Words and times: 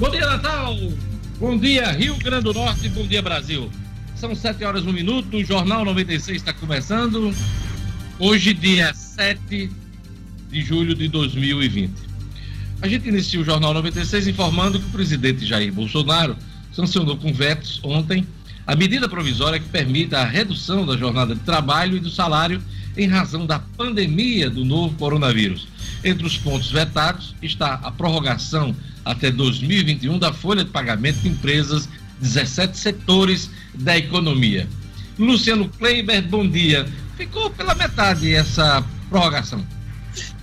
Bom 0.00 0.08
dia, 0.08 0.26
Natal! 0.26 0.78
Bom 1.38 1.58
dia, 1.58 1.92
Rio 1.92 2.16
Grande 2.16 2.44
do 2.44 2.54
Norte, 2.54 2.88
bom 2.88 3.06
dia, 3.06 3.20
Brasil. 3.20 3.70
São 4.16 4.34
7 4.34 4.64
horas, 4.64 4.86
1 4.86 4.92
minuto, 4.94 5.36
o 5.36 5.44
Jornal 5.44 5.84
96 5.84 6.38
está 6.38 6.54
começando. 6.54 7.34
Hoje, 8.18 8.54
dia 8.54 8.94
7 8.94 9.70
de 10.48 10.62
julho 10.62 10.94
de 10.94 11.06
2020. 11.06 11.92
A 12.80 12.88
gente 12.88 13.10
inicia 13.10 13.38
o 13.42 13.44
Jornal 13.44 13.74
96 13.74 14.28
informando 14.28 14.80
que 14.80 14.86
o 14.86 14.90
presidente 14.90 15.44
Jair 15.44 15.70
Bolsonaro 15.70 16.34
sancionou 16.72 17.18
com 17.18 17.30
vetos 17.30 17.78
ontem 17.84 18.26
a 18.66 18.74
medida 18.74 19.06
provisória 19.06 19.60
que 19.60 19.68
permite 19.68 20.14
a 20.14 20.24
redução 20.24 20.86
da 20.86 20.96
jornada 20.96 21.34
de 21.34 21.42
trabalho 21.42 21.98
e 21.98 22.00
do 22.00 22.08
salário 22.08 22.62
em 22.96 23.06
razão 23.06 23.44
da 23.44 23.58
pandemia 23.58 24.48
do 24.48 24.64
novo 24.64 24.96
coronavírus. 24.96 25.68
Entre 26.02 26.26
os 26.26 26.38
pontos 26.38 26.70
vetados 26.70 27.34
está 27.42 27.74
a 27.74 27.90
prorrogação 27.90 28.74
até 29.04 29.30
2021 29.30 30.18
da 30.18 30.32
folha 30.32 30.64
de 30.64 30.70
pagamento 30.70 31.20
de 31.20 31.28
empresas 31.28 31.88
17 32.20 32.76
setores 32.76 33.50
da 33.74 33.96
economia. 33.96 34.68
Luciano 35.18 35.68
Kleiber, 35.68 36.26
bom 36.26 36.48
dia. 36.48 36.86
Ficou 37.16 37.50
pela 37.50 37.74
metade 37.74 38.32
essa 38.32 38.84
prorrogação. 39.08 39.64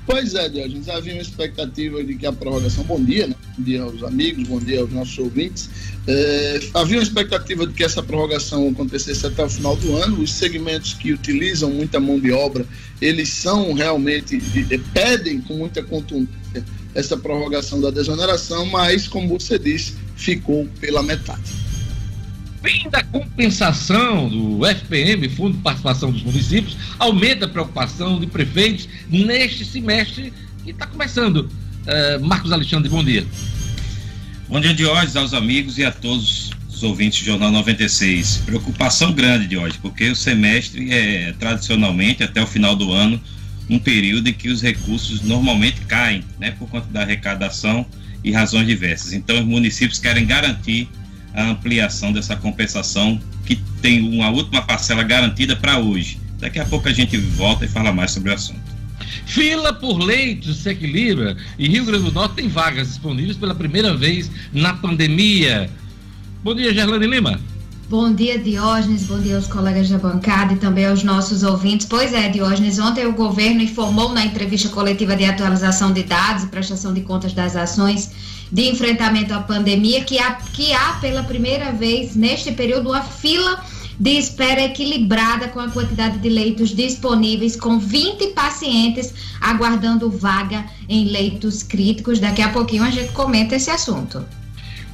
Pois 0.06 0.36
é, 0.36 0.48
Diogenes, 0.48 0.88
havia 0.88 1.14
uma 1.14 1.22
expectativa 1.22 2.02
de 2.02 2.16
que 2.16 2.26
a 2.26 2.32
prorrogação, 2.32 2.86
bom 2.86 3.04
dia, 3.04 3.28
né? 3.28 3.36
bom 3.58 3.64
dia 3.64 3.82
aos 3.82 4.02
amigos, 4.04 4.48
bom 4.48 4.58
dia 4.58 4.80
aos 4.80 4.90
nossos 4.90 5.18
ouvintes, 5.18 5.70
é, 6.08 6.62
havia 6.76 6.98
uma 6.98 7.04
expectativa 7.04 7.68
de 7.68 7.74
que 7.74 7.84
essa 7.84 8.02
prorrogação 8.02 8.70
acontecesse 8.70 9.28
até 9.28 9.44
o 9.44 9.50
final 9.50 9.76
do 9.76 9.98
ano, 9.98 10.22
os 10.22 10.32
segmentos 10.32 10.94
que 10.94 11.12
utilizam 11.12 11.70
muita 11.72 12.00
mão 12.00 12.18
de 12.18 12.32
obra, 12.32 12.66
eles 13.02 13.28
são 13.28 13.74
realmente, 13.74 14.42
pedem 14.94 15.42
com 15.42 15.55
muita 15.55 15.84
contundência 15.84 16.64
essa 16.98 17.16
prorrogação 17.16 17.80
da 17.80 17.92
desoneração, 17.92 18.66
mas, 18.66 19.08
como 19.08 19.27
você 19.27 19.60
disse, 19.60 19.96
ficou 20.16 20.68
pela 20.82 21.04
metade 21.04 21.68
fim 22.63 22.90
da 22.90 23.04
compensação 23.04 24.27
do 24.27 24.66
FPM, 24.66 25.30
Fundo 25.30 25.55
de 25.55 25.63
Participação 25.63 26.12
dos 26.12 26.24
Municípios, 26.24 26.76
aumenta 26.99 27.46
a 27.46 27.48
preocupação 27.48 28.20
de 28.20 28.27
prefeitos 28.27 28.90
neste 29.10 29.63
semestre 29.63 30.34
que 30.63 30.71
está 30.71 30.86
começando. 30.86 31.49
Uh, 31.86 32.26
Marcos 32.26 32.52
Alexandre, 32.52 32.90
bom 32.90 33.04
dia. 33.04 33.26
Bom 34.49 34.60
dia, 34.60 34.74
Diógenes, 34.74 35.16
aos 35.16 35.34
amigos 35.34 35.77
e 35.77 35.86
a 35.86 35.91
todos 35.91 36.52
os 36.70 36.84
ouvintes 36.84 37.20
do 37.20 37.26
Jornal 37.26 37.52
96. 37.52 38.43
Preocupação 38.46 39.14
grande, 39.14 39.48
Diógenes, 39.48 39.77
porque 39.77 40.10
o 40.10 40.16
semestre 40.16 40.91
é 40.91 41.34
tradicionalmente, 41.40 42.24
até 42.24 42.41
o 42.41 42.48
final 42.48 42.76
do 42.76 42.91
ano, 42.91 43.21
um 43.70 43.79
período 43.79 44.29
em 44.29 44.34
que 44.34 44.49
os 44.49 44.62
recursos 44.62 45.21
normalmente 45.21 45.82
caem, 45.82 46.23
né, 46.40 46.51
por 46.51 46.70
conta 46.70 46.87
da 46.87 47.01
arrecadação 47.01 47.85
e 48.24 48.32
razões 48.32 48.65
diversas. 48.68 49.13
Então, 49.13 49.40
os 49.40 49.46
municípios 49.46 49.99
querem 49.99 50.26
garantir 50.26 50.87
a 51.34 51.49
ampliação 51.49 52.12
dessa 52.12 52.35
compensação, 52.35 53.20
que 53.46 53.55
tem 53.82 54.01
uma 54.01 54.29
última 54.29 54.62
parcela 54.62 55.04
garantida 55.04 55.55
para 55.55 55.77
hoje. 55.77 56.20
Daqui 56.40 56.59
a 56.59 56.65
pouco 56.65 56.87
a 56.87 56.93
gente 56.93 57.18
volta 57.18 57.65
e 57.65 57.68
fala 57.68 57.91
mais 57.91 58.12
sobre 58.12 58.32
o 58.32 58.34
assunto. 58.34 58.77
Fila 59.26 59.74
por 59.74 59.98
leitos 59.99 60.57
se 60.57 60.70
equilibra 60.70 61.35
e 61.59 61.68
Rio 61.68 61.85
Grande 61.85 62.05
do 62.05 62.12
Norte 62.12 62.35
tem 62.35 62.48
vagas 62.48 62.87
disponíveis 62.87 63.37
pela 63.37 63.54
primeira 63.54 63.96
vez 63.96 64.31
na 64.53 64.74
pandemia. 64.74 65.69
Bom 66.44 66.56
dia, 66.56 66.74
Gerlane 66.74 67.07
Lima. 67.07 67.40
Bom 67.90 68.13
dia, 68.13 68.38
Diógenes. 68.38 69.03
Bom 69.03 69.18
dia 69.18 69.38
aos 69.38 69.47
colegas 69.47 69.88
da 69.88 69.97
bancada 69.97 70.53
e 70.53 70.57
também 70.57 70.85
aos 70.85 71.03
nossos 71.03 71.41
ouvintes. 71.41 71.88
Pois 71.88 72.12
é, 72.12 72.28
Diógenes, 72.28 72.80
ontem 72.80 73.06
o 73.06 73.13
governo 73.13 73.62
informou 73.62 74.12
na 74.12 74.25
entrevista 74.25 74.68
coletiva 74.68 75.16
de 75.16 75.24
atualização 75.24 75.94
de 75.94 76.03
dados 76.03 76.44
e 76.44 76.47
prestação 76.47 76.94
de 76.94 77.00
contas 77.00 77.31
das 77.31 77.56
ações 77.56 78.12
de 78.52 78.69
enfrentamento 78.69 79.34
à 79.34 79.40
pandemia 79.40 80.03
que 80.03 80.19
há, 80.19 80.34
que 80.34 80.74
há 80.74 80.97
pela 81.00 81.24
primeira 81.24 81.72
vez 81.72 82.13
neste 82.13 82.52
período 82.52 82.90
uma 82.90 83.03
fila 83.03 83.64
de 83.98 84.12
espera 84.12 84.66
equilibrada 84.66 85.48
com 85.48 85.62
a 85.62 85.69
quantidade 85.69 86.18
de 86.18 86.28
leitos 86.28 86.75
disponíveis, 86.75 87.56
com 87.56 87.80
20 87.80 88.34
pacientes 88.34 89.14
aguardando 89.40 90.09
vaga 90.09 90.66
em 90.90 91.06
leitos 91.06 91.64
críticos. 91.64 92.19
Daqui 92.19 92.42
a 92.42 92.50
pouquinho 92.50 92.84
a 92.84 92.90
gente 92.90 93.14
comenta 93.14 93.56
esse 93.56 93.69
assunto. 93.69 94.25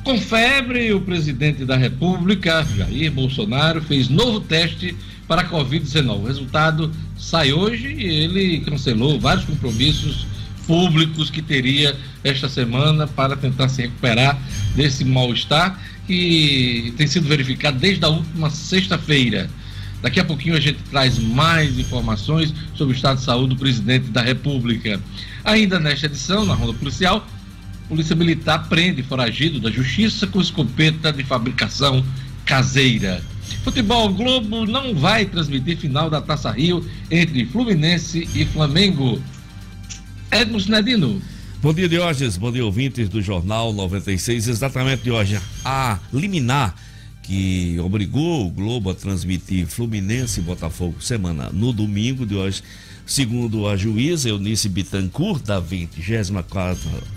Com 0.04 0.20
febre, 0.20 0.92
o 0.92 1.00
presidente 1.00 1.64
da 1.64 1.78
República, 1.78 2.68
Jair 2.76 3.10
Bolsonaro, 3.10 3.82
fez 3.82 4.10
novo 4.10 4.42
teste 4.42 4.94
para 5.30 5.44
a 5.44 5.50
Covid-19. 5.50 6.20
O 6.20 6.26
resultado 6.26 6.92
sai 7.18 7.54
hoje 7.54 7.88
e 7.88 8.06
ele 8.06 8.60
cancelou 8.60 9.18
vários 9.18 9.46
compromissos 9.46 10.28
públicos 10.68 11.30
que 11.30 11.42
teria 11.42 11.96
esta 12.22 12.50
semana 12.50 13.08
para 13.08 13.38
tentar 13.38 13.70
se 13.70 13.84
recuperar 13.84 14.38
desse 14.76 15.06
mal-estar 15.06 15.80
que 16.06 16.94
tem 16.98 17.08
sido 17.08 17.26
verificado 17.26 17.80
desde 17.80 18.04
a 18.04 18.10
última 18.10 18.50
sexta-feira. 18.50 19.50
Daqui 20.02 20.20
a 20.20 20.26
pouquinho 20.26 20.58
a 20.58 20.60
gente 20.60 20.80
traz 20.92 21.18
mais 21.18 21.80
informações 21.80 22.54
sobre 22.76 22.94
o 22.94 22.96
estado 22.96 23.20
de 23.20 23.24
saúde 23.24 23.56
do 23.56 23.56
presidente 23.56 24.10
da 24.10 24.22
República. 24.22 25.00
Ainda 25.46 25.80
nesta 25.80 26.08
edição, 26.08 26.44
na 26.44 26.54
Ronda 26.54 26.74
Policial, 26.74 27.26
Polícia 27.88 28.16
Militar 28.16 28.68
prende 28.70 29.04
foragido 29.04 29.60
da 29.60 29.70
Justiça 29.70 30.26
com 30.28 30.42
escopeta 30.42 31.12
de 31.12 31.24
fabricação 31.24 32.04
caseira. 32.46 33.24
Futebol 33.64 34.14
Globo 34.14 34.66
não 34.66 34.96
vai 34.96 35.26
transmitir 35.26 35.78
final 35.78 36.10
da 36.10 36.22
Taça 36.22 36.52
Rio 36.52 36.86
entre 37.10 37.46
Fluminense 37.46 38.28
e 38.34 38.46
Flamengo. 38.46 39.22
Edmus 40.32 40.68
Nedino. 40.68 41.22
Bom 41.62 41.74
dia, 41.74 41.88
Diógenes. 41.88 42.36
Bom 42.36 42.52
dia, 42.52 42.66
ouvintes 42.66 43.08
do 43.08 43.22
Jornal 43.22 43.72
96. 43.72 44.48
Exatamente, 44.48 45.04
Diógenes. 45.04 45.44
A 45.64 46.00
liminar 46.12 46.76
que 47.22 47.80
obrigou 47.80 48.46
o 48.46 48.50
Globo 48.50 48.90
a 48.90 48.94
transmitir 48.94 49.66
Fluminense 49.66 50.42
e 50.42 50.44
Botafogo 50.44 51.02
semana 51.02 51.50
no 51.54 51.72
domingo 51.72 52.26
de 52.26 52.36
hoje, 52.36 52.62
segundo 53.06 53.68
a 53.68 53.76
juíza 53.76 54.30
Eunice 54.30 54.70
Bittencourt, 54.70 55.44
da 55.44 55.60
24 55.60 56.34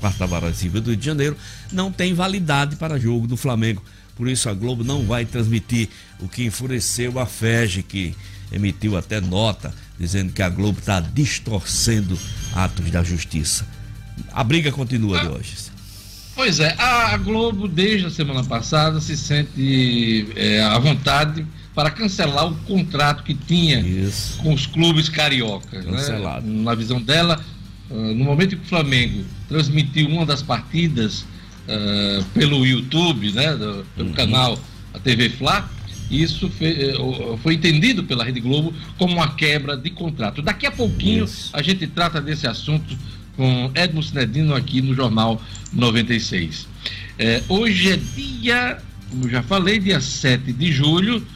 quarta 0.01 0.27
Vara 0.27 0.53
Civil 0.53 0.81
do 0.81 0.91
Rio 0.91 0.97
de 0.97 1.07
Janeiro, 1.07 1.37
não 1.73 1.93
tem 1.93 2.15
validade 2.15 2.77
para 2.77 2.99
jogo 2.99 3.27
do 3.27 3.37
Flamengo. 3.37 3.83
Por 4.17 4.29
isso 4.29 4.49
a 4.49 4.55
Globo 4.55 4.83
não 4.83 5.05
vai 5.05 5.25
transmitir 5.25 5.89
o 6.21 6.29
que 6.29 6.45
enfureceu 6.45 7.19
a 7.19 7.27
FEG, 7.27 7.83
que 7.83 8.15
emitiu 8.51 8.97
até 8.97 9.21
nota 9.21 9.75
dizendo 9.99 10.33
que 10.33 10.43
a 10.43 10.49
Globo 10.49 10.79
está 10.79 11.01
distorcendo 11.01 12.19
atos 12.55 12.91
da 12.91 13.03
justiça. 13.03 13.67
A 14.33 14.45
briga 14.45 14.73
continua 14.73 15.21
de 15.21 15.29
hoje. 15.29 15.57
Pois 16.35 16.61
é, 16.61 16.75
a 16.79 17.17
Globo, 17.17 17.67
desde 17.67 18.07
a 18.07 18.11
semana 18.11 18.45
passada, 18.45 19.01
se 19.01 19.17
sente 19.17 20.29
é, 20.37 20.63
à 20.63 20.79
vontade 20.79 21.47
para 21.77 21.91
cancelar 21.91 22.49
o 22.49 22.55
contrato 22.61 23.23
que 23.23 23.35
tinha 23.35 23.81
Isso. 23.81 24.39
com 24.39 24.55
os 24.55 24.65
clubes 24.65 25.11
cariocas. 25.11 25.85
Né? 25.85 25.93
Cancelado. 25.93 26.47
Né? 26.47 26.63
Na 26.63 26.75
visão 26.75 27.01
dela, 27.03 27.39
uh, 27.91 27.95
no 27.95 28.25
momento 28.25 28.55
em 28.55 28.59
que 28.59 28.65
o 28.65 28.69
Flamengo 28.69 29.23
transmitiu 29.47 30.09
uma 30.09 30.25
das 30.25 30.41
partidas 30.41 31.21
uh, 31.21 32.25
pelo 32.33 32.65
YouTube, 32.65 33.31
né, 33.33 33.55
do, 33.55 33.85
pelo 33.95 34.09
uhum. 34.09 34.15
canal 34.15 34.59
a 34.95 34.99
TV 34.99 35.29
Fla, 35.29 35.71
isso 36.11 36.49
foi, 36.49 36.95
foi, 37.43 37.55
entendido 37.55 38.05
pela 38.05 38.25
Rede 38.25 38.41
Globo 38.41 38.73
como 38.97 39.15
uma 39.15 39.35
quebra 39.35 39.77
de 39.77 39.91
contrato. 39.91 40.41
Daqui 40.41 40.65
a 40.65 40.71
pouquinho 40.71 41.25
Isso. 41.25 41.51
a 41.53 41.61
gente 41.61 41.85
trata 41.89 42.21
desse 42.21 42.47
assunto 42.47 42.97
com 43.37 43.71
Edmo 43.75 44.01
Sinedino 44.03 44.55
aqui 44.55 44.81
no 44.81 44.95
Jornal 44.95 45.43
96. 45.73 46.69
É, 47.19 47.43
hoje 47.49 47.91
é 47.91 47.97
dia, 47.97 48.79
como 49.11 49.29
já 49.29 49.43
falei, 49.43 49.81
dia 49.81 50.01
7 50.01 50.53
de 50.53 50.71
julho. 50.71 51.27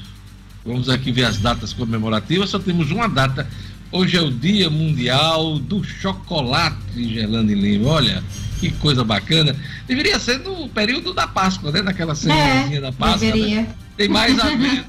Vamos 0.64 0.88
aqui 0.88 1.10
ver 1.10 1.24
as 1.24 1.38
datas 1.38 1.72
comemorativas. 1.72 2.50
Só 2.50 2.58
temos 2.58 2.90
uma 2.90 3.08
data. 3.08 3.48
Hoje 3.90 4.16
é 4.16 4.20
o 4.20 4.30
Dia 4.30 4.70
Mundial 4.70 5.58
do 5.58 5.82
Chocolate, 5.82 6.76
Gelane 7.12 7.54
Lima. 7.54 7.88
Olha, 7.88 8.22
que 8.60 8.70
coisa 8.72 9.02
bacana. 9.02 9.56
Deveria 9.86 10.18
ser 10.18 10.38
no 10.40 10.68
período 10.68 11.12
da 11.12 11.26
Páscoa, 11.26 11.72
né? 11.72 11.82
Naquela 11.82 12.14
semanazinha 12.14 12.78
é, 12.78 12.80
da 12.80 12.92
Páscoa. 12.92 13.26
Né? 13.26 13.32
Deveria. 13.32 13.62
Né? 13.62 13.74
Tem 13.96 14.08
mais 14.08 14.38
a 14.38 14.44
ver. 14.54 14.56
Né? 14.56 14.84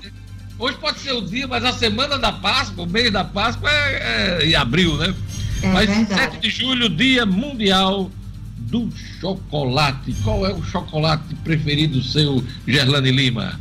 Hoje 0.60 0.78
pode 0.78 1.00
ser 1.00 1.14
o 1.14 1.22
dia, 1.22 1.48
mas 1.48 1.64
a 1.64 1.74
semana 1.74 2.20
da 2.20 2.32
Páscoa, 2.32 2.84
o 2.84 2.88
mês 2.88 3.12
da 3.12 3.24
Páscoa 3.24 3.70
é, 3.72 4.44
é 4.44 4.46
em 4.46 4.54
abril, 4.54 4.96
né? 4.98 5.16
É 5.64 5.72
mas 5.72 5.90
verdade. 5.90 6.34
7 6.34 6.40
de 6.40 6.50
julho, 6.50 6.90
Dia 6.90 7.26
Mundial 7.26 8.12
do 8.58 8.90
Chocolate. 9.20 10.14
Qual 10.24 10.46
é 10.46 10.54
o 10.54 10.64
chocolate 10.64 11.34
preferido 11.44 12.04
seu, 12.04 12.44
Gerlane 12.68 13.12
Lima? 13.12 13.60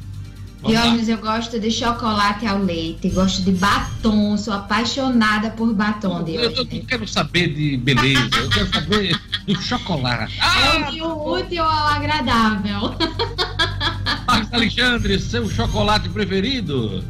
Diógenes, 0.67 1.09
eu 1.09 1.17
gosto 1.19 1.59
de 1.59 1.71
chocolate 1.71 2.47
ao 2.47 2.63
leite, 2.63 3.09
gosto 3.09 3.43
de 3.43 3.53
batom, 3.53 4.37
sou 4.37 4.53
apaixonada 4.53 5.51
por 5.51 5.73
batom, 5.73 6.23
de 6.23 6.35
Eu, 6.35 6.51
eu, 6.51 6.65
não 6.65 6.81
quero 6.83 7.09
saber 7.09 7.55
de 7.55 7.79
beleza, 7.79 8.29
eu 8.37 8.51
quero 8.51 8.75
saber 8.75 9.21
do 9.47 9.63
chocolate. 9.63 10.35
Ah, 10.39 10.91
é 10.95 11.03
o 11.03 11.33
útil 11.33 11.65
ao 11.65 11.87
agradável. 11.89 12.95
Marcos 14.29 14.53
Alexandre, 14.53 15.19
seu 15.19 15.49
chocolate 15.49 16.09
preferido? 16.11 17.03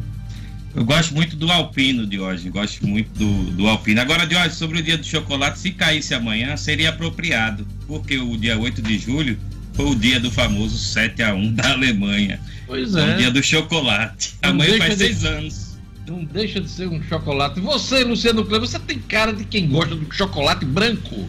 Eu 0.74 0.84
gosto 0.84 1.12
muito 1.12 1.34
do 1.34 1.50
alpino 1.50 2.06
hoje, 2.22 2.48
gosto 2.48 2.86
muito 2.86 3.10
do, 3.18 3.50
do 3.52 3.66
alpino. 3.66 4.00
Agora, 4.00 4.24
hoje, 4.24 4.54
sobre 4.54 4.78
o 4.78 4.82
dia 4.82 4.96
do 4.96 5.04
chocolate, 5.04 5.58
se 5.58 5.72
caísse 5.72 6.14
amanhã, 6.14 6.56
seria 6.56 6.90
apropriado, 6.90 7.66
porque 7.88 8.16
o 8.16 8.36
dia 8.36 8.56
8 8.56 8.80
de 8.80 8.96
julho 8.96 9.36
foi 9.74 9.86
o 9.86 9.94
dia 9.96 10.20
do 10.20 10.30
famoso 10.30 10.78
7 10.78 11.22
a 11.24 11.34
1 11.34 11.54
da 11.54 11.72
Alemanha. 11.72 12.40
Pois 12.70 12.94
é. 12.94 13.14
O 13.14 13.18
dia 13.18 13.30
do 13.32 13.42
chocolate. 13.42 14.34
Não 14.40 14.50
Amanhã 14.50 14.78
faz 14.78 14.96
de, 14.96 15.04
seis 15.04 15.24
anos. 15.24 15.76
Não 16.06 16.24
deixa 16.24 16.60
de 16.60 16.70
ser 16.70 16.86
um 16.86 17.02
chocolate. 17.02 17.58
Você, 17.58 18.04
Luciano 18.04 18.44
Cleber, 18.44 18.68
você 18.68 18.78
tem 18.78 19.00
cara 19.00 19.32
de 19.32 19.44
quem 19.44 19.68
gosta 19.68 19.96
do 19.96 20.14
chocolate 20.14 20.64
branco. 20.64 21.28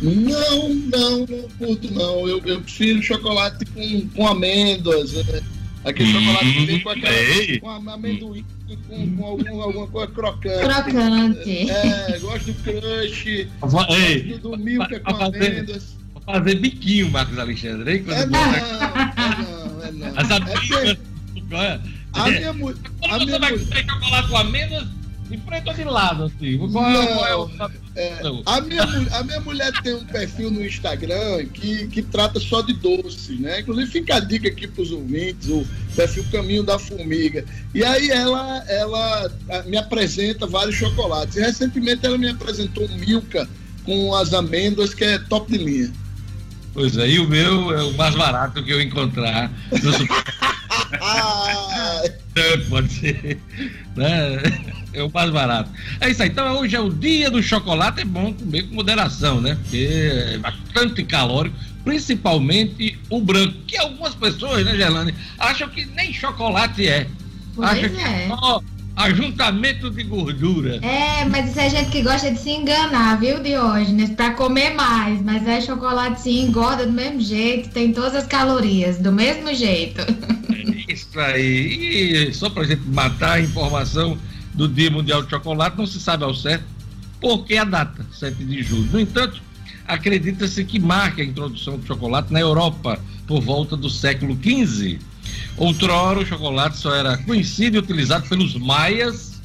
Não, 0.00 0.68
não, 0.68 1.26
não 1.26 1.48
curto 1.58 1.92
não. 1.92 2.28
Eu, 2.28 2.40
eu 2.44 2.60
prefiro 2.60 3.02
chocolate 3.02 3.64
com, 3.66 4.08
com 4.10 4.28
amêndoas. 4.28 5.12
Né? 5.12 5.42
Aquele 5.84 6.10
hum, 6.10 6.20
chocolate 6.20 6.52
que 6.52 6.66
vem 6.66 6.80
com, 6.80 6.88
aquela, 6.90 7.60
com 7.60 7.90
amendoim, 7.90 8.44
com, 8.88 9.16
com 9.16 9.24
algum, 9.24 9.60
alguma 9.60 9.86
coisa 9.88 10.12
crocante. 10.12 10.64
Crocante. 10.64 11.70
É, 11.70 12.18
gosto 12.20 12.52
do 12.52 12.54
crush. 12.62 13.48
gosto 13.60 14.38
do, 14.40 14.50
do 14.50 14.56
milka 14.56 15.00
com 15.00 15.16
amêndoas. 15.16 15.96
Fazer 16.26 16.56
biquinho, 16.56 17.08
Marcos 17.08 17.38
Alexandre, 17.38 17.98
hein? 17.98 18.04
É 18.08 18.26
não, 18.26 18.40
é 18.40 18.60
não, 19.16 19.25
não. 19.96 20.08
As. 20.16 20.30
É, 21.52 21.80
a 22.12 22.30
minha 22.30 22.52
mulher. 22.52 22.76
Como 23.00 23.18
você 23.18 23.38
vai 23.38 23.58
comer 23.58 23.84
chocolate 23.84 24.28
com 24.28 24.36
amêndoas? 24.36 24.96
ou 25.66 25.74
de 25.74 25.84
lado, 25.84 26.24
assim? 26.24 26.58
Qual, 26.58 26.90
não, 26.90 27.06
qual 27.06 27.26
é 27.26 27.36
o... 27.36 27.50
é, 27.96 28.20
a, 28.46 28.60
minha, 28.60 28.82
a 28.82 29.24
minha 29.24 29.40
mulher 29.40 29.72
tem 29.82 29.94
um 29.94 30.04
perfil 30.04 30.50
no 30.50 30.64
Instagram 30.64 31.46
que, 31.46 31.88
que 31.88 32.02
trata 32.02 32.38
só 32.38 32.62
de 32.62 32.72
doces, 32.74 33.40
né? 33.40 33.60
Inclusive 33.60 33.90
fica 33.90 34.16
a 34.16 34.20
dica 34.20 34.48
aqui 34.48 34.68
para 34.68 34.82
os 34.82 34.92
ouvintes, 34.92 35.48
o 35.48 35.66
perfil 35.96 36.24
Caminho 36.30 36.62
da 36.62 36.78
Formiga. 36.78 37.44
E 37.74 37.82
aí 37.82 38.08
ela, 38.10 38.64
ela 38.68 39.32
me 39.66 39.76
apresenta 39.76 40.46
vários 40.46 40.76
chocolates. 40.76 41.36
E 41.36 41.40
recentemente 41.40 42.06
ela 42.06 42.16
me 42.16 42.28
apresentou 42.28 42.84
um 42.84 42.96
Milka 42.96 43.48
com 43.84 44.14
as 44.14 44.32
amêndoas, 44.32 44.94
que 44.94 45.04
é 45.04 45.18
top 45.18 45.50
de 45.50 45.58
linha. 45.58 45.92
Pois 46.76 46.96
é, 46.98 47.08
e 47.08 47.18
o 47.18 47.26
meu 47.26 47.72
é 47.72 47.82
o 47.82 47.94
mais 47.94 48.14
barato 48.14 48.62
que 48.62 48.70
eu 48.70 48.82
encontrar 48.82 49.50
no 49.82 49.94
é, 52.36 52.56
Pode 52.68 52.92
ser. 52.92 53.40
Né? 53.96 54.42
É 54.92 55.02
o 55.02 55.10
mais 55.10 55.30
barato. 55.30 55.70
É 55.98 56.10
isso 56.10 56.22
aí. 56.22 56.28
Então 56.28 56.58
hoje 56.58 56.76
é 56.76 56.80
o 56.80 56.90
dia 56.90 57.30
do 57.30 57.42
chocolate. 57.42 58.02
É 58.02 58.04
bom 58.04 58.30
comer 58.34 58.64
com 58.64 58.74
moderação, 58.74 59.40
né? 59.40 59.54
Porque 59.54 59.88
é 60.34 60.36
bastante 60.36 61.02
calórico. 61.02 61.56
Principalmente 61.82 62.98
o 63.08 63.22
branco. 63.22 63.54
Que 63.66 63.78
algumas 63.78 64.14
pessoas, 64.14 64.62
né, 64.62 64.76
Gelane, 64.76 65.14
acham 65.38 65.70
que 65.70 65.86
nem 65.86 66.12
chocolate 66.12 66.86
é. 66.86 67.06
Pois 67.54 67.70
acham 67.70 67.86
é. 67.86 67.88
que 67.88 68.02
é 68.02 68.28
só 68.28 68.62
ajuntamento 68.96 69.90
de 69.90 70.02
gordura. 70.02 70.76
É, 70.76 71.24
mas 71.26 71.50
isso 71.50 71.60
é 71.60 71.68
gente 71.68 71.90
que 71.90 72.02
gosta 72.02 72.30
de 72.30 72.38
se 72.38 72.50
enganar, 72.50 73.20
viu, 73.20 73.42
Diógenes? 73.42 74.10
Pra 74.10 74.30
comer 74.30 74.74
mais. 74.74 75.22
Mas 75.22 75.46
é 75.46 75.60
chocolate 75.60 76.22
sim, 76.22 76.46
engorda 76.46 76.86
do 76.86 76.92
mesmo 76.92 77.20
jeito, 77.20 77.68
tem 77.68 77.92
todas 77.92 78.14
as 78.14 78.26
calorias, 78.26 78.96
do 78.98 79.12
mesmo 79.12 79.54
jeito. 79.54 80.00
É 80.00 80.92
isso 80.92 81.20
aí. 81.20 82.28
E 82.28 82.34
só 82.34 82.48
pra 82.48 82.64
gente 82.64 82.82
matar 82.88 83.32
a 83.32 83.40
informação 83.40 84.16
do 84.54 84.66
Dia 84.66 84.90
Mundial 84.90 85.22
de 85.22 85.28
Chocolate, 85.28 85.76
não 85.76 85.86
se 85.86 86.00
sabe 86.00 86.24
ao 86.24 86.34
certo 86.34 86.64
por 87.20 87.44
que 87.44 87.56
a 87.56 87.64
data, 87.64 88.06
7 88.12 88.44
de 88.44 88.62
julho. 88.62 88.90
No 88.92 89.00
entanto, 89.00 89.42
acredita-se 89.86 90.64
que 90.64 90.78
marca 90.78 91.20
a 91.20 91.24
introdução 91.24 91.76
do 91.76 91.86
chocolate 91.86 92.32
na 92.32 92.40
Europa 92.40 92.98
por 93.26 93.40
volta 93.40 93.76
do 93.76 93.90
século 93.90 94.38
XV 94.42 94.98
Outrora, 95.56 96.20
o 96.20 96.26
chocolate 96.26 96.76
só 96.76 96.94
era 96.94 97.16
conhecido 97.18 97.76
e 97.76 97.78
utilizado 97.78 98.28
pelos 98.28 98.54
maias 98.56 99.40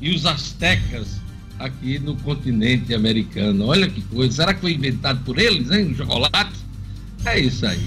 e 0.00 0.14
os 0.14 0.26
astecas 0.26 1.20
aqui 1.58 1.98
no 1.98 2.16
continente 2.16 2.94
americano. 2.94 3.66
Olha 3.66 3.88
que 3.88 4.02
coisa. 4.02 4.34
Será 4.34 4.52
que 4.54 4.60
foi 4.60 4.74
inventado 4.74 5.20
por 5.24 5.38
eles, 5.38 5.70
hein? 5.70 5.92
O 5.92 5.96
chocolate? 5.96 6.52
É 7.24 7.38
isso 7.38 7.66
aí. 7.66 7.80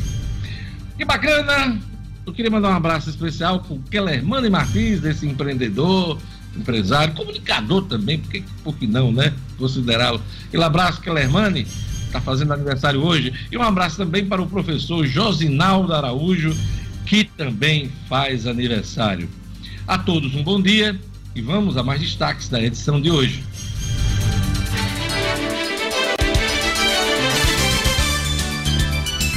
Que 0.98 1.06
bacana! 1.06 1.80
Eu 2.26 2.34
queria 2.34 2.52
mandar 2.52 2.70
um 2.70 2.76
abraço 2.76 3.10
especial 3.10 3.62
para 3.62 3.74
o 3.74 3.80
Kellermano 3.84 4.50
Martins, 4.52 5.00
desse 5.00 5.26
empreendedor, 5.26 6.18
empresário, 6.58 7.14
comunicador 7.14 7.84
também, 7.84 8.20
porque, 8.20 8.44
por 8.64 8.76
que 8.76 8.88
não, 8.88 9.12
né? 9.12 9.34
Considerá-lo. 9.58 10.22
Aquele 10.48 10.64
abraço, 10.64 11.00
Kellermani, 11.00 11.66
está 12.06 12.20
fazendo 12.20 12.52
aniversário 12.52 13.02
hoje. 13.02 13.32
E 13.52 13.58
um 13.58 13.62
abraço 13.62 13.98
também 13.98 14.26
para 14.26 14.42
o 14.42 14.48
professor 14.48 15.06
Josinaldo 15.06 15.94
Araújo, 15.94 16.54
que 17.08 17.24
também 17.24 17.90
faz 18.10 18.46
aniversário. 18.46 19.30
A 19.88 19.98
todos 19.98 20.36
um 20.36 20.44
bom 20.44 20.62
dia 20.62 21.00
e 21.34 21.42
vamos 21.42 21.78
a 21.78 21.84
mais 21.84 22.02
destaques 22.02 22.50
da 22.50 22.62
edição 22.62 23.02
de 23.02 23.10
hoje. 23.10 23.44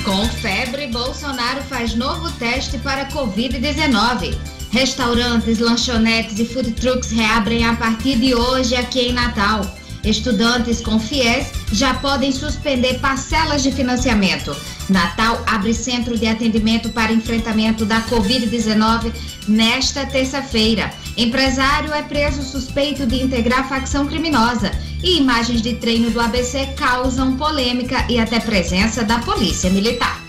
Com 0.05 0.25
febre, 0.41 0.89
Bolsonaro 0.89 1.63
faz 1.63 1.95
novo 1.95 2.31
teste 2.33 2.77
para 2.79 3.09
Covid-19. 3.11 4.37
Restaurantes, 4.73 5.61
lanchonetes 5.61 6.39
e 6.39 6.45
food 6.45 6.73
trucks 6.73 7.13
reabrem 7.13 7.65
a 7.65 7.77
partir 7.77 8.19
de 8.19 8.35
hoje 8.35 8.75
aqui 8.75 9.01
em 9.01 9.13
Natal. 9.13 9.80
Estudantes 10.03 10.81
com 10.81 10.99
FIES 10.99 11.49
já 11.73 11.95
podem 11.95 12.33
suspender 12.33 12.99
parcelas 13.01 13.63
de 13.63 13.71
financiamento. 13.71 14.57
Natal 14.89 15.43
abre 15.47 15.75
centro 15.75 16.17
de 16.17 16.27
atendimento 16.27 16.89
para 16.89 17.13
enfrentamento 17.13 17.85
da 17.85 18.01
Covid-19 18.03 19.13
nesta 19.47 20.07
terça-feira. 20.07 20.93
Empresário 21.17 21.93
é 21.93 22.03
preso 22.03 22.43
suspeito 22.43 23.07
de 23.07 23.23
integrar 23.23 23.69
facção 23.69 24.07
criminosa. 24.07 24.71
E 25.03 25.19
imagens 25.19 25.63
de 25.63 25.75
treino 25.75 26.11
do 26.11 26.21
ABC 26.21 26.67
causam 26.77 27.37
polêmica 27.37 28.05
e 28.09 28.19
até 28.19 28.41
presença 28.41 29.05
da 29.05 29.19
Polícia 29.19 29.71
Militar. 29.71 30.21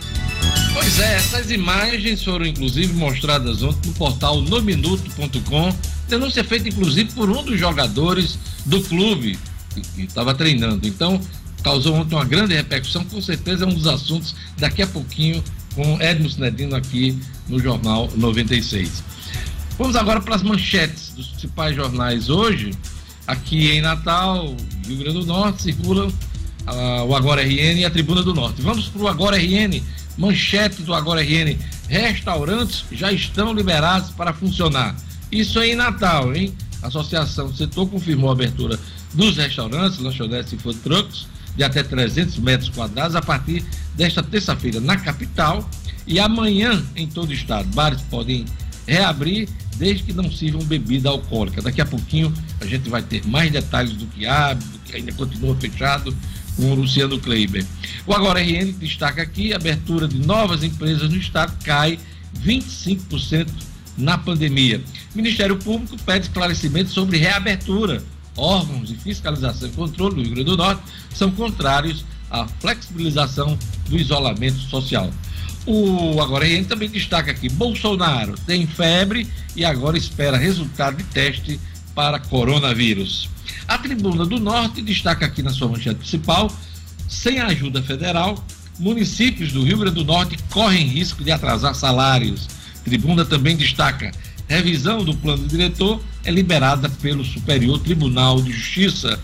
Pois 0.73 0.99
é, 0.99 1.15
essas 1.15 1.51
imagens 1.51 2.23
foram 2.23 2.45
inclusive 2.45 2.93
mostradas 2.93 3.61
ontem 3.61 3.89
no 3.89 3.93
portal 3.93 4.41
nominuto.com. 4.41 5.75
Denúncia 6.07 6.43
feita 6.43 6.69
inclusive 6.69 7.11
por 7.13 7.29
um 7.29 7.43
dos 7.43 7.59
jogadores 7.59 8.37
do 8.65 8.81
clube 8.81 9.37
estava 9.97 10.33
treinando. 10.33 10.87
Então, 10.87 11.19
causou 11.63 11.95
ontem 11.95 12.15
uma 12.15 12.25
grande 12.25 12.53
repercussão, 12.53 13.03
com 13.05 13.21
certeza 13.21 13.65
é 13.65 13.67
um 13.67 13.73
dos 13.73 13.87
assuntos 13.87 14.35
daqui 14.57 14.81
a 14.81 14.87
pouquinho 14.87 15.43
com 15.75 16.01
Edmo 16.01 16.29
Nedino 16.37 16.75
aqui 16.75 17.17
no 17.47 17.59
Jornal 17.59 18.09
96. 18.15 19.03
Vamos 19.77 19.95
agora 19.95 20.19
para 20.19 20.35
as 20.35 20.43
manchetes 20.43 21.13
dos 21.15 21.27
principais 21.27 21.75
jornais 21.75 22.29
hoje. 22.29 22.71
Aqui 23.25 23.71
em 23.71 23.81
Natal, 23.81 24.55
Rio 24.85 24.97
Grande 24.97 25.19
do 25.19 25.25
Norte, 25.25 25.61
circulam 25.61 26.07
uh, 26.07 27.05
o 27.07 27.15
Agora 27.15 27.41
RN 27.41 27.79
e 27.79 27.85
a 27.85 27.89
Tribuna 27.89 28.21
do 28.21 28.33
Norte. 28.33 28.61
Vamos 28.61 28.89
para 28.89 29.01
o 29.01 29.07
Agora 29.07 29.37
RN, 29.37 29.81
manchete 30.17 30.81
do 30.81 30.93
Agora 30.93 31.21
RN. 31.21 31.57
Restaurantes 31.87 32.85
já 32.91 33.11
estão 33.11 33.53
liberados 33.53 34.11
para 34.11 34.33
funcionar. 34.33 34.95
Isso 35.31 35.59
é 35.59 35.69
em 35.69 35.75
Natal, 35.75 36.35
hein? 36.35 36.53
A 36.81 36.87
Associação 36.87 37.47
do 37.49 37.55
Setor 37.55 37.87
confirmou 37.87 38.29
a 38.29 38.33
abertura 38.33 38.77
dos 39.13 39.37
restaurantes, 39.37 39.99
lanchonetes 39.99 40.53
e 40.53 40.57
food 40.57 40.79
trucks 40.79 41.27
de 41.55 41.63
até 41.63 41.83
300 41.83 42.37
metros 42.39 42.69
quadrados 42.69 43.15
a 43.15 43.21
partir 43.21 43.63
desta 43.95 44.23
terça-feira 44.23 44.79
na 44.79 44.97
capital 44.97 45.69
e 46.07 46.19
amanhã 46.19 46.83
em 46.95 47.07
todo 47.07 47.29
o 47.29 47.33
estado. 47.33 47.67
Bares 47.73 48.01
podem 48.03 48.45
reabrir 48.87 49.47
desde 49.77 50.03
que 50.03 50.13
não 50.13 50.31
sirvam 50.31 50.63
bebida 50.63 51.09
alcoólica. 51.09 51.61
Daqui 51.61 51.81
a 51.81 51.85
pouquinho 51.85 52.33
a 52.59 52.65
gente 52.65 52.89
vai 52.89 53.01
ter 53.01 53.25
mais 53.27 53.51
detalhes 53.51 53.93
do 53.93 54.05
que 54.07 54.25
abre, 54.25 54.63
do 54.63 54.79
que 54.79 54.95
ainda 54.95 55.11
continua 55.13 55.55
fechado 55.55 56.15
com 56.55 56.71
o 56.71 56.75
Luciano 56.75 57.19
Kleiber. 57.19 57.65
O 58.05 58.13
Agora 58.13 58.41
RN 58.41 58.71
destaca 58.73 59.21
aqui: 59.21 59.53
abertura 59.53 60.07
de 60.07 60.17
novas 60.19 60.63
empresas 60.63 61.09
no 61.09 61.17
estado 61.17 61.53
cai 61.63 61.99
25% 62.43 63.47
na 63.97 64.17
pandemia. 64.17 64.81
O 65.13 65.17
Ministério 65.17 65.57
Público 65.57 65.97
pede 66.05 66.27
esclarecimento 66.27 66.89
sobre 66.89 67.17
reabertura 67.17 68.01
órgãos 68.41 68.87
de 68.87 68.95
fiscalização 68.95 69.69
e 69.69 69.71
controle 69.71 70.15
do 70.15 70.21
Rio 70.21 70.31
Grande 70.31 70.49
do 70.49 70.57
Norte 70.57 70.81
são 71.13 71.31
contrários 71.31 72.03
à 72.29 72.47
flexibilização 72.59 73.57
do 73.87 73.97
isolamento 73.97 74.59
social. 74.59 75.11
O 75.65 76.19
Agora 76.19 76.45
RN 76.45 76.65
também 76.65 76.89
destaca 76.89 77.31
aqui: 77.31 77.47
Bolsonaro 77.49 78.35
tem 78.47 78.65
febre 78.65 79.27
e 79.55 79.63
agora 79.63 79.97
espera 79.97 80.37
resultado 80.37 80.97
de 80.97 81.03
teste 81.03 81.59
para 81.93 82.19
coronavírus. 82.19 83.29
A 83.67 83.77
Tribuna 83.77 84.25
do 84.25 84.39
Norte 84.39 84.81
destaca 84.81 85.25
aqui 85.25 85.43
na 85.43 85.51
sua 85.51 85.67
manchete 85.67 85.99
principal: 85.99 86.51
sem 87.07 87.39
ajuda 87.39 87.83
federal, 87.83 88.43
municípios 88.79 89.51
do 89.51 89.63
Rio 89.63 89.77
Grande 89.77 89.95
do 89.95 90.05
Norte 90.05 90.37
correm 90.49 90.87
risco 90.87 91.23
de 91.23 91.31
atrasar 91.31 91.75
salários. 91.75 92.47
Tribuna 92.83 93.23
também 93.23 93.55
destaca: 93.55 94.11
revisão 94.51 95.03
do 95.03 95.15
plano 95.15 95.47
diretor 95.47 96.01
é 96.23 96.31
liberada 96.31 96.89
pelo 96.89 97.23
Superior 97.23 97.79
Tribunal 97.79 98.41
de 98.41 98.51
Justiça. 98.51 99.19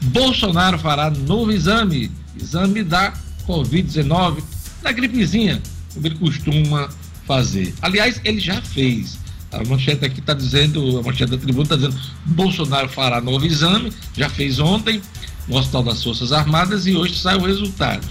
Bolsonaro 0.00 0.78
fará 0.78 1.10
novo 1.10 1.50
exame, 1.50 2.10
exame 2.40 2.84
da 2.84 3.12
Covid-19, 3.46 4.42
da 4.82 4.92
gripezinha, 4.92 5.60
como 5.92 6.06
ele 6.06 6.14
costuma 6.14 6.88
fazer. 7.26 7.74
Aliás, 7.82 8.20
ele 8.24 8.38
já 8.38 8.62
fez. 8.62 9.18
A 9.50 9.64
manchete 9.64 10.04
aqui 10.04 10.20
está 10.20 10.34
dizendo, 10.34 10.98
a 10.98 11.02
manchete 11.02 11.30
da 11.30 11.38
tribuna 11.38 11.64
está 11.64 11.76
dizendo, 11.76 11.98
Bolsonaro 12.26 12.88
fará 12.88 13.20
novo 13.20 13.44
exame, 13.44 13.92
já 14.16 14.28
fez 14.28 14.58
ontem, 14.58 15.00
no 15.48 15.56
Hospital 15.56 15.82
das 15.82 16.04
Forças 16.04 16.32
Armadas, 16.32 16.86
e 16.86 16.94
hoje 16.94 17.18
sai 17.18 17.36
o 17.36 17.44
resultado. 17.44 18.06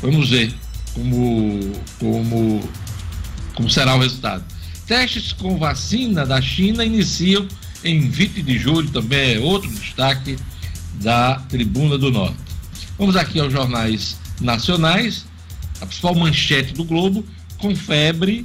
Vamos 0.00 0.30
ver 0.30 0.54
como, 0.94 1.72
como, 1.98 2.68
como 3.54 3.68
será 3.68 3.96
o 3.96 4.00
resultado. 4.00 4.44
Testes 4.90 5.32
com 5.32 5.56
vacina 5.56 6.26
da 6.26 6.42
China 6.42 6.84
iniciam 6.84 7.46
em 7.84 8.10
20 8.10 8.42
de 8.42 8.58
julho, 8.58 8.90
também 8.90 9.36
é 9.36 9.38
outro 9.38 9.70
destaque 9.70 10.36
da 10.94 11.36
Tribuna 11.48 11.96
do 11.96 12.10
Norte. 12.10 12.34
Vamos 12.98 13.14
aqui 13.14 13.38
aos 13.38 13.52
jornais 13.52 14.16
nacionais. 14.40 15.26
A 15.80 15.86
principal 15.86 16.16
manchete 16.16 16.74
do 16.74 16.82
Globo: 16.82 17.24
com 17.58 17.72
febre, 17.76 18.44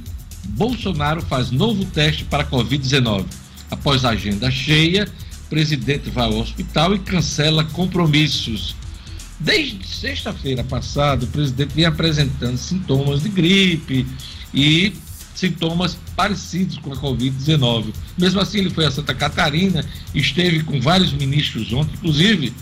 Bolsonaro 0.50 1.20
faz 1.20 1.50
novo 1.50 1.84
teste 1.86 2.22
para 2.22 2.44
Covid-19. 2.44 3.24
Após 3.68 4.04
a 4.04 4.10
agenda 4.10 4.48
cheia, 4.48 5.08
presidente 5.50 6.10
vai 6.10 6.26
ao 6.26 6.38
hospital 6.38 6.94
e 6.94 7.00
cancela 7.00 7.64
compromissos. 7.64 8.76
Desde 9.40 9.84
sexta-feira 9.84 10.62
passada, 10.62 11.24
o 11.24 11.28
presidente 11.28 11.74
vinha 11.74 11.88
apresentando 11.88 12.56
sintomas 12.56 13.24
de 13.24 13.30
gripe 13.30 14.06
e 14.54 14.92
sintomas 15.36 15.96
parecidos 16.16 16.78
com 16.78 16.92
a 16.92 16.96
Covid-19. 16.96 17.92
Mesmo 18.18 18.40
assim, 18.40 18.58
ele 18.58 18.70
foi 18.70 18.86
a 18.86 18.90
Santa 18.90 19.14
Catarina, 19.14 19.84
esteve 20.14 20.62
com 20.62 20.80
vários 20.80 21.12
ministros 21.12 21.72
ontem, 21.72 21.94
inclusive 21.94 22.52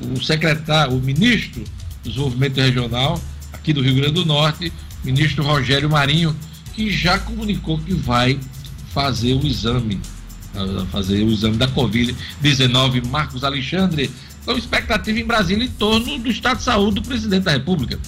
o 0.00 0.22
secretário, 0.22 0.96
o 0.96 1.00
ministro 1.00 1.62
do 2.02 2.08
Desenvolvimento 2.08 2.56
Regional 2.56 3.20
aqui 3.52 3.72
do 3.72 3.82
Rio 3.82 3.94
Grande 3.94 4.14
do 4.14 4.24
Norte, 4.24 4.72
ministro 5.04 5.44
Rogério 5.44 5.88
Marinho, 5.90 6.34
que 6.74 6.90
já 6.90 7.18
comunicou 7.18 7.78
que 7.78 7.92
vai 7.92 8.40
fazer 8.92 9.34
o 9.34 9.46
exame, 9.46 10.00
fazer 10.90 11.22
o 11.22 11.30
exame 11.30 11.56
da 11.56 11.68
Covid-19. 11.68 13.06
Marcos 13.06 13.44
Alexandre, 13.44 14.10
a 14.46 14.52
expectativa 14.52 15.18
em 15.18 15.24
Brasília 15.24 15.64
em 15.64 15.70
torno 15.70 16.18
do 16.18 16.30
estado 16.30 16.58
de 16.58 16.64
saúde 16.64 16.96
do 16.96 17.02
presidente 17.02 17.44
da 17.44 17.52
República? 17.52 17.98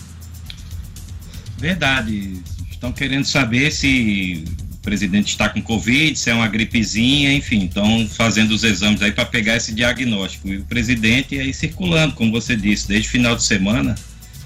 Verdade. 1.58 2.42
Estão 2.84 2.92
querendo 2.92 3.24
saber 3.24 3.72
se 3.72 4.44
o 4.74 4.76
presidente 4.82 5.28
está 5.28 5.48
com 5.48 5.62
Covid, 5.62 6.18
se 6.18 6.28
é 6.28 6.34
uma 6.34 6.46
gripezinha, 6.46 7.32
enfim, 7.32 7.64
estão 7.64 8.06
fazendo 8.06 8.50
os 8.50 8.62
exames 8.62 9.00
aí 9.00 9.10
para 9.10 9.24
pegar 9.24 9.56
esse 9.56 9.72
diagnóstico. 9.72 10.48
E 10.48 10.58
o 10.58 10.64
presidente 10.64 11.40
aí 11.40 11.54
circulando, 11.54 12.12
como 12.14 12.30
você 12.30 12.54
disse, 12.54 12.86
desde 12.86 13.08
o 13.08 13.10
final 13.10 13.34
de 13.36 13.42
semana, 13.42 13.94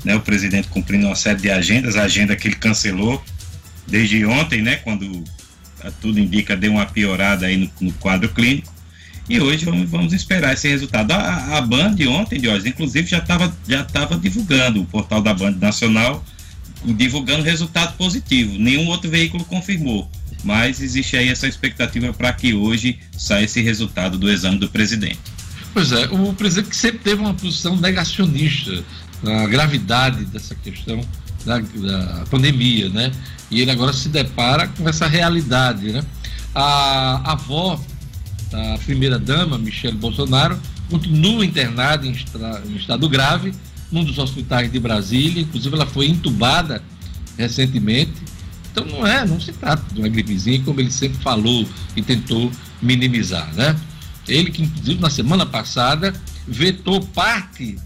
né, 0.05 0.15
o 0.15 0.21
presidente 0.21 0.69
cumprindo 0.69 1.07
uma 1.07 1.17
série 1.17 1.41
de 1.41 1.51
agendas, 1.51 1.97
a 1.97 2.05
agenda 2.05 2.37
que 2.37 2.47
ele 2.47 2.55
cancelou 2.55 3.21
desde 3.89 4.25
ontem, 4.25 4.63
né, 4.63 4.77
quando 4.77 5.25
tudo 6.01 6.21
indica 6.21 6.57
deu 6.57 6.71
uma 6.71 6.87
piorada 6.87 7.47
aí 7.47 7.57
no, 7.57 7.69
no 7.81 7.93
quadro 7.95 8.29
clínico. 8.29 8.73
E 9.29 9.41
hoje 9.41 9.65
vamos, 9.65 9.91
vamos 9.91 10.13
esperar 10.13 10.53
esse 10.53 10.69
resultado. 10.69 11.11
A, 11.11 11.59
a 11.59 11.61
Band 11.61 11.97
ontem, 12.09 12.39
Diógenes, 12.39 12.67
inclusive 12.67 13.09
já 13.09 13.19
estava 13.19 13.53
já 13.67 13.83
tava 13.83 14.17
divulgando, 14.17 14.81
o 14.81 14.87
portal 14.87 15.21
da 15.21 15.35
Band 15.35 15.57
Nacional, 15.61 16.25
divulgando 16.85 17.43
resultado 17.43 17.97
positivo. 17.97 18.59
Nenhum 18.59 18.87
outro 18.89 19.11
veículo 19.11 19.45
confirmou. 19.45 20.09
Mas 20.45 20.81
existe 20.81 21.17
aí 21.17 21.29
essa 21.29 21.49
expectativa 21.49 22.13
para 22.13 22.33
que 22.33 22.55
hoje 22.55 22.99
saia 23.17 23.45
esse 23.45 23.61
resultado 23.61 24.17
do 24.17 24.31
exame 24.31 24.59
do 24.59 24.69
presidente. 24.69 25.19
Pois 25.75 25.93
é, 25.93 26.07
o 26.07 26.33
presidente 26.33 26.71
que 26.71 26.77
sempre 26.77 27.01
teve 27.01 27.21
uma 27.21 27.35
posição 27.35 27.77
negacionista 27.77 28.85
na 29.23 29.47
gravidade 29.47 30.25
dessa 30.27 30.55
questão 30.55 31.01
da, 31.45 31.59
da 31.59 32.25
pandemia, 32.31 32.89
né? 32.89 33.13
E 33.51 33.61
ele 33.61 33.71
agora 33.71 33.93
se 33.93 34.09
depara 34.09 34.69
com 34.69 34.89
essa 34.89 35.07
realidade, 35.07 35.93
né? 35.93 36.05
A, 36.55 37.21
a 37.25 37.33
avó 37.33 37.81
da 38.51 38.79
primeira-dama, 38.79 39.59
Michele 39.59 39.97
Bolsonaro, 39.97 40.59
continua 40.89 41.45
internada 41.45 42.07
em, 42.07 42.13
estra, 42.13 42.63
em 42.67 42.77
estado 42.77 43.09
grave 43.09 43.53
num 43.91 44.05
dos 44.05 44.19
hospitais 44.19 44.71
de 44.71 44.79
Brasília, 44.79 45.43
inclusive 45.43 45.75
ela 45.75 45.87
foi 45.87 46.07
entubada 46.09 46.83
recentemente. 47.37 48.13
Então 48.71 48.85
não 48.85 49.07
é, 49.07 49.27
não 49.27 49.41
se 49.41 49.53
trata 49.53 49.83
de 49.93 50.01
uma 50.01 50.09
gripezinha, 50.09 50.63
como 50.63 50.81
ele 50.81 50.91
sempre 50.91 51.19
falou 51.23 51.67
e 51.97 52.03
tentou 52.03 52.51
minimizar, 52.83 53.53
né? 53.55 53.77
Ele 54.27 54.51
que 54.51 54.63
inclusive 54.63 55.01
na 55.01 55.11
semana 55.11 55.47
passada 55.47 56.13
vetou 56.47 57.01
parte 57.01 57.79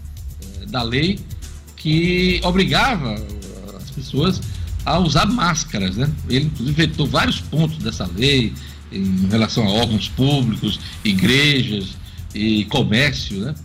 eh, 0.61 0.65
da 0.67 0.83
lei 0.83 1.19
que 1.77 2.41
obrigava 2.43 3.15
as 3.81 3.89
pessoas 3.91 4.41
a 4.85 4.99
usar 4.99 5.25
máscaras, 5.25 5.95
né? 5.95 6.11
Ele 6.29 6.45
inclusive 6.45 6.75
vetou 6.85 7.07
vários 7.07 7.39
pontos 7.39 7.77
dessa 7.77 8.05
lei 8.05 8.53
em 8.91 9.27
relação 9.29 9.65
a 9.65 9.69
órgãos 9.69 10.09
públicos, 10.09 10.79
igrejas 11.03 11.95
e 12.35 12.65
comércio, 12.65 13.39
né? 13.39 13.55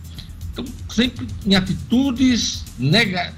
Então, 0.51 0.65
sempre 0.89 1.27
em 1.45 1.55
atitudes 1.55 2.63
nega, 2.77 3.33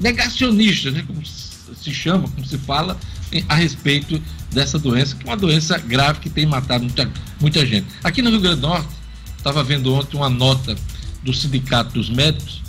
negacionistas, 0.00 0.92
né? 0.92 1.04
como 1.06 1.22
se 1.24 1.92
chama, 1.92 2.28
como 2.28 2.46
se 2.46 2.58
fala, 2.58 2.98
a 3.48 3.54
respeito 3.54 4.20
dessa 4.52 4.78
doença, 4.78 5.16
que 5.16 5.26
é 5.26 5.30
uma 5.30 5.36
doença 5.36 5.76
grave 5.78 6.20
que 6.20 6.30
tem 6.30 6.46
matado 6.46 6.84
muita, 6.84 7.10
muita 7.40 7.66
gente. 7.66 7.86
Aqui 8.02 8.22
no 8.22 8.30
Rio 8.30 8.40
Grande 8.40 8.60
do 8.60 8.68
Norte, 8.68 8.88
estava 9.36 9.62
vendo 9.62 9.92
ontem 9.92 10.16
uma 10.16 10.30
nota 10.30 10.76
do 11.22 11.32
Sindicato 11.32 11.94
dos 11.94 12.08
Médicos, 12.08 12.62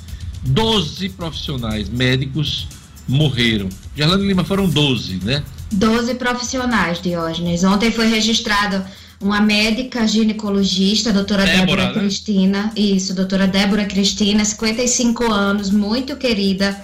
12 0.43 1.09
profissionais 1.09 1.89
médicos 1.89 2.67
morreram. 3.07 3.69
Gerlando 3.95 4.25
Lima 4.25 4.43
foram 4.43 4.67
12, 4.67 5.19
né? 5.23 5.43
12 5.71 6.15
profissionais, 6.15 7.01
Diógenes. 7.01 7.63
Ontem 7.63 7.91
foi 7.91 8.07
registrado 8.07 8.83
uma 9.19 9.41
médica 9.41 10.07
ginecologista, 10.07 11.09
a 11.09 11.13
doutora 11.13 11.45
Débora, 11.45 11.65
Débora 11.65 11.87
né? 11.87 11.93
Cristina, 11.93 12.71
isso, 12.75 13.13
doutora 13.13 13.47
Débora 13.47 13.85
Cristina, 13.85 14.43
55 14.43 15.31
anos, 15.31 15.69
muito 15.69 16.15
querida 16.15 16.75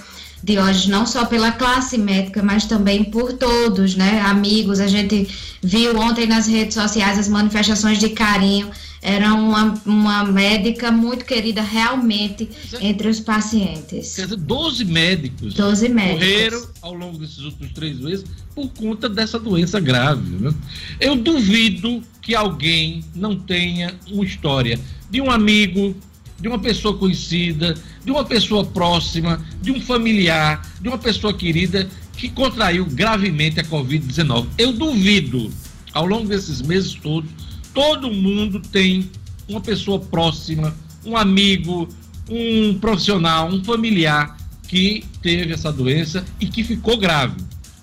de 0.44 0.58
hoje, 0.58 0.90
não 0.90 1.06
só 1.06 1.26
pela 1.26 1.52
classe 1.52 1.98
médica, 1.98 2.42
mas 2.42 2.66
também 2.66 3.04
por 3.04 3.34
todos, 3.34 3.96
né? 3.96 4.22
Amigos, 4.22 4.80
a 4.80 4.88
gente 4.88 5.28
viu 5.62 6.00
ontem 6.00 6.26
nas 6.26 6.48
redes 6.48 6.74
sociais 6.74 7.20
as 7.20 7.28
manifestações 7.28 8.00
de 8.00 8.10
carinho. 8.10 8.70
Era 9.04 9.34
uma, 9.34 9.74
uma 9.84 10.24
médica 10.26 10.92
muito 10.92 11.26
querida 11.26 11.62
realmente 11.62 12.48
entre 12.80 13.08
os 13.08 13.20
pacientes. 13.20 14.16
Quer 14.16 14.24
dizer, 14.26 14.36
12 14.36 14.86
médicos 14.86 15.54
12 15.56 15.90
médicos. 15.90 16.20
morreram 16.20 16.68
ao 16.84 16.94
longo 16.94 17.18
desses 17.18 17.40
últimos 17.40 17.72
três 17.74 18.00
meses 18.00 18.24
por 18.54 18.70
conta 18.70 19.10
dessa 19.10 19.40
doença 19.40 19.80
grave. 19.80 20.36
Né? 20.36 20.54
Eu 21.00 21.16
duvido 21.16 22.04
que 22.22 22.36
alguém 22.36 23.04
não 23.16 23.36
tenha 23.36 23.96
uma 24.12 24.24
história 24.24 24.80
de 25.10 25.20
um 25.20 25.32
amigo, 25.32 25.96
de 26.42 26.48
uma 26.48 26.60
pessoa 26.60 26.98
conhecida, 26.98 27.76
de 28.04 28.12
uma 28.12 28.26
pessoa 28.26 28.66
próxima, 28.66 29.46
de 29.62 29.72
um 29.72 29.80
familiar, 29.80 30.62
de 30.82 30.88
uma 30.88 30.98
pessoa 30.98 31.34
querida 31.34 31.88
que 32.18 32.30
contraiu 32.30 32.86
gravemente 32.86 33.60
a 33.60 33.64
Covid-19. 33.64 34.48
Eu 34.58 34.74
duvido, 34.74 35.52
ao 35.94 36.06
longo 36.06 36.28
desses 36.28 36.62
meses 36.62 36.94
todos, 36.96 37.30
todo 37.74 38.12
mundo 38.12 38.60
tem 38.60 39.10
uma 39.48 39.62
pessoa 39.62 40.00
próxima, 40.00 40.76
um 41.06 41.16
amigo, 41.16 41.88
um 42.30 42.78
profissional, 42.80 43.48
um 43.48 43.64
familiar 43.64 44.38
que 44.68 45.04
teve 45.22 45.54
essa 45.54 45.72
doença 45.72 46.26
e 46.40 46.48
que 46.48 46.64
ficou 46.64 46.98
grave. 46.98 47.36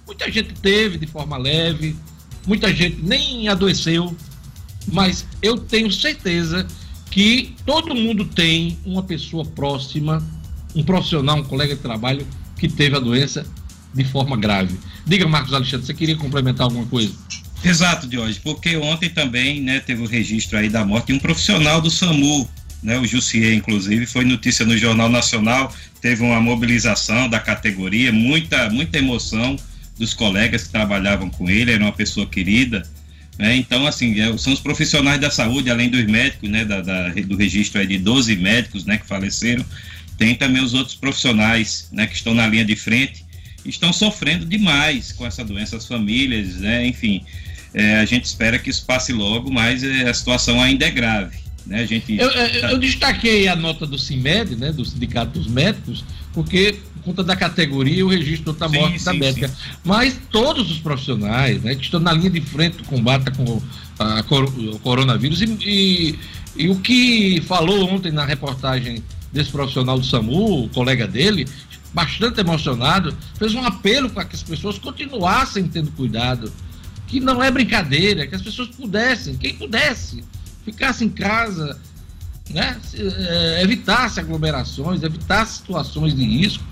Muita 0.07 0.31
gente 0.31 0.55
teve 0.55 0.99
de 0.99 1.07
forma 1.07 1.37
leve, 1.37 1.95
muita 2.47 2.75
gente 2.75 2.99
nem 3.03 3.49
adoeceu, 3.49 4.17
mas 4.91 5.27
eu 5.43 5.59
tenho 5.59 5.93
certeza 5.93 6.67
que 7.11 7.55
todo 7.65 7.95
mundo 7.95 8.25
tem 8.25 8.79
uma 8.85 9.03
pessoa 9.03 9.45
próxima, 9.45 10.23
um 10.75 10.83
profissional, 10.83 11.39
um 11.39 11.45
colega 11.45 11.75
de 11.75 11.81
trabalho 11.81 12.27
que 12.59 12.69
teve 12.69 12.97
a 12.97 13.01
doença 13.01 13.47
de 13.95 14.05
forma 14.05 14.37
grave. 14.37 14.79
Diga, 15.07 15.27
Marcos 15.27 15.53
Alexandre, 15.53 15.87
você 15.87 15.95
queria 15.95 16.17
complementar 16.17 16.65
alguma 16.65 16.87
coisa? 16.87 17.13
Exato, 17.65 18.09
Jorge, 18.11 18.41
porque 18.43 18.77
ontem 18.77 19.09
também 19.09 19.61
né, 19.61 19.81
teve 19.81 20.03
o 20.03 20.07
registro 20.07 20.59
aí 20.59 20.69
da 20.69 20.85
morte 20.85 21.09
de 21.09 21.15
um 21.15 21.19
profissional 21.19 21.81
do 21.81 21.91
SAMU, 21.91 22.49
né, 22.83 22.99
o 22.99 23.05
Jussier, 23.05 23.55
inclusive, 23.55 24.07
foi 24.07 24.25
notícia 24.25 24.65
no 24.65 24.77
Jornal 24.79 25.09
Nacional, 25.09 25.75
teve 26.01 26.23
uma 26.23 26.41
mobilização 26.41 27.29
da 27.29 27.41
categoria, 27.41 28.13
muita, 28.13 28.71
muita 28.71 28.99
emoção 28.99 29.57
dos 29.99 30.15
colegas 30.15 30.65
que 30.65 30.71
trabalhavam 30.71 31.29
com 31.29 31.51
ele, 31.51 31.73
era 31.73 31.83
uma 31.83 31.93
pessoa 31.93 32.27
querida, 32.27 32.89
né? 33.39 33.55
Então, 33.57 33.87
assim, 33.87 34.21
é, 34.21 34.37
são 34.37 34.53
os 34.53 34.61
profissionais 34.61 35.21
da 35.21 35.31
saúde, 35.31 35.71
além 35.71 35.89
dos 35.89 36.05
médicos, 36.05 36.51
né, 36.51 36.65
da, 36.65 36.81
da, 36.81 37.09
do 37.11 37.37
registro 37.37 37.87
de 37.87 37.97
12 37.97 38.37
médicos 38.37 38.85
né, 38.85 38.99
que 38.99 39.07
faleceram, 39.07 39.65
tem 40.19 40.35
também 40.35 40.63
os 40.63 40.75
outros 40.75 40.97
profissionais 40.97 41.89
né, 41.93 42.07
que 42.07 42.17
estão 42.17 42.35
na 42.35 42.47
linha 42.49 42.65
de 42.65 42.75
frente, 42.75 43.25
estão 43.65 43.93
sofrendo 43.93 44.45
demais 44.45 45.13
com 45.13 45.25
essa 45.25 45.45
doença, 45.45 45.77
as 45.77 45.87
famílias, 45.87 46.57
né, 46.57 46.85
enfim. 46.85 47.25
É, 47.73 47.97
a 48.01 48.05
gente 48.05 48.25
espera 48.25 48.59
que 48.59 48.71
isso 48.71 48.85
passe 48.85 49.13
logo, 49.13 49.53
mas 49.53 49.85
é, 49.85 50.09
a 50.09 50.15
situação 50.15 50.61
ainda 50.61 50.87
é 50.87 50.91
grave. 50.91 51.39
Né? 51.65 51.81
A 51.83 51.87
gente 51.87 52.19
eu, 52.19 52.29
eu, 52.29 52.61
tá... 52.61 52.71
eu 52.73 52.79
destaquei 52.79 53.47
a 53.47 53.55
nota 53.55 53.87
do 53.87 53.99
CIMED, 53.99 54.57
né, 54.57 54.73
do 54.73 54.85
Sindicato 54.85 55.39
dos 55.39 55.47
Médicos, 55.47 56.05
porque 56.33 56.77
conta 57.09 57.25
da 57.25 57.35
categoria 57.35 58.05
o 58.05 58.09
registro 58.11 58.53
da 58.53 58.69
morte 58.69 58.99
sim, 58.99 59.05
da 59.05 59.13
sim, 59.13 59.19
médica. 59.19 59.49
Sim. 59.49 59.55
Mas 59.83 60.19
todos 60.31 60.71
os 60.71 60.79
profissionais 60.79 61.63
né, 61.63 61.75
que 61.75 61.83
estão 61.83 61.99
na 61.99 62.13
linha 62.13 62.29
de 62.29 62.41
frente 62.41 62.77
do 62.77 62.85
combate 62.85 63.31
com 63.31 63.61
a, 63.99 64.21
o 64.75 64.79
coronavírus 64.81 65.41
e, 65.41 65.47
e, 65.47 66.19
e, 66.65 66.69
o 66.69 66.77
que 66.77 67.41
falou 67.47 67.89
ontem 67.89 68.13
na 68.13 68.25
reportagem 68.25 69.03
desse 69.33 69.51
profissional 69.51 69.99
do 69.99 70.05
SAMU, 70.05 70.65
o 70.65 70.69
colega 70.69 71.07
dele, 71.07 71.49
bastante 71.95 72.41
emocionado, 72.41 73.17
fez 73.39 73.55
um 73.55 73.65
apelo 73.65 74.11
para 74.11 74.27
que 74.27 74.37
as 74.37 74.43
pessoas 74.43 74.79
continuassem 74.79 75.67
tendo 75.67 75.91
cuidado, 75.93 76.53
que 77.07 77.21
não 77.21 77.43
é 77.43 77.51
brincadeira, 77.51 78.27
que 78.27 78.35
as 78.35 78.43
pessoas 78.43 78.69
pudessem, 78.69 79.37
quem 79.37 79.55
pudesse, 79.55 80.23
ficasse 80.65 81.05
em 81.05 81.09
casa, 81.09 81.79
né? 82.51 82.79
É, 82.95 83.63
evitasse 83.63 84.21
aglomerações, 84.21 85.03
evitasse 85.03 85.59
situações 85.59 86.15
de 86.15 86.25
risco, 86.25 86.65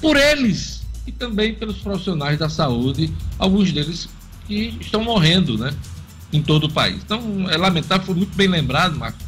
por 0.00 0.16
eles 0.16 0.82
e 1.06 1.12
também 1.12 1.54
pelos 1.54 1.76
profissionais 1.78 2.38
da 2.38 2.48
saúde, 2.48 3.12
alguns 3.38 3.72
deles 3.72 4.08
que 4.46 4.76
estão 4.80 5.02
morrendo, 5.04 5.56
né? 5.56 5.72
Em 6.32 6.42
todo 6.42 6.64
o 6.64 6.72
país. 6.72 6.96
Então, 7.04 7.48
é 7.48 7.56
lamentável, 7.56 8.06
foi 8.06 8.14
muito 8.14 8.36
bem 8.36 8.48
lembrado, 8.48 8.96
Marco, 8.96 9.18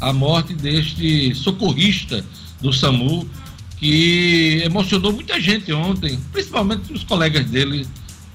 a 0.00 0.12
morte 0.12 0.54
deste 0.54 1.34
socorrista 1.34 2.24
do 2.60 2.72
SAMU, 2.72 3.28
que 3.78 4.62
emocionou 4.64 5.12
muita 5.12 5.40
gente 5.40 5.72
ontem, 5.72 6.18
principalmente 6.30 6.92
os 6.92 7.02
colegas 7.02 7.46
dele 7.46 7.86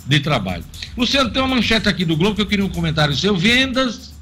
de 0.06 0.20
trabalho. 0.20 0.63
Luciano, 0.98 1.29
tem 1.29 1.41
uma 1.41 1.56
manchete 1.56 1.88
aqui 1.88 2.03
do 2.03 2.15
Globo 2.15 2.36
que 2.36 2.41
eu 2.41 2.46
queria 2.46 2.65
um 2.65 2.70
comentário 2.70 3.15
seu. 3.15 3.36
Vendas 3.36 4.13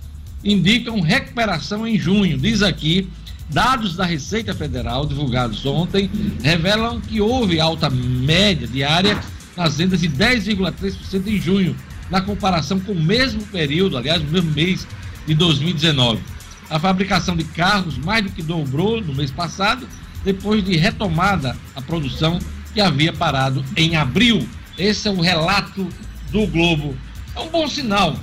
indicam 0.44 1.00
recuperação 1.02 1.88
em 1.88 1.98
junho. 1.98 2.38
Diz 2.38 2.62
aqui, 2.62 3.08
dados 3.50 3.96
da 3.96 4.06
Receita 4.06 4.54
Federal 4.54 5.06
divulgados 5.06 5.66
ontem 5.66 6.10
revelam 6.42 7.00
que 7.00 7.22
houve 7.22 7.60
alta 7.60 7.90
média 7.90 8.68
diária 8.68 9.20
nas 9.56 9.78
vendas 9.78 10.02
de 10.02 10.10
10,3% 10.10 11.28
em 11.28 11.40
junho, 11.40 11.76
na 12.10 12.22
comparação 12.22 12.80
com 12.80 12.92
o 12.92 13.02
mesmo 13.02 13.42
período, 13.48 13.98
aliás, 13.98 14.22
o 14.22 14.26
mesmo 14.26 14.52
mês 14.52 14.86
de 15.26 15.34
2019. 15.34 16.22
A 16.70 16.80
fabricação 16.80 17.36
de 17.36 17.44
carros 17.44 17.98
mais 17.98 18.24
do 18.24 18.32
que 18.32 18.42
dobrou 18.42 19.02
no 19.02 19.14
mês 19.14 19.32
passado, 19.32 19.88
depois 20.24 20.64
de 20.64 20.76
retomada 20.76 21.56
a 21.76 21.82
produção 21.82 22.40
que 22.74 22.82
havia 22.82 23.14
parado 23.14 23.64
em 23.76 23.96
abril. 23.96 24.48
Esse 24.78 25.08
é 25.08 25.12
o 25.12 25.22
relato 25.22 25.88
do 26.32 26.46
Globo. 26.48 26.96
É 27.36 27.40
um 27.40 27.50
bom 27.50 27.68
sinal, 27.68 28.18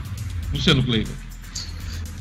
Luciano 0.52 0.82
Kleiber. 0.82 1.21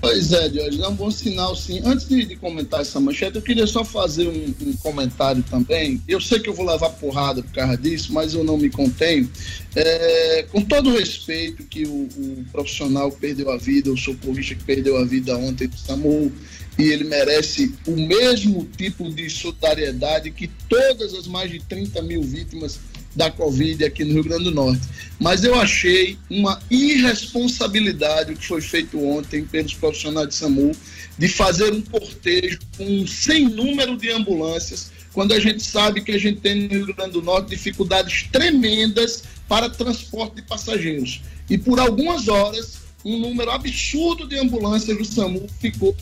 Pois 0.02 0.34
é, 0.34 0.50
Jorge, 0.50 0.82
é 0.82 0.88
um 0.88 0.96
bom 0.96 1.12
sinal, 1.12 1.56
sim. 1.56 1.80
Antes 1.86 2.08
de, 2.08 2.26
de 2.26 2.36
comentar 2.36 2.82
essa 2.82 3.00
manchete, 3.00 3.36
eu 3.36 3.42
queria 3.42 3.68
só 3.68 3.86
fazer 3.86 4.28
um, 4.28 4.54
um, 4.68 4.74
comentário 4.78 5.44
também. 5.44 6.02
Eu 6.08 6.20
sei 6.20 6.40
que 6.40 6.50
eu 6.50 6.56
vou 6.56 6.66
levar 6.66 6.90
porrada 6.90 7.44
por 7.44 7.52
causa 7.52 7.78
disso, 7.78 8.12
mas 8.12 8.34
eu 8.34 8.44
não 8.44 8.58
me 8.58 8.68
contenho. 8.68 9.30
É, 9.76 10.44
com 10.52 10.64
todo 10.64 10.90
o 10.90 10.98
respeito 10.98 11.64
que 11.66 11.84
o, 11.84 12.10
o, 12.18 12.46
profissional 12.52 13.12
que 13.12 13.20
perdeu 13.20 13.52
a 13.52 13.58
vida, 13.58 13.92
o 13.92 13.98
socorrista 13.98 14.56
que 14.56 14.64
perdeu 14.64 14.98
a 14.98 15.06
vida 15.06 15.38
ontem 15.38 15.68
do 15.68 15.78
SAMU, 15.78 16.32
e 16.80 16.84
ele 16.84 17.04
merece 17.04 17.72
o 17.86 17.92
mesmo 17.92 18.68
tipo 18.76 19.08
de 19.08 19.30
solidariedade 19.30 20.32
que 20.32 20.48
todas 20.68 21.14
as 21.14 21.28
mais 21.28 21.52
de 21.52 21.60
30 21.60 22.02
mil 22.02 22.24
vítimas 22.24 22.80
da 23.16 23.30
Covid 23.30 23.84
aqui 23.84 24.04
no 24.04 24.14
Rio 24.14 24.24
Grande 24.24 24.46
do 24.46 24.52
Norte. 24.52 24.82
Mas 25.20 25.44
eu 25.44 25.56
achei 25.56 26.18
uma 26.30 26.60
irresponsabilidade 26.70 28.34
o 28.34 28.38
que 28.38 28.48
foi 28.48 28.62
feito 28.62 29.00
ontem 29.04 29.46
pelos 29.46 29.74
profissionais 29.74 30.30
de 30.30 30.36
SAMU 30.36 30.72
de 31.18 31.28
fazer 31.28 31.72
um 31.72 31.82
cortejo 31.82 32.60
com 32.78 32.86
um 32.86 33.06
sem 33.06 33.48
número 33.48 33.98
de 33.98 34.10
ambulâncias, 34.10 34.92
quando 35.14 35.34
a 35.34 35.40
gente 35.40 35.62
sabe 35.62 36.02
que 36.02 36.12
a 36.12 36.18
gente 36.18 36.40
tem 36.40 36.68
no 36.68 36.86
Rio 36.86 36.96
Grande 36.96 37.12
do 37.12 37.22
Norte 37.22 37.50
dificuldades 37.50 38.28
tremendas 38.32 39.24
para 39.48 39.70
transporte 39.70 40.38
de 40.38 40.42
passageiros. 40.44 41.22
E 41.50 41.58
por 41.58 41.80
algumas 41.80 42.28
horas, 42.28 42.80
um 43.04 43.20
número 43.20 43.52
absurdo 43.52 44.28
de 44.28 44.40
ambulâncias 44.40 44.98
do 44.98 45.04
SAMU 45.04 45.48
ficou 45.60 45.96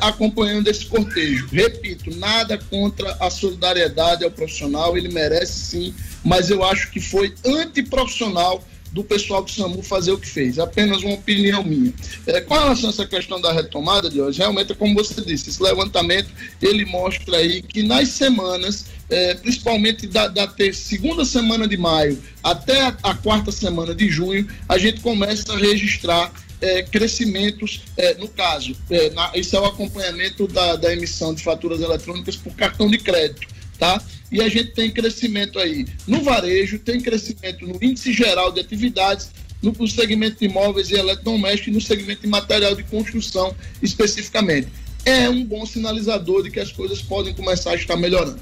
acompanhando 0.00 0.68
esse 0.68 0.86
cortejo. 0.86 1.48
Repito, 1.52 2.14
nada 2.16 2.58
contra 2.58 3.16
a 3.20 3.30
solidariedade 3.30 4.24
ao 4.24 4.30
profissional, 4.30 4.96
ele 4.96 5.08
merece 5.08 5.52
sim 5.52 5.94
mas 6.24 6.50
eu 6.50 6.64
acho 6.64 6.90
que 6.90 7.00
foi 7.00 7.34
antiprofissional 7.44 8.62
do 8.92 9.04
pessoal 9.04 9.42
do 9.42 9.50
SAMU 9.50 9.82
fazer 9.82 10.10
o 10.10 10.18
que 10.18 10.26
fez. 10.26 10.58
Apenas 10.58 11.02
uma 11.02 11.14
opinião 11.14 11.62
minha. 11.62 11.92
É, 12.26 12.40
com 12.40 12.54
relação 12.54 12.90
a 12.90 12.92
essa 12.92 13.06
questão 13.06 13.40
da 13.40 13.52
retomada 13.52 14.10
de 14.10 14.20
hoje, 14.20 14.38
realmente, 14.38 14.74
como 14.74 14.94
você 14.94 15.20
disse, 15.20 15.48
esse 15.48 15.62
levantamento 15.62 16.28
ele 16.60 16.84
mostra 16.84 17.36
aí 17.36 17.62
que 17.62 17.84
nas 17.84 18.08
semanas, 18.08 18.86
é, 19.08 19.34
principalmente 19.34 20.08
da, 20.08 20.26
da 20.26 20.46
ter, 20.48 20.74
segunda 20.74 21.24
semana 21.24 21.68
de 21.68 21.76
maio 21.76 22.20
até 22.42 22.82
a, 22.82 22.96
a, 23.04 23.14
quarta 23.14 23.52
semana 23.52 23.94
de 23.94 24.08
junho, 24.08 24.48
a 24.68 24.76
gente 24.76 25.00
começa 25.00 25.52
a 25.52 25.56
registrar 25.56 26.32
é, 26.60 26.82
crescimentos, 26.82 27.82
é, 27.96 28.14
no 28.14 28.28
caso, 28.28 28.76
é, 28.90 29.10
na, 29.10 29.32
isso 29.34 29.56
é 29.56 29.60
o 29.60 29.64
acompanhamento 29.64 30.46
da, 30.46 30.76
da 30.76 30.92
emissão 30.92 31.34
de 31.34 31.42
faturas 31.42 31.80
eletrônicas 31.80 32.36
por 32.36 32.52
cartão 32.54 32.90
de 32.90 32.98
crédito, 32.98 33.46
tá? 33.78 34.02
e 34.30 34.40
a 34.40 34.48
gente 34.48 34.72
tem 34.72 34.90
crescimento 34.90 35.58
aí 35.58 35.86
no 36.06 36.22
varejo, 36.22 36.78
tem 36.78 37.00
crescimento 37.00 37.66
no 37.66 37.76
índice 37.82 38.12
geral 38.12 38.52
de 38.52 38.60
atividades, 38.60 39.30
no 39.60 39.86
segmento 39.86 40.38
de 40.38 40.46
imóveis 40.46 40.90
e 40.90 40.94
eletrodomésticos 40.94 41.68
e 41.68 41.70
no 41.72 41.80
segmento 41.80 42.22
de 42.22 42.28
material 42.28 42.74
de 42.74 42.82
construção 42.84 43.54
especificamente. 43.82 44.68
É 45.04 45.28
um 45.28 45.44
bom 45.44 45.66
sinalizador 45.66 46.42
de 46.42 46.50
que 46.50 46.60
as 46.60 46.72
coisas 46.72 47.02
podem 47.02 47.34
começar 47.34 47.72
a 47.72 47.74
estar 47.74 47.96
melhorando. 47.96 48.38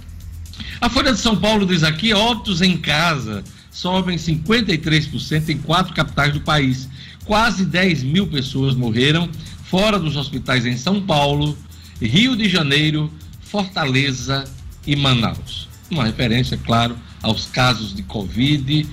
A 0.80 0.88
Folha 0.88 1.12
de 1.12 1.18
São 1.18 1.40
Paulo 1.40 1.66
diz 1.66 1.82
aqui: 1.82 2.12
óbitos 2.12 2.62
em 2.62 2.76
casa 2.76 3.42
sobem 3.70 4.16
53% 4.16 5.48
em 5.48 5.58
quatro 5.58 5.94
capitais 5.94 6.32
do 6.32 6.40
país. 6.40 6.88
Quase 7.28 7.64
10 7.64 8.02
mil 8.02 8.26
pessoas 8.26 8.74
morreram 8.74 9.28
fora 9.62 10.00
dos 10.00 10.16
hospitais 10.16 10.66
em 10.66 10.76
São 10.76 11.00
Paulo, 11.00 11.56
Rio 12.02 12.34
de 12.34 12.48
Janeiro, 12.48 13.08
Fortaleza 13.40 14.42
e 14.84 14.96
Manaus 14.96 15.68
uma 15.90 16.04
referência, 16.04 16.56
claro, 16.56 16.96
aos 17.22 17.46
casos 17.46 17.94
de 17.94 18.02
Covid, 18.02 18.86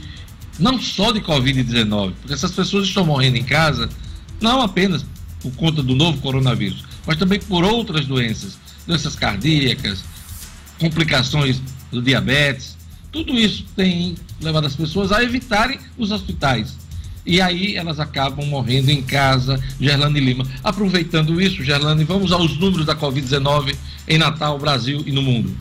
não 0.58 0.80
só 0.80 1.12
de 1.12 1.20
Covid-19, 1.22 2.14
porque 2.22 2.34
essas 2.34 2.52
pessoas 2.52 2.88
estão 2.88 3.06
morrendo 3.06 3.38
em 3.38 3.44
casa 3.44 3.90
não 4.42 4.62
apenas 4.62 5.06
por 5.42 5.52
conta 5.54 5.84
do 5.84 5.96
novo 5.96 6.20
coronavírus, 6.20 6.84
mas 7.06 7.18
também 7.18 7.40
por 7.40 7.64
outras 7.64 8.06
doenças, 8.06 8.58
doenças 8.88 9.16
cardíacas, 9.16 10.04
complicações 10.80 11.62
do 11.92 12.02
diabetes. 12.02 12.76
Tudo 13.12 13.34
isso 13.34 13.66
tem 13.76 14.16
levado 14.42 14.68
as 14.68 14.76
pessoas 14.76 15.12
a 15.12 15.24
evitarem 15.24 15.80
os 15.98 16.12
hospitais. 16.12 16.76
E 17.26 17.42
aí 17.42 17.76
elas 17.76 18.00
acabam 18.00 18.46
morrendo 18.46 18.92
em 18.92 19.02
casa, 19.02 19.60
Gerlane 19.80 20.20
Lima. 20.20 20.46
Aproveitando 20.64 21.42
isso, 21.42 21.64
Gerlane, 21.64 22.04
vamos 22.04 22.32
aos 22.32 22.58
números 22.58 22.86
da 22.86 22.96
Covid-19 22.96 23.76
em 24.08 24.18
Natal, 24.18 24.60
Brasil 24.60 25.04
e 25.06 25.12
no 25.12 25.22
mundo. 25.22 25.56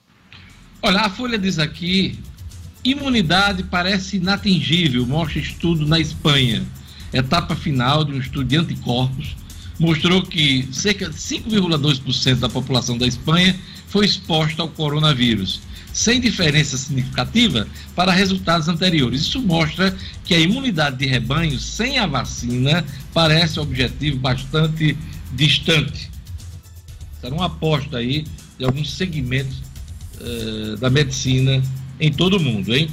Olha, 0.86 1.00
a 1.00 1.10
Folha 1.10 1.36
diz 1.36 1.58
aqui: 1.58 2.16
imunidade 2.84 3.64
parece 3.64 4.18
inatingível, 4.18 5.04
mostra 5.04 5.40
estudo 5.40 5.84
na 5.84 5.98
Espanha. 5.98 6.64
Etapa 7.12 7.56
final 7.56 8.04
de 8.04 8.12
um 8.12 8.20
estudo 8.20 8.44
de 8.44 8.56
anticorpos 8.56 9.34
mostrou 9.80 10.22
que 10.22 10.68
cerca 10.70 11.08
de 11.10 11.16
5,2% 11.16 12.36
da 12.36 12.48
população 12.48 12.96
da 12.96 13.04
Espanha 13.04 13.58
foi 13.88 14.06
exposta 14.06 14.62
ao 14.62 14.68
coronavírus, 14.68 15.60
sem 15.92 16.20
diferença 16.20 16.78
significativa 16.78 17.66
para 17.96 18.12
resultados 18.12 18.68
anteriores. 18.68 19.22
Isso 19.22 19.42
mostra 19.42 19.92
que 20.24 20.36
a 20.36 20.38
imunidade 20.38 20.98
de 20.98 21.06
rebanho 21.06 21.58
sem 21.58 21.98
a 21.98 22.06
vacina 22.06 22.84
parece 23.12 23.58
um 23.58 23.64
objetivo 23.64 24.18
bastante 24.18 24.96
distante. 25.32 26.08
Será 27.20 27.34
uma 27.34 27.46
aposta 27.46 27.96
aí 27.96 28.24
de 28.56 28.64
alguns 28.64 28.92
segmentos 28.92 29.65
uh, 30.20 30.76
da 30.76 30.90
medicina 30.90 31.62
em 32.00 32.12
todo 32.12 32.36
o 32.36 32.40
mundo, 32.40 32.74
hein? 32.74 32.90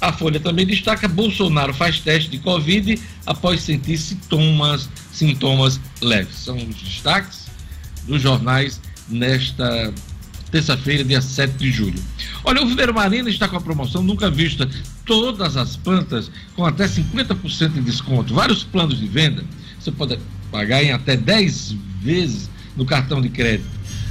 A 0.00 0.12
Folha 0.12 0.38
também 0.38 0.66
destaca 0.66 1.08
Bolsonaro 1.08 1.72
faz 1.72 2.00
teste 2.00 2.30
de 2.30 2.38
Covid 2.38 2.98
após 3.26 3.62
sentir 3.62 3.96
sintomas, 3.96 4.88
sintomas 5.12 5.80
leves. 6.00 6.36
São 6.36 6.56
os 6.56 6.74
destaques 6.76 7.46
dos 8.06 8.20
jornais 8.20 8.80
nesta 9.08 9.92
terça-feira, 10.50 11.02
dia 11.02 11.20
7 11.20 11.52
de 11.54 11.70
julho. 11.70 11.98
Olha, 12.44 12.62
o 12.62 12.66
Viveiro 12.66 12.94
Marina 12.94 13.28
está 13.28 13.48
com 13.48 13.56
a 13.56 13.60
promoção 13.60 14.02
nunca 14.02 14.30
vista. 14.30 14.68
Todas 15.04 15.56
as 15.56 15.76
plantas 15.76 16.30
com 16.54 16.64
até 16.64 16.86
50% 16.86 17.72
de 17.72 17.80
desconto. 17.80 18.34
Vários 18.34 18.62
planos 18.62 19.00
de 19.00 19.06
venda. 19.06 19.44
Você 19.80 19.90
pode 19.90 20.18
pagar 20.52 20.82
em 20.82 20.92
até 20.92 21.16
10 21.16 21.72
vezes 22.00 22.50
no 22.76 22.84
cartão 22.86 23.20
de 23.20 23.28
crédito. 23.28 23.68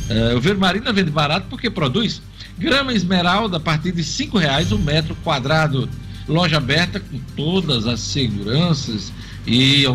Uh, 0.10 0.36
o 0.36 0.39
Viveiro 0.41 0.60
Marina 0.60 0.91
vende 0.91 1.12
barato 1.12 1.47
porque 1.49 1.69
produz 1.69 2.21
Grama 2.58 2.94
esmeralda 2.94 3.58
a 3.58 3.60
partir 3.60 3.92
de 3.92 4.04
cinco 4.04 4.38
reais 4.38 4.72
o 4.72 4.76
um 4.76 4.80
metro 4.80 5.16
quadrado. 5.24 5.89
Loja 6.28 6.58
aberta 6.58 7.00
com 7.00 7.20
todas 7.36 7.86
as 7.86 8.00
seguranças 8.00 9.12
e 9.46 9.86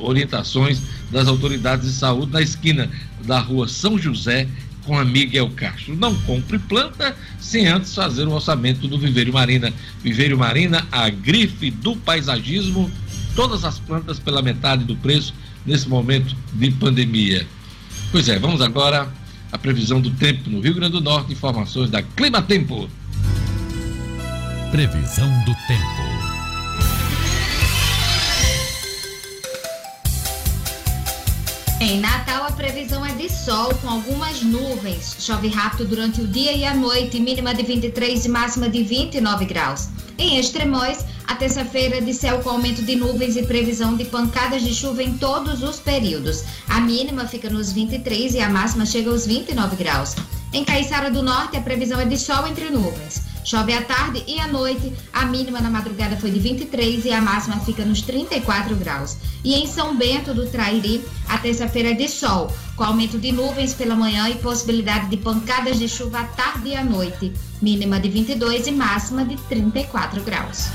orientações 0.00 0.80
das 1.10 1.26
autoridades 1.26 1.86
de 1.86 1.92
saúde 1.92 2.32
na 2.32 2.40
esquina 2.40 2.88
da 3.24 3.40
rua 3.40 3.66
São 3.66 3.98
José 3.98 4.46
com 4.84 4.98
a 4.98 5.04
Miguel 5.04 5.50
Castro. 5.50 5.96
Não 5.96 6.14
compre 6.20 6.58
planta 6.58 7.16
sem 7.40 7.66
antes 7.66 7.94
fazer 7.94 8.26
o 8.26 8.32
orçamento 8.32 8.86
do 8.86 8.98
Viveiro 8.98 9.32
Marina. 9.32 9.72
Viveiro 10.02 10.38
Marina, 10.38 10.86
a 10.90 11.08
grife 11.08 11.70
do 11.70 11.96
paisagismo, 11.96 12.90
todas 13.34 13.64
as 13.64 13.78
plantas 13.78 14.18
pela 14.18 14.42
metade 14.42 14.84
do 14.84 14.96
preço 14.96 15.34
nesse 15.64 15.88
momento 15.88 16.36
de 16.52 16.70
pandemia. 16.70 17.46
Pois 18.10 18.28
é, 18.28 18.38
vamos 18.38 18.60
agora 18.60 19.08
a 19.52 19.58
previsão 19.58 20.00
do 20.00 20.10
tempo 20.10 20.48
no 20.48 20.60
Rio 20.60 20.74
Grande 20.74 20.92
do 20.92 21.00
Norte, 21.02 21.32
informações 21.32 21.90
da 21.90 22.02
Clima 22.02 22.40
Tempo. 22.40 22.88
Previsão 24.70 25.28
do 25.44 25.54
tempo. 25.68 26.11
Em 31.82 31.98
Natal, 31.98 32.44
a 32.44 32.52
previsão 32.52 33.04
é 33.04 33.12
de 33.12 33.28
sol 33.28 33.74
com 33.82 33.88
algumas 33.88 34.40
nuvens. 34.40 35.16
Chove 35.18 35.48
rápido 35.48 35.84
durante 35.84 36.20
o 36.20 36.28
dia 36.28 36.52
e 36.52 36.64
a 36.64 36.72
noite, 36.72 37.18
mínima 37.18 37.52
de 37.52 37.64
23 37.64 38.24
e 38.24 38.28
máxima 38.28 38.68
de 38.68 38.84
29 38.84 39.44
graus. 39.46 39.88
Em 40.16 40.38
Extremóis, 40.38 41.04
a 41.26 41.34
terça-feira 41.34 42.00
de 42.00 42.14
céu 42.14 42.38
com 42.38 42.50
aumento 42.50 42.82
de 42.82 42.94
nuvens 42.94 43.34
e 43.34 43.42
previsão 43.42 43.96
de 43.96 44.04
pancadas 44.04 44.62
de 44.62 44.72
chuva 44.72 45.02
em 45.02 45.18
todos 45.18 45.64
os 45.64 45.80
períodos. 45.80 46.44
A 46.68 46.80
mínima 46.80 47.26
fica 47.26 47.50
nos 47.50 47.72
23 47.72 48.34
e 48.34 48.40
a 48.40 48.48
máxima 48.48 48.86
chega 48.86 49.10
aos 49.10 49.26
29 49.26 49.74
graus. 49.74 50.14
Em 50.52 50.64
Caiçara 50.64 51.10
do 51.10 51.20
Norte, 51.20 51.56
a 51.56 51.60
previsão 51.60 51.98
é 51.98 52.04
de 52.04 52.16
sol 52.16 52.46
entre 52.46 52.70
nuvens. 52.70 53.31
Chove 53.44 53.72
à 53.72 53.82
tarde 53.82 54.22
e 54.26 54.38
à 54.38 54.46
noite, 54.46 54.92
a 55.12 55.26
mínima 55.26 55.60
na 55.60 55.68
madrugada 55.68 56.16
foi 56.16 56.30
de 56.30 56.38
23 56.38 57.04
e 57.04 57.10
a 57.10 57.20
máxima 57.20 57.58
fica 57.60 57.84
nos 57.84 58.00
34 58.02 58.76
graus. 58.76 59.16
E 59.42 59.54
em 59.54 59.66
São 59.66 59.96
Bento 59.96 60.32
do 60.32 60.46
Trairi, 60.46 61.04
a 61.28 61.38
terça-feira 61.38 61.90
é 61.90 61.94
de 61.94 62.08
sol, 62.08 62.52
com 62.76 62.84
aumento 62.84 63.18
de 63.18 63.32
nuvens 63.32 63.74
pela 63.74 63.96
manhã 63.96 64.28
e 64.28 64.36
possibilidade 64.36 65.08
de 65.08 65.16
pancadas 65.16 65.78
de 65.78 65.88
chuva 65.88 66.20
à 66.20 66.24
tarde 66.24 66.68
e 66.68 66.76
à 66.76 66.84
noite. 66.84 67.32
Mínima 67.60 67.98
de 67.98 68.08
22 68.08 68.68
e 68.68 68.70
máxima 68.70 69.24
de 69.24 69.36
34 69.36 70.22
graus. 70.22 70.68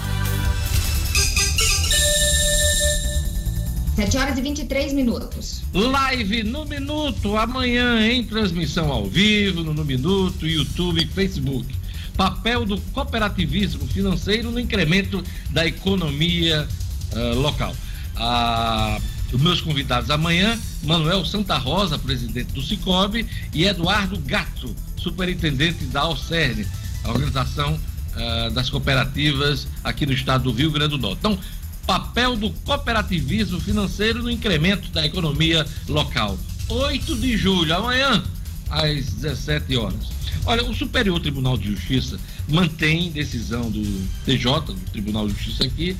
7 3.96 4.18
horas 4.18 4.38
e 4.38 4.42
23 4.42 4.94
minutos. 4.94 5.64
Live 5.74 6.44
no 6.44 6.66
Minuto, 6.66 7.36
amanhã 7.36 8.08
em 8.08 8.24
transmissão 8.24 8.92
ao 8.92 9.06
vivo, 9.06 9.64
no, 9.64 9.74
no 9.74 9.84
Minuto, 9.84 10.46
YouTube 10.46 11.02
e 11.02 11.08
Facebook 11.08 11.77
papel 12.18 12.66
do 12.66 12.82
cooperativismo 12.92 13.88
financeiro 13.88 14.52
no 14.52 14.60
incremento 14.60 15.24
da 15.52 15.66
economia 15.66 16.68
uh, 17.14 17.40
local. 17.40 17.74
Ah, 18.16 19.00
os 19.32 19.40
meus 19.40 19.62
convidados 19.62 20.10
amanhã, 20.10 20.58
Manuel 20.84 21.24
Santa 21.24 21.58
Rosa, 21.58 22.00
presidente 22.00 22.54
do 22.54 22.64
Cicobi, 22.64 23.28
e 23.54 23.66
Eduardo 23.66 24.18
Gato, 24.20 24.76
superintendente 24.98 25.86
da 25.86 26.02
Alcerne, 26.02 26.66
a 27.04 27.10
organização 27.12 27.74
uh, 27.76 28.52
das 28.52 28.70
cooperativas 28.70 29.68
aqui 29.84 30.06
no 30.06 30.14
estado 30.14 30.46
do 30.46 30.52
Rio 30.52 30.72
Grande 30.72 30.92
do 30.92 30.98
Norte. 30.98 31.20
Então, 31.20 31.38
papel 31.86 32.36
do 32.36 32.50
cooperativismo 32.66 33.60
financeiro 33.60 34.24
no 34.24 34.32
incremento 34.32 34.90
da 34.90 35.06
economia 35.06 35.66
local. 35.88 36.38
8 36.70 37.16
de 37.16 37.38
julho, 37.38 37.74
amanhã, 37.76 38.24
às 38.70 39.06
17 39.14 39.76
horas. 39.78 40.10
Olha, 40.46 40.64
o 40.64 40.74
Superior 40.74 41.20
Tribunal 41.20 41.58
de 41.58 41.68
Justiça 41.68 42.20
mantém 42.48 43.12
decisão 43.12 43.70
do 43.70 43.84
TJ, 44.26 44.74
do 44.74 44.92
Tribunal 44.92 45.28
de 45.28 45.34
Justiça 45.34 45.66
aqui, 45.66 45.96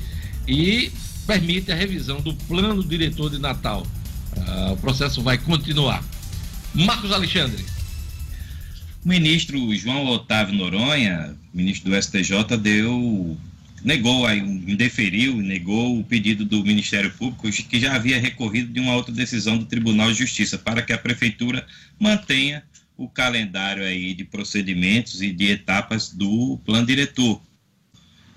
e 0.46 0.90
permite 1.26 1.70
a 1.70 1.74
revisão 1.74 2.20
do 2.20 2.34
plano 2.34 2.82
diretor 2.82 3.30
de 3.30 3.38
Natal. 3.38 3.86
Uh, 4.36 4.72
o 4.72 4.76
processo 4.78 5.22
vai 5.22 5.36
continuar. 5.36 6.02
Marcos 6.74 7.12
Alexandre. 7.12 7.64
O 9.04 9.08
ministro 9.08 9.74
João 9.74 10.06
Otávio 10.06 10.54
Noronha, 10.54 11.36
ministro 11.52 11.90
do 11.90 12.02
STJ, 12.02 12.56
deu 12.58 13.36
negou, 13.82 14.26
aí, 14.26 14.38
indeferiu, 14.38 15.36
negou 15.36 15.98
o 15.98 16.04
pedido 16.04 16.44
do 16.44 16.62
Ministério 16.64 17.10
Público, 17.12 17.50
que 17.50 17.80
já 17.80 17.94
havia 17.94 18.20
recorrido 18.20 18.72
de 18.72 18.80
uma 18.80 18.94
outra 18.94 19.12
decisão 19.12 19.56
do 19.56 19.66
Tribunal 19.66 20.10
de 20.12 20.18
Justiça, 20.18 20.58
para 20.58 20.82
que 20.82 20.92
a 20.92 20.98
Prefeitura 20.98 21.66
mantenha 21.98 22.62
o 22.96 23.08
calendário 23.08 23.84
aí 23.84 24.12
de 24.12 24.24
procedimentos 24.24 25.22
e 25.22 25.32
de 25.32 25.52
etapas 25.52 26.10
do 26.12 26.58
plano 26.64 26.86
diretor. 26.86 27.40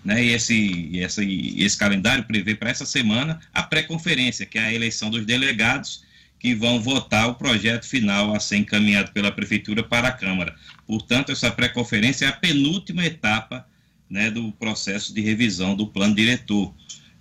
Né? 0.05 0.25
E 0.25 0.29
esse, 0.29 0.89
esse, 0.93 1.55
esse 1.57 1.77
calendário 1.77 2.23
prevê 2.23 2.55
para 2.55 2.69
essa 2.69 2.85
semana 2.85 3.39
a 3.53 3.63
pré-conferência, 3.63 4.45
que 4.45 4.57
é 4.57 4.65
a 4.65 4.73
eleição 4.73 5.09
dos 5.09 5.25
delegados 5.25 6.03
que 6.39 6.55
vão 6.55 6.81
votar 6.81 7.29
o 7.29 7.35
projeto 7.35 7.85
final 7.85 8.33
a 8.35 8.39
ser 8.39 8.57
encaminhado 8.57 9.11
pela 9.11 9.31
Prefeitura 9.31 9.83
para 9.83 10.07
a 10.07 10.11
Câmara. 10.11 10.55
Portanto, 10.87 11.31
essa 11.31 11.51
pré-conferência 11.51 12.25
é 12.25 12.29
a 12.29 12.33
penúltima 12.33 13.05
etapa 13.05 13.67
né, 14.11 14.29
do 14.29 14.51
processo 14.51 15.13
de 15.13 15.21
revisão 15.21 15.73
do 15.73 15.87
plano 15.87 16.13
diretor. 16.13 16.73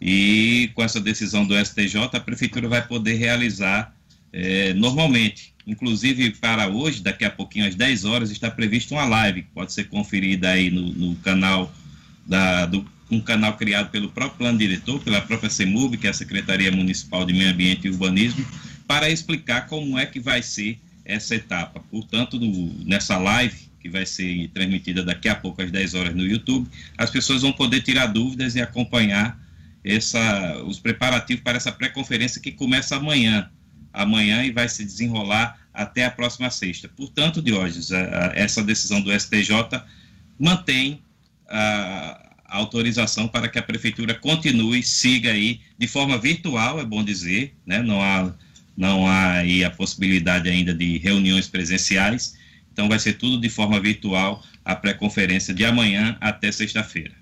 E 0.03 0.71
com 0.75 0.83
essa 0.83 1.01
decisão 1.01 1.47
do 1.47 1.55
STJ, 1.55 1.97
a 2.13 2.21
Prefeitura 2.21 2.69
vai 2.69 2.85
poder 2.87 3.15
realizar 3.15 3.95
é, 4.33 4.75
normalmente. 4.75 5.55
Inclusive, 5.67 6.33
para 6.33 6.69
hoje, 6.69 7.01
daqui 7.01 7.25
a 7.25 7.31
pouquinho, 7.31 7.69
às 7.69 7.77
10 7.77 8.05
horas, 8.05 8.31
está 8.31 8.51
prevista 8.51 8.95
uma 8.95 9.05
live, 9.05 9.43
pode 9.55 9.73
ser 9.73 9.85
conferida 9.85 10.51
aí 10.51 10.71
no, 10.71 10.93
no 10.93 11.15
canal 11.17 11.73
da, 12.27 12.67
do, 12.67 12.85
um 13.11 13.21
canal 13.21 13.57
criado 13.57 13.91
pelo 13.91 14.09
próprio 14.09 14.39
plano 14.39 14.59
diretor, 14.59 15.01
pela 15.01 15.21
própria 15.21 15.51
CEMUB, 15.51 15.97
que 15.97 16.07
é 16.07 16.11
a 16.11 16.15
Secretaria 16.15 16.73
Municipal 16.73 17.25
de 17.25 17.33
Meio 17.33 17.51
Ambiente 17.51 17.87
e 17.87 17.91
Urbanismo, 17.91 18.45
para 18.87 19.11
explicar 19.11 19.69
como 19.69 19.97
é 19.99 20.07
que 20.07 20.19
vai 20.19 20.43
ser 20.43 20.79
essa 21.05 21.37
etapa. 21.37 21.81
Portanto, 21.91 22.41
no, 22.41 22.85
nessa 22.85 23.17
live, 23.19 23.70
que 23.81 23.89
vai 23.89 24.05
ser 24.05 24.49
transmitida 24.49 25.03
daqui 25.03 25.29
a 25.29 25.35
pouco 25.35 25.63
às 25.63 25.71
10 25.71 25.95
horas 25.95 26.15
no 26.15 26.25
YouTube, 26.25 26.69
as 26.97 27.11
pessoas 27.11 27.43
vão 27.43 27.53
poder 27.53 27.81
tirar 27.83 28.07
dúvidas 28.07 28.55
e 28.55 28.61
acompanhar 28.61 29.41
essa, 29.85 30.63
os 30.65 30.79
preparativos 30.79 31.43
para 31.43 31.57
essa 31.57 31.73
pré-conferência 31.73 32.41
que 32.41 32.53
começa 32.53 32.97
amanhã, 32.97 33.51
amanhã 33.93 34.45
e 34.45 34.51
vai 34.51 34.69
se 34.69 34.85
desenrolar 34.85 35.59
até 35.73 36.05
a 36.05 36.11
próxima 36.11 36.51
sexta. 36.51 36.89
Portanto, 36.89 37.41
Diógenes, 37.41 37.91
essa 38.35 38.63
decisão 38.63 39.01
do 39.01 39.19
STJ 39.19 39.83
mantém 40.39 41.03
a, 41.49 42.31
a 42.45 42.57
autorização 42.59 43.29
para 43.29 43.49
que 43.49 43.59
a 43.59 43.63
prefeitura 43.63 44.15
continue, 44.15 44.83
siga 44.83 45.31
aí 45.31 45.61
de 45.79 45.87
forma 45.87 46.19
virtual, 46.19 46.81
é 46.81 46.85
bom 46.85 47.03
dizer, 47.03 47.55
né? 47.65 47.83
não 47.83 48.03
há, 48.03 48.33
não 48.77 49.07
há 49.07 49.33
aí 49.35 49.65
a 49.65 49.71
possibilidade 49.71 50.49
ainda 50.49 50.75
de 50.75 50.99
reuniões 50.99 51.49
presenciais, 51.49 52.37
então 52.81 52.89
vai 52.89 52.99
ser 52.99 53.13
tudo 53.13 53.39
de 53.39 53.51
forma 53.51 53.79
virtual 53.79 54.43
a 54.65 54.75
pré-conferência 54.75 55.53
de 55.53 55.67
amanhã 55.67 56.17
até 56.19 56.51
sexta-feira. 56.51 57.13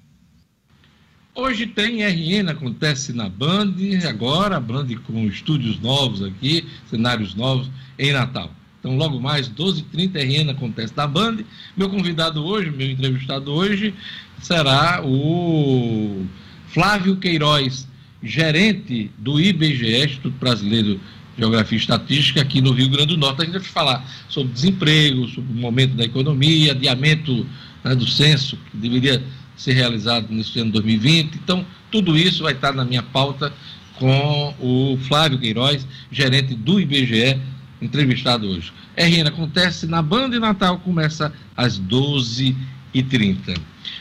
Hoje 1.34 1.66
tem 1.66 2.04
RN, 2.04 2.48
acontece 2.48 3.12
na 3.12 3.28
Band, 3.28 3.74
agora 4.08 4.56
a 4.56 4.60
Band 4.60 4.86
com 5.04 5.26
estúdios 5.26 5.80
novos 5.80 6.22
aqui, 6.22 6.64
cenários 6.88 7.34
novos 7.34 7.68
em 7.98 8.12
Natal. 8.12 8.54
Então, 8.78 8.96
logo 8.96 9.18
mais, 9.18 9.48
12h30, 9.48 10.14
RN 10.14 10.50
acontece 10.50 10.94
da 10.94 11.08
Band. 11.08 11.38
Meu 11.76 11.90
convidado 11.90 12.44
hoje, 12.44 12.70
meu 12.70 12.88
entrevistado 12.88 13.52
hoje, 13.52 13.92
será 14.40 15.02
o 15.04 16.24
Flávio 16.68 17.16
Queiroz, 17.16 17.88
gerente 18.22 19.10
do 19.18 19.40
IBGE, 19.40 20.04
Instituto 20.04 20.38
Brasileiro 20.38 21.00
Geografia 21.38 21.78
e 21.78 21.80
Estatística, 21.80 22.40
aqui 22.40 22.60
no 22.60 22.72
Rio 22.72 22.88
Grande 22.88 23.14
do 23.14 23.16
Norte. 23.16 23.42
A 23.42 23.44
gente 23.44 23.54
vai 23.54 23.62
falar 23.62 24.04
sobre 24.28 24.52
desemprego, 24.52 25.28
sobre 25.28 25.52
o 25.52 25.56
momento 25.56 25.94
da 25.94 26.04
economia, 26.04 26.72
adiamento 26.72 27.46
né, 27.84 27.94
do 27.94 28.06
censo, 28.06 28.58
que 28.70 28.76
deveria 28.76 29.22
ser 29.56 29.74
realizado 29.74 30.26
neste 30.30 30.58
ano 30.58 30.72
2020. 30.72 31.36
Então, 31.36 31.64
tudo 31.92 32.18
isso 32.18 32.42
vai 32.42 32.54
estar 32.54 32.72
na 32.72 32.84
minha 32.84 33.02
pauta 33.02 33.52
com 33.98 34.54
o 34.60 34.98
Flávio 35.02 35.38
Queiroz, 35.38 35.86
gerente 36.10 36.54
do 36.54 36.80
IBGE, 36.80 37.40
entrevistado 37.80 38.48
hoje. 38.48 38.72
RN 38.96 39.28
acontece 39.28 39.86
na 39.86 40.02
Banda 40.02 40.30
de 40.30 40.40
Natal, 40.40 40.78
começa 40.80 41.32
às 41.56 41.78
12h30. 41.80 43.56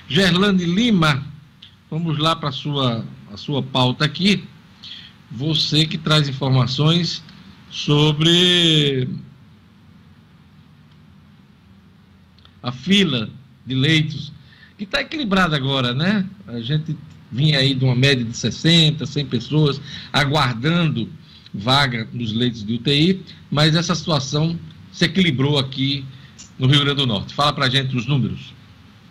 Gerlane 0.08 0.66
Lima, 0.66 1.24
vamos 1.90 2.18
lá 2.18 2.36
para 2.36 2.50
a 2.50 2.52
sua, 2.52 3.06
a 3.32 3.38
sua 3.38 3.62
pauta 3.62 4.06
aqui. 4.06 4.44
Você 5.32 5.86
que 5.86 5.98
traz 5.98 6.30
informações 6.30 7.24
sobre 7.70 9.08
a 12.64 12.72
fila 12.72 13.30
de 13.66 13.76
leitos, 13.76 14.32
que 14.78 14.84
está 14.84 15.02
equilibrada 15.02 15.56
agora, 15.56 15.94
né? 15.94 16.26
A 16.48 16.60
gente 16.60 16.96
vinha 17.32 17.60
aí 17.60 17.74
de 17.74 17.84
uma 17.84 17.96
média 17.96 18.24
de 18.24 18.36
60, 18.36 19.06
100 19.06 19.26
pessoas 19.26 19.82
aguardando 20.14 21.10
vaga 21.54 22.08
nos 22.14 22.32
leitos 22.34 22.66
de 22.66 22.74
UTI, 22.74 23.22
mas 23.50 23.76
essa 23.76 23.96
situação 23.96 24.58
se 24.92 25.06
equilibrou 25.06 25.58
aqui 25.58 26.06
no 26.58 26.68
Rio 26.68 26.82
Grande 26.82 26.98
do 26.98 27.08
Norte. 27.08 27.34
Fala 27.34 27.54
para 27.54 27.70
gente 27.70 27.96
os 27.96 28.06
números. 28.06 28.54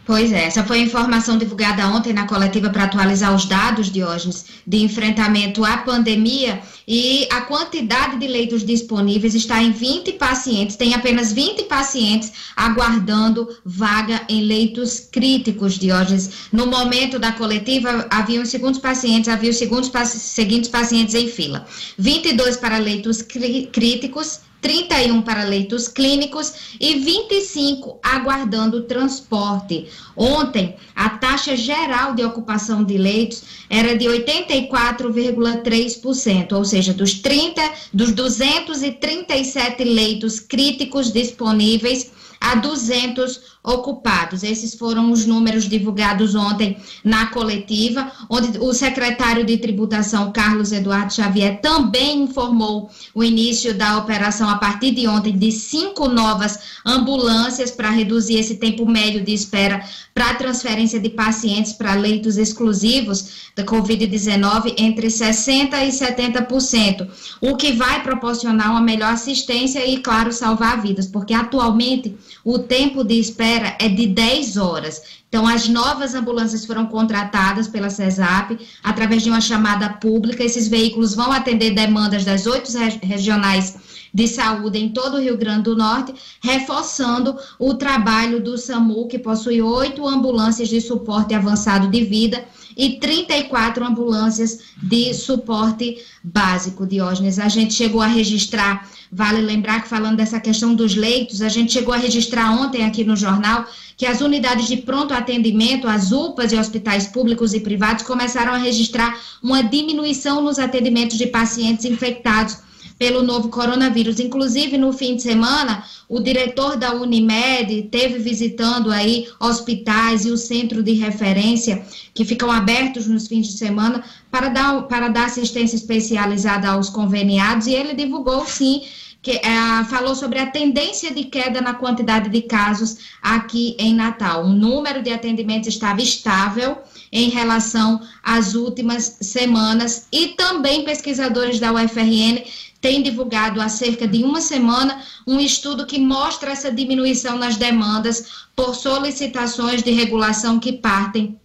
Pois 0.07 0.31
é, 0.31 0.45
essa 0.45 0.63
foi 0.63 0.79
a 0.79 0.83
informação 0.83 1.37
divulgada 1.37 1.85
ontem 1.89 2.13
na 2.13 2.29
coletiva 2.29 2.71
para 2.71 2.85
atualizar 2.85 3.35
os 3.35 3.45
dados, 3.45 3.91
Diógenes, 3.91 4.45
de 4.65 4.79
enfrentamento 4.79 5.65
à 5.65 5.79
pandemia 5.79 6.63
e 6.87 7.27
a 7.33 7.41
quantidade 7.41 8.17
de 8.17 8.29
leitos 8.29 8.65
disponíveis 8.65 9.35
está 9.35 9.61
em 9.61 9.73
20 9.73 10.13
pacientes, 10.13 10.77
tem 10.77 10.95
apenas 10.95 11.33
20 11.33 11.65
pacientes 11.65 12.33
aguardando 12.55 13.49
vaga 13.65 14.23
em 14.29 14.43
leitos 14.43 15.01
críticos, 15.11 15.77
Diógenes. 15.77 16.31
No 16.53 16.67
momento 16.67 17.19
da 17.19 17.33
coletiva, 17.33 18.07
havia 18.09 18.41
os 18.41 18.49
segundos 18.49 18.79
pacientes, 18.79 19.29
havia 19.29 19.51
os 19.51 19.57
segundos, 19.57 19.91
seguintes 20.07 20.71
pacientes 20.71 21.17
em 21.17 21.27
fila. 21.27 21.67
22 21.99 22.59
para 22.59 22.79
leitos 22.79 23.23
críticos, 23.23 24.46
31 24.61 25.23
para 25.23 25.45
leitos 25.45 25.89
clínicos 25.89 26.77
e 26.81 27.01
25 27.01 27.99
aguardando 28.03 28.83
transporte. 28.83 29.89
Ontem, 30.17 30.77
a 30.95 31.09
taxa 31.11 31.57
geral 31.57 32.15
de 32.15 32.25
ocupação 32.25 32.85
de 32.85 32.99
leitos 32.99 33.43
era 33.69 33.97
de 33.97 34.07
84,3%, 34.07 36.53
ou 36.53 36.65
seja, 36.65 36.95
dos 36.95 37.15
30 37.15 37.73
dos 37.93 38.13
237 38.13 39.83
leitos 39.85 40.41
críticos 40.41 41.13
disponíveis, 41.13 42.13
a 42.41 42.55
200 42.55 43.56
ocupados. 43.67 44.45
Esses 44.45 44.75
foram 44.75 45.11
os 45.11 45.27
números 45.27 45.69
divulgados 45.69 46.37
ontem 46.37 46.77
na 47.03 47.27
coletiva, 47.27 48.13
onde 48.31 48.59
o 48.59 48.73
secretário 48.73 49.45
de 49.45 49.59
tributação, 49.59 50.31
Carlos 50.31 50.71
Eduardo 50.71 51.13
Xavier, 51.13 51.61
também 51.61 52.23
informou 52.23 52.89
o 53.13 53.25
início 53.25 53.75
da 53.75 53.99
operação 53.99 54.49
a 54.49 54.57
partir 54.57 54.93
de 54.93 55.09
ontem 55.09 55.37
de 55.37 55.51
cinco 55.51 56.09
novas 56.09 56.61
ambulâncias 56.87 57.73
para 57.73 57.91
reduzir 57.91 58.39
esse 58.39 58.55
tempo 58.57 58.87
médio 58.87 59.25
de 59.25 59.35
espera 59.35 59.85
para 60.15 60.35
transferência 60.35 61.01
de 61.01 61.11
pacientes 61.11 61.73
para 61.73 61.95
leitos 61.95 62.39
exclusivos 62.39 63.51
da 63.57 63.65
Covid-19 63.65 64.75
entre 64.79 65.09
60% 65.09 65.75
e 65.83 65.89
70%, 65.89 67.09
o 67.41 67.57
que 67.57 67.73
vai 67.73 68.03
proporcionar 68.03 68.71
uma 68.71 68.81
melhor 68.81 69.13
assistência 69.13 69.85
e, 69.87 69.99
claro, 69.99 70.33
salvar 70.33 70.81
vidas, 70.81 71.07
porque 71.07 71.35
atualmente 71.35 72.17
o 72.45 72.59
tempo 72.59 73.03
de 73.03 73.19
espera 73.19 73.56
é 73.79 73.89
de 73.89 74.07
10 74.07 74.57
horas. 74.57 75.03
Então, 75.29 75.47
as 75.47 75.69
novas 75.69 76.15
ambulâncias 76.15 76.65
foram 76.65 76.87
contratadas 76.87 77.69
pela 77.69 77.91
CESAP 77.91 78.59
através 78.83 79.23
de 79.23 79.29
uma 79.29 79.41
chamada 79.41 79.89
pública. 79.89 80.45
Esses 80.45 80.69
veículos 80.69 81.15
vão 81.15 81.33
atender 81.33 81.73
demandas 81.73 82.25
das 82.25 82.47
oito 82.47 82.71
regionais 83.03 83.77
de 84.15 84.27
saúde 84.27 84.79
em 84.79 84.89
todo 84.89 85.17
o 85.17 85.21
Rio 85.21 85.37
Grande 85.37 85.65
do 85.65 85.77
Norte, 85.77 86.15
reforçando 86.43 87.37
o 87.59 87.75
trabalho 87.75 88.43
do 88.43 88.57
SAMU, 88.57 89.09
que 89.09 89.19
possui 89.19 89.61
oito 89.61 90.07
ambulâncias 90.07 90.69
de 90.69 90.81
suporte 90.81 91.35
avançado 91.35 91.89
de 91.89 92.03
vida 92.03 92.43
e 92.77 92.99
34 92.99 93.85
ambulâncias 93.85 94.61
de 94.83 95.13
suporte 95.13 95.99
básico, 96.23 96.87
Diógenes. 96.87 97.39
A 97.39 97.49
gente 97.49 97.75
chegou 97.75 98.01
a 98.01 98.07
registrar, 98.07 98.89
vale 99.11 99.41
lembrar 99.41 99.83
que 99.83 99.89
falando 99.89 100.17
dessa 100.17 100.41
questão 100.41 100.75
dos 100.75 100.95
leitos, 100.95 101.43
a 101.43 101.49
gente 101.49 101.73
chegou 101.73 101.95
a 101.95 101.97
registrar 101.99 102.51
ontem 102.53 102.85
aqui 102.85 103.05
no 103.05 103.17
jornal 103.17 103.67
que 103.97 104.07
as 104.07 104.21
unidades 104.21 104.67
de 104.67 104.77
pronto 104.77 105.15
atendimento, 105.15 105.89
as 105.89 106.13
UPAs 106.13 106.53
e 106.53 106.57
hospitais 106.57 107.07
públicos 107.07 107.55
e 107.55 107.61
privados 107.61 108.05
começaram 108.05 108.53
a 108.53 108.59
registrar 108.59 109.19
uma 109.43 109.63
diminuição 109.63 110.43
nos 110.43 110.59
atendimentos 110.59 111.17
de 111.17 111.27
pacientes 111.27 111.85
infectados 111.85 112.66
pelo 112.99 113.23
novo 113.23 113.49
coronavírus. 113.49 114.19
Inclusive, 114.21 114.79
no 114.79 114.93
fim 114.93 115.17
de 115.17 115.23
semana, 115.23 115.85
o 116.09 116.21
diretor 116.21 116.77
da 116.77 116.95
Unimed 116.95 117.89
teve 117.91 118.19
visitando 118.19 118.91
aí 118.91 119.29
hospitais 119.41 120.25
e 120.25 120.31
o 120.31 120.37
centro 120.37 120.83
de 120.83 120.93
referência 120.93 121.85
que 122.15 122.25
ficam 122.25 122.51
abertos 122.51 123.07
nos 123.07 123.27
fins 123.27 123.49
de 123.49 123.59
semana 123.59 124.03
para 124.31 124.49
dar, 124.49 124.83
para 124.83 125.09
dar 125.09 125.27
assistência 125.27 125.77
especializada 125.77 126.69
aos 126.69 126.89
conveniados 126.89 127.67
e 127.67 127.75
ele 127.75 127.95
divulgou 127.95 128.47
sim 128.47 128.83
que 129.27 129.41
é, 129.43 129.85
falou 129.91 130.15
sobre 130.15 130.39
a 130.39 130.47
tendência 130.47 131.13
de 131.13 131.25
queda 131.25 131.61
na 131.61 131.75
quantidade 131.75 132.29
de 132.29 132.43
casos 132.43 132.99
aqui 133.21 133.75
em 133.77 133.93
Natal. 133.93 134.45
O 134.45 134.51
número 134.51 135.03
de 135.03 135.13
atendimentos 135.13 135.67
estava 135.67 136.01
estável 136.01 136.79
em 137.11 137.29
relação 137.29 138.01
às 138.23 138.55
últimas 138.55 139.17
semanas 139.21 140.07
e 140.13 140.29
também 140.29 140.85
pesquisadores 140.85 141.59
da 141.59 141.73
UFRN 141.73 142.45
tem 142.81 143.03
divulgado 143.03 143.61
há 143.61 143.69
cerca 143.69 144.07
de 144.07 144.23
uma 144.23 144.41
semana 144.41 145.03
um 145.27 145.41
estudo 145.41 145.87
que 145.87 145.99
mostra 145.99 146.51
essa 146.51 146.71
diminuição 146.71 147.39
nas 147.39 147.57
demandas 147.57 148.47
por 148.55 148.75
solicitações 148.75 149.83
de 149.83 149.91
regulação 149.91 150.59
que 150.59 150.73
partem 150.73 151.39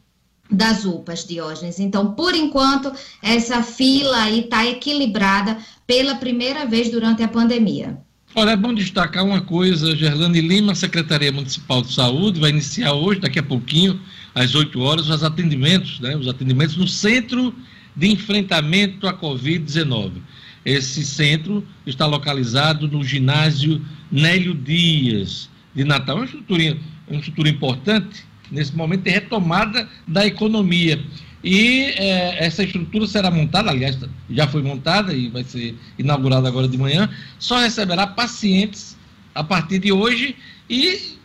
das 0.50 0.84
UPAs, 0.84 1.26
Diógenes. 1.26 1.80
Então, 1.80 2.14
por 2.14 2.36
enquanto, 2.36 2.92
essa 3.22 3.64
fila 3.64 4.24
aí 4.24 4.42
está 4.42 4.66
equilibrada 4.66 5.58
pela 5.88 6.16
primeira 6.16 6.66
vez 6.66 6.92
durante 6.92 7.24
a 7.24 7.28
pandemia. 7.28 7.98
Olha, 8.36 8.52
é 8.52 8.56
bom 8.56 8.74
destacar 8.74 9.26
uma 9.26 9.42
coisa, 9.42 9.96
Gerlane 9.96 10.40
Lima, 10.40 10.74
Secretaria 10.74 11.32
Municipal 11.32 11.82
de 11.82 11.94
Saúde, 11.94 12.40
vai 12.40 12.50
iniciar 12.50 12.94
hoje, 12.94 13.20
daqui 13.20 13.40
a 13.40 13.44
pouquinho, 13.44 14.00
às 14.34 14.56
8 14.56 14.80
horas, 14.80 15.10
os 15.10 15.24
atendimentos, 15.24 16.00
né, 16.00 16.16
os 16.16 16.28
atendimentos 16.28 16.78
no 16.78 16.88
Centro 16.88 17.54
de 17.94 18.08
Enfrentamento 18.08 19.06
à 19.06 19.14
Covid-19. 19.14 20.14
Esse 20.64 21.04
centro 21.04 21.66
está 21.86 22.06
localizado 22.06 22.88
no 22.88 23.04
ginásio 23.04 23.84
Nélio 24.12 24.54
Dias 24.54 25.50
de 25.74 25.84
Natal. 25.84 26.18
É 26.18 26.20
uma 26.20 26.26
estrutura, 26.26 26.78
uma 27.08 27.20
estrutura 27.20 27.50
importante 27.50 28.26
nesse 28.52 28.76
momento 28.76 29.04
de 29.04 29.10
retomada 29.10 29.90
da 30.08 30.26
economia. 30.26 31.04
E 31.44 31.86
é, 31.96 32.46
essa 32.46 32.64
estrutura 32.64 33.08
será 33.08 33.32
montada, 33.32 33.72
aliás, 33.72 33.98
já 34.30 34.48
foi 34.48 34.62
montada 34.62 35.14
e 35.14 35.30
vai 35.30 35.44
ser 35.44 35.76
inaugurada 35.98 36.48
agora 36.48 36.68
de 36.68 36.78
manhã, 36.78 37.10
só 37.40 37.58
receberá 37.60 38.06
pacientes 38.06 38.96
a 39.34 39.44
partir 39.44 39.80
de 39.80 39.92
hoje 39.92 40.36
e 40.70 41.18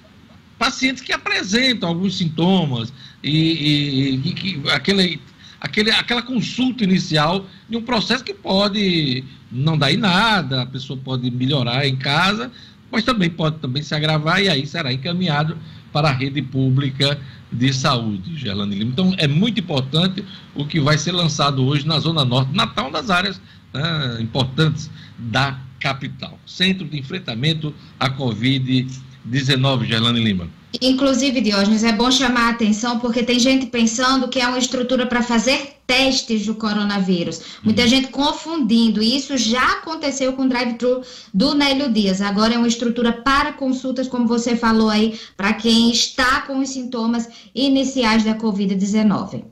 pacientes 0.59 1.03
que 1.03 1.13
apresentam 1.13 1.91
alguns 1.91 2.17
sintomas 2.17 2.93
e, 3.23 3.31
e, 3.31 4.15
e 4.15 4.33
que, 4.33 4.63
aquele 4.71 5.21
aquele, 5.61 5.91
aquela 5.91 6.23
consulta 6.23 6.85
inicial 6.85 7.47
de 7.69 7.77
um 7.77 7.83
processo 7.83 8.25
que 8.25 8.35
pode 8.35 9.25
não 9.51 9.77
dar 9.77 9.93
em 9.93 9.97
nada, 9.97 10.63
a 10.63 10.67
pessoa 10.67 10.99
pode 11.03 11.31
melhorar 11.31 11.87
em 11.87 11.97
casa, 11.97 12.51
mas 12.91 13.05
também 13.05 13.31
pode 13.31 13.59
também 13.59 13.83
se 13.83 13.95
agravar 13.95 14.43
e 14.43 14.49
aí 14.49 14.67
será 14.67 14.93
encaminhado 14.93 15.57
para 15.93 16.09
a 16.09 16.13
rede 16.13 16.43
pública 16.43 17.19
de 17.51 17.73
saúde, 17.73 18.37
Gerlane 18.37 18.75
Lima. 18.75 18.91
Então 18.91 19.15
é 19.19 19.27
muito 19.27 19.61
importante 19.61 20.25
o 20.55 20.67
que 20.67 20.81
vai 20.81 20.99
ser 20.99 21.13
lançado 21.13 21.65
hoje 21.65 21.87
na 21.87 21.99
Zona 21.99 22.25
Norte, 22.25 22.55
Natal, 22.55 22.91
das 22.91 23.11
áreas 23.11 23.41
né, 23.73 24.19
importantes 24.21 24.91
da 25.19 25.59
capital. 25.81 26.39
Centro 26.47 26.87
de 26.87 26.99
Enfrentamento 26.99 27.75
à 27.99 28.11
Covid-19. 28.11 29.07
19, 29.27 29.87
Gerlane 29.87 30.23
Lima. 30.23 30.49
Inclusive, 30.81 31.41
Diógenes, 31.41 31.85
é 31.85 31.93
bom 31.93 32.11
chamar 32.11 32.49
a 32.49 32.51
atenção 32.51 32.99
porque 32.99 33.23
tem 33.23 33.39
gente 33.39 33.67
pensando 33.67 34.29
que 34.29 34.41
é 34.41 34.47
uma 34.47 34.59
estrutura 34.59 35.07
para 35.07 35.23
fazer 35.23 35.77
testes 35.87 36.47
do 36.47 36.55
coronavírus. 36.55 37.41
Muita 37.63 37.83
uhum. 37.83 37.89
gente 37.89 38.09
confundindo. 38.09 39.03
E 39.03 39.17
isso 39.17 39.37
já 39.37 39.73
aconteceu 39.73 40.33
com 40.33 40.43
o 40.43 40.49
drive-thru 40.49 41.03
do 41.33 41.55
Nélio 41.55 41.93
Dias. 41.93 42.21
Agora 42.21 42.55
é 42.55 42.59
uma 42.59 42.69
estrutura 42.69 43.13
para 43.13 43.53
consultas, 43.53 44.09
como 44.09 44.27
você 44.27 44.57
falou 44.57 44.91
aí, 44.91 45.19
para 45.37 45.53
quem 45.53 45.91
está 45.91 46.43
com 46.43 46.59
os 46.59 46.71
sintomas 46.71 47.29
iniciais 47.55 48.25
da 48.25 48.35
Covid-19. 48.35 49.45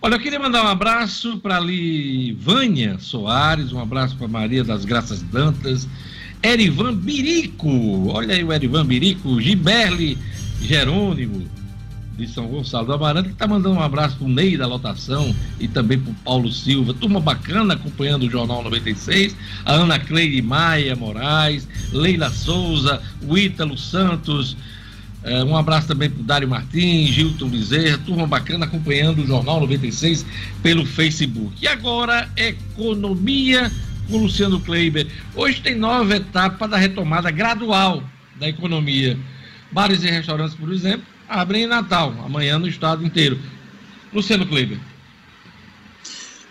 Olha, 0.00 0.14
eu 0.14 0.20
queria 0.20 0.38
mandar 0.38 0.64
um 0.64 0.68
abraço 0.68 1.38
para 1.38 1.56
ali 1.56 2.32
Vânia 2.32 2.98
Soares, 3.00 3.72
um 3.72 3.80
abraço 3.80 4.16
para 4.16 4.28
Maria 4.28 4.62
das 4.62 4.84
Graças 4.84 5.22
Dantas, 5.22 5.88
Erivan 6.42 6.94
Birico, 6.94 8.08
olha 8.08 8.34
aí 8.34 8.44
o 8.44 8.52
Erivan 8.52 8.86
Birico, 8.86 9.40
Giberli 9.40 10.16
Jerônimo, 10.60 11.46
de 12.16 12.26
São 12.26 12.46
Gonçalo 12.48 12.86
do 12.86 12.92
Amarante, 12.92 13.28
que 13.28 13.34
está 13.34 13.46
mandando 13.46 13.76
um 13.76 13.82
abraço 13.82 14.16
para 14.16 14.26
o 14.26 14.28
Ney 14.28 14.56
da 14.56 14.66
lotação 14.66 15.34
e 15.60 15.68
também 15.68 15.98
para 15.98 16.10
o 16.10 16.14
Paulo 16.16 16.50
Silva, 16.50 16.92
turma 16.92 17.20
bacana 17.20 17.74
acompanhando 17.74 18.26
o 18.26 18.30
Jornal 18.30 18.62
96, 18.64 19.36
a 19.64 19.74
Ana 19.74 19.98
Cleide 20.00 20.42
Maia 20.42 20.96
Moraes, 20.96 21.68
Leila 21.92 22.30
Souza, 22.30 23.00
o 23.22 23.38
Ítalo 23.38 23.78
Santos, 23.78 24.56
é, 25.22 25.44
um 25.44 25.56
abraço 25.56 25.88
também 25.88 26.08
para 26.08 26.20
o 26.20 26.24
Dário 26.24 26.48
Martins, 26.48 27.10
Gilton 27.10 27.48
Bezerra, 27.48 27.98
turma 27.98 28.26
bacana 28.26 28.64
acompanhando 28.64 29.22
o 29.22 29.26
Jornal 29.26 29.60
96 29.60 30.24
pelo 30.62 30.86
Facebook. 30.86 31.54
E 31.60 31.66
agora, 31.66 32.28
economia 32.36 33.70
com 34.08 34.16
Luciano 34.16 34.60
Kleiber. 34.60 35.06
Hoje 35.34 35.60
tem 35.60 35.74
nova 35.74 36.16
etapa 36.16 36.66
da 36.66 36.76
retomada 36.76 37.30
gradual 37.30 38.02
da 38.36 38.48
economia. 38.48 39.18
Bares 39.70 40.02
e 40.02 40.10
restaurantes, 40.10 40.56
por 40.56 40.72
exemplo, 40.72 41.06
abrem 41.28 41.64
em 41.64 41.66
Natal, 41.66 42.14
amanhã 42.24 42.58
no 42.58 42.66
estado 42.66 43.04
inteiro. 43.04 43.38
Luciano 44.12 44.46
Kleiber. 44.46 44.78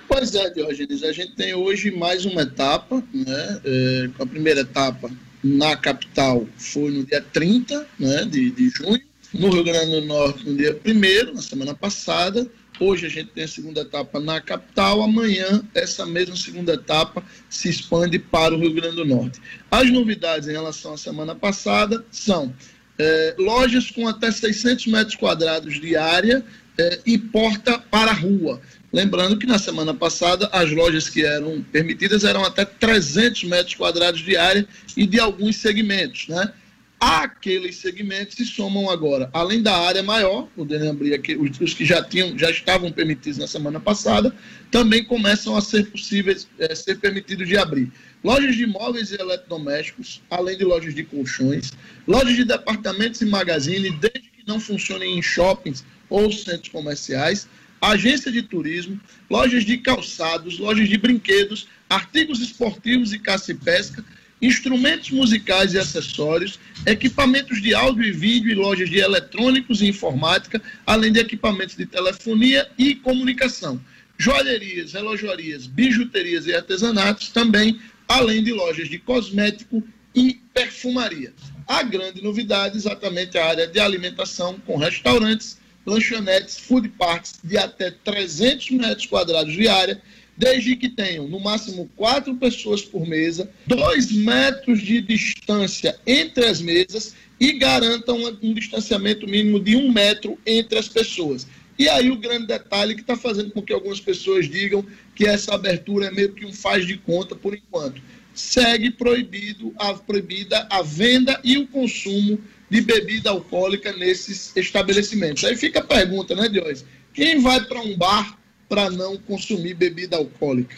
Pois 0.08 0.34
é, 0.36 0.50
Diógenes, 0.52 1.04
a 1.04 1.12
gente 1.12 1.34
tem 1.34 1.54
hoje 1.54 1.92
mais 1.92 2.26
uma 2.26 2.44
etapa, 2.44 3.04
né? 3.14 3.62
É, 3.66 4.10
a 4.20 4.26
primeira 4.26 4.62
etapa 4.62 5.10
na 5.44 5.76
capital 5.76 6.48
foi 6.58 6.92
no 6.92 7.06
dia 7.06 7.22
30 7.22 7.88
né, 8.00 8.26
de, 8.26 8.52
de 8.52 8.70
junho, 8.70 9.02
no 9.34 9.50
Rio 9.50 9.64
Grande 9.64 9.92
do 9.92 10.02
Norte 10.06 10.48
no 10.48 10.56
dia 10.56 10.80
1 10.86 11.34
na 11.34 11.42
semana 11.42 11.74
passada. 11.74 12.48
Hoje 12.80 13.08
a 13.08 13.10
gente 13.10 13.32
tem 13.32 13.44
a 13.44 13.48
segunda 13.48 13.82
etapa 13.82 14.20
na 14.20 14.40
capital, 14.40 15.02
amanhã 15.02 15.64
essa 15.74 16.06
mesma 16.06 16.36
segunda 16.36 16.74
etapa 16.74 17.24
se 17.50 17.70
expande 17.70 18.20
para 18.20 18.54
o 18.54 18.60
Rio 18.60 18.74
Grande 18.74 18.98
do 18.98 19.06
Norte. 19.06 19.42
As 19.72 19.92
novidades 19.92 20.48
em 20.48 20.52
relação 20.52 20.94
à 20.94 20.98
semana 20.98 21.34
passada 21.34 22.06
são 22.12 22.54
é, 23.00 23.36
lojas 23.40 23.90
com 23.90 24.08
até 24.08 24.32
600 24.32 24.88
metros 24.88 25.16
quadrados 25.16 25.80
de 25.80 25.96
área 25.96 26.46
é, 26.78 27.00
e 27.06 27.18
porta 27.18 27.80
para 27.80 28.12
a 28.12 28.14
rua. 28.14 28.62
Lembrando 28.94 29.38
que 29.38 29.46
na 29.46 29.60
semana 29.60 29.94
passada 29.94 30.48
as 30.52 30.72
lojas 30.72 31.10
que 31.10 31.26
eram 31.26 31.62
permitidas 31.72 32.24
eram 32.24 32.46
até 32.46 32.64
300 32.64 33.44
metros 33.46 33.76
quadrados 33.76 34.22
de 34.22 34.38
área 34.38 34.68
e 34.96 35.06
de 35.06 35.20
alguns 35.20 35.58
segmentos, 35.58 36.28
né? 36.28 36.54
Aqueles 37.00 37.76
segmentos 37.76 38.36
se 38.36 38.46
somam 38.46 38.90
agora, 38.90 39.30
além 39.32 39.62
da 39.62 39.78
área 39.78 40.02
maior, 40.02 40.48
podendo 40.56 40.90
abrir 40.90 41.14
aqui, 41.14 41.36
os, 41.36 41.62
os, 41.62 41.74
que 41.76 41.86
já 41.86 42.04
tinham, 42.04 42.36
já 42.36 42.50
estavam 42.50 42.92
permitidos 42.92 43.38
na 43.38 43.46
semana 43.46 43.80
passada, 43.80 44.36
também 44.72 45.04
começam 45.04 45.56
a 45.56 45.62
ser 45.62 45.92
possíveis, 45.92 46.48
é, 46.58 46.74
ser 46.74 46.96
permitidos 46.96 47.48
de 47.48 47.56
abrir. 47.56 47.92
Lojas 48.24 48.56
de 48.56 48.66
móveis 48.66 49.12
e 49.12 49.22
eletrodomésticos, 49.22 50.24
além 50.28 50.58
de 50.58 50.64
lojas 50.64 50.96
de 50.96 51.04
colchões, 51.04 51.72
lojas 52.08 52.36
de 52.36 52.44
departamentos 52.44 53.22
e 53.22 53.26
magazine, 53.26 53.92
desde 53.92 54.32
que 54.32 54.48
não 54.48 54.60
funcionem 54.60 55.20
em 55.20 55.22
shoppings 55.22 55.86
ou 56.10 56.32
centros 56.32 56.70
comerciais, 56.70 57.48
agência 57.80 58.32
de 58.32 58.42
turismo, 58.42 59.00
lojas 59.30 59.64
de 59.64 59.78
calçados, 59.78 60.58
lojas 60.58 60.90
de 60.90 60.98
brinquedos, 60.98 61.68
artigos 61.88 62.42
esportivos 62.42 63.14
e 63.14 63.20
caça 63.20 63.52
e 63.52 63.56
pesca, 63.56 64.04
instrumentos 64.42 65.10
musicais 65.12 65.74
e 65.74 65.80
acessórios, 65.80 66.60
equipamentos 66.86 67.62
de 67.62 67.74
áudio 67.74 68.04
e 68.04 68.12
vídeo 68.12 68.52
e 68.52 68.56
lojas 68.56 68.90
de 68.90 69.00
eletrônicos 69.00 69.82
e 69.82 69.88
informática, 69.88 70.62
além 70.86 71.12
de 71.12 71.20
equipamentos 71.20 71.76
de 71.76 71.86
telefonia 71.86 72.70
e 72.78 72.96
comunicação. 72.96 73.82
Joalherias, 74.18 74.94
relojarias, 74.94 75.68
bijuterias 75.68 76.48
e 76.48 76.56
artesanatos 76.56 77.30
também, 77.30 77.80
além 78.08 78.44
de 78.44 78.52
lojas 78.52 78.90
de 78.90 78.98
cosmético 78.98 79.84
e 80.16 80.40
perfumaria. 80.54 81.34
A 81.68 81.84
grande 81.84 82.24
novidade 82.24 82.78
exatamente 82.78 83.38
a 83.38 83.46
área 83.46 83.68
de 83.68 83.80
alimentação 83.80 84.60
com 84.66 84.78
restaurantes, 84.78 85.60
lanchonetes, 85.86 86.58
food 86.58 86.90
parks 86.90 87.40
de 87.44 87.58
até 87.58 87.92
300 87.92 88.72
metros 88.72 89.06
quadrados 89.06 89.54
de 89.54 89.68
área, 89.68 90.02
desde 90.38 90.76
que 90.76 90.88
tenham 90.88 91.28
no 91.28 91.40
máximo 91.40 91.90
quatro 91.96 92.36
pessoas 92.36 92.84
por 92.84 93.08
mesa, 93.08 93.50
dois 93.66 94.12
metros 94.12 94.82
de 94.82 95.02
distância 95.02 95.98
entre 96.06 96.46
as 96.46 96.62
mesas 96.62 97.16
e 97.40 97.54
garantam 97.54 98.18
um 98.42 98.54
distanciamento 98.54 99.28
mínimo 99.28 99.60
de 99.60 99.76
um 99.76 99.92
metro 99.92 100.38
entre 100.46 100.78
as 100.78 100.88
pessoas. 100.88 101.48
E 101.78 101.88
aí 101.90 102.10
o 102.10 102.18
grande 102.18 102.48
detalhe 102.48 102.96
que 102.96 103.02
está 103.02 103.16
fazendo 103.16 103.52
com 103.52 103.62
que 103.62 103.74
algumas 103.74 104.00
pessoas 104.00 104.50
digam 104.50 104.86
que 105.16 105.26
essa 105.26 105.54
abertura 105.54 106.08
é 106.08 106.12
meio 106.12 106.34
que 106.34 106.46
um 106.46 106.54
faz 106.54 106.86
de 106.86 106.98
conta 106.98 107.36
por 107.36 107.56
enquanto. 107.56 108.02
Segue 108.34 108.92
proibido 108.92 109.74
a, 109.78 109.94
proibida 109.94 110.68
a 110.70 110.82
venda 110.82 111.40
e 111.44 111.58
o 111.58 111.68
consumo 111.68 112.40
de 112.70 112.82
bebida 112.82 113.30
alcoólica 113.30 113.94
nesses 113.94 114.56
estabelecimentos. 114.56 115.44
Aí 115.44 115.56
fica 115.56 115.80
a 115.80 115.84
pergunta, 115.84 116.36
né, 116.36 116.50
Diógenes? 116.50 116.86
Quem 117.14 117.40
vai 117.40 117.64
para 117.66 117.82
um 117.82 117.96
bar 117.96 118.38
para 118.68 118.90
não 118.90 119.18
consumir 119.18 119.74
bebida 119.74 120.18
alcoólica? 120.18 120.76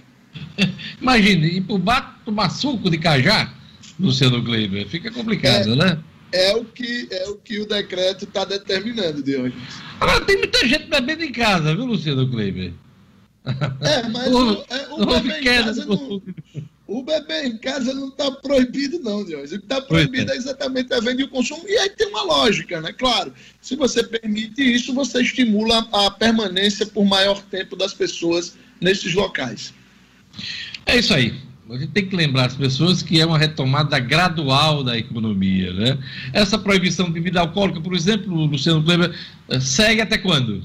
Imagine, 1.01 1.47
ir 1.47 1.61
para 1.61 1.75
o 1.75 1.79
bar 1.79 2.19
tomar 2.23 2.49
suco 2.49 2.89
de 2.89 2.97
cajá, 2.97 3.53
Luciano 3.99 4.43
Kleiber, 4.43 4.87
fica 4.87 5.11
complicado, 5.11 5.73
é, 5.73 5.75
né? 5.75 5.99
É 6.31 6.55
o 6.55 6.63
que, 6.63 7.07
é 7.11 7.27
o 7.29 7.35
que 7.35 7.59
o 7.59 7.67
decreto 7.67 8.25
está 8.25 8.45
determinando, 8.45 9.23
Diógenes. 9.23 9.81
Agora, 9.99 10.21
tem 10.21 10.37
muita 10.37 10.67
gente 10.67 10.85
bebendo 10.85 11.23
em 11.23 11.31
casa, 11.31 11.75
viu, 11.75 11.85
Luciano 11.85 12.29
Kleiber? 12.29 12.71
É, 13.45 14.07
mas 14.09 14.27
o, 14.33 14.53
o, 14.53 14.65
é, 14.69 14.87
o 14.89 15.05
não, 15.05 16.21
o 16.89 17.03
bebê 17.03 17.45
em 17.45 17.55
casa 17.57 17.93
não 17.93 18.07
está 18.07 18.31
proibido, 18.31 18.99
não, 18.99 19.23
Deus. 19.23 19.51
O 19.51 19.59
que 19.59 19.65
está 19.65 19.79
proibido 19.79 20.31
é. 20.31 20.33
é 20.33 20.37
exatamente 20.37 20.91
a 20.91 20.99
venda 20.99 21.21
e 21.21 21.25
o 21.25 21.29
consumo. 21.29 21.63
E 21.67 21.77
aí 21.77 21.89
tem 21.89 22.07
uma 22.07 22.23
lógica, 22.23 22.81
né? 22.81 22.91
Claro, 22.91 23.31
se 23.61 23.75
você 23.75 24.03
permite 24.03 24.61
isso, 24.61 24.91
você 24.93 25.21
estimula 25.21 25.87
a 25.91 26.09
permanência 26.09 26.87
por 26.87 27.05
maior 27.05 27.41
tempo 27.43 27.75
das 27.75 27.93
pessoas 27.93 28.57
nesses 28.81 29.13
locais. 29.13 29.71
É 30.85 30.97
isso 30.97 31.13
aí. 31.13 31.39
A 31.69 31.77
gente 31.77 31.91
tem 31.91 32.07
que 32.07 32.15
lembrar 32.15 32.45
as 32.45 32.55
pessoas 32.55 33.03
que 33.03 33.21
é 33.21 33.25
uma 33.25 33.37
retomada 33.37 33.99
gradual 33.99 34.83
da 34.83 34.97
economia, 34.97 35.71
né? 35.71 35.99
Essa 36.33 36.57
proibição 36.57 37.05
de 37.05 37.11
bebida 37.11 37.39
alcoólica, 37.41 37.79
por 37.79 37.93
exemplo, 37.93 38.33
Luciano 38.45 38.83
Kleber, 38.83 39.15
eh, 39.49 39.59
segue 39.59 40.01
até 40.01 40.17
quando? 40.17 40.63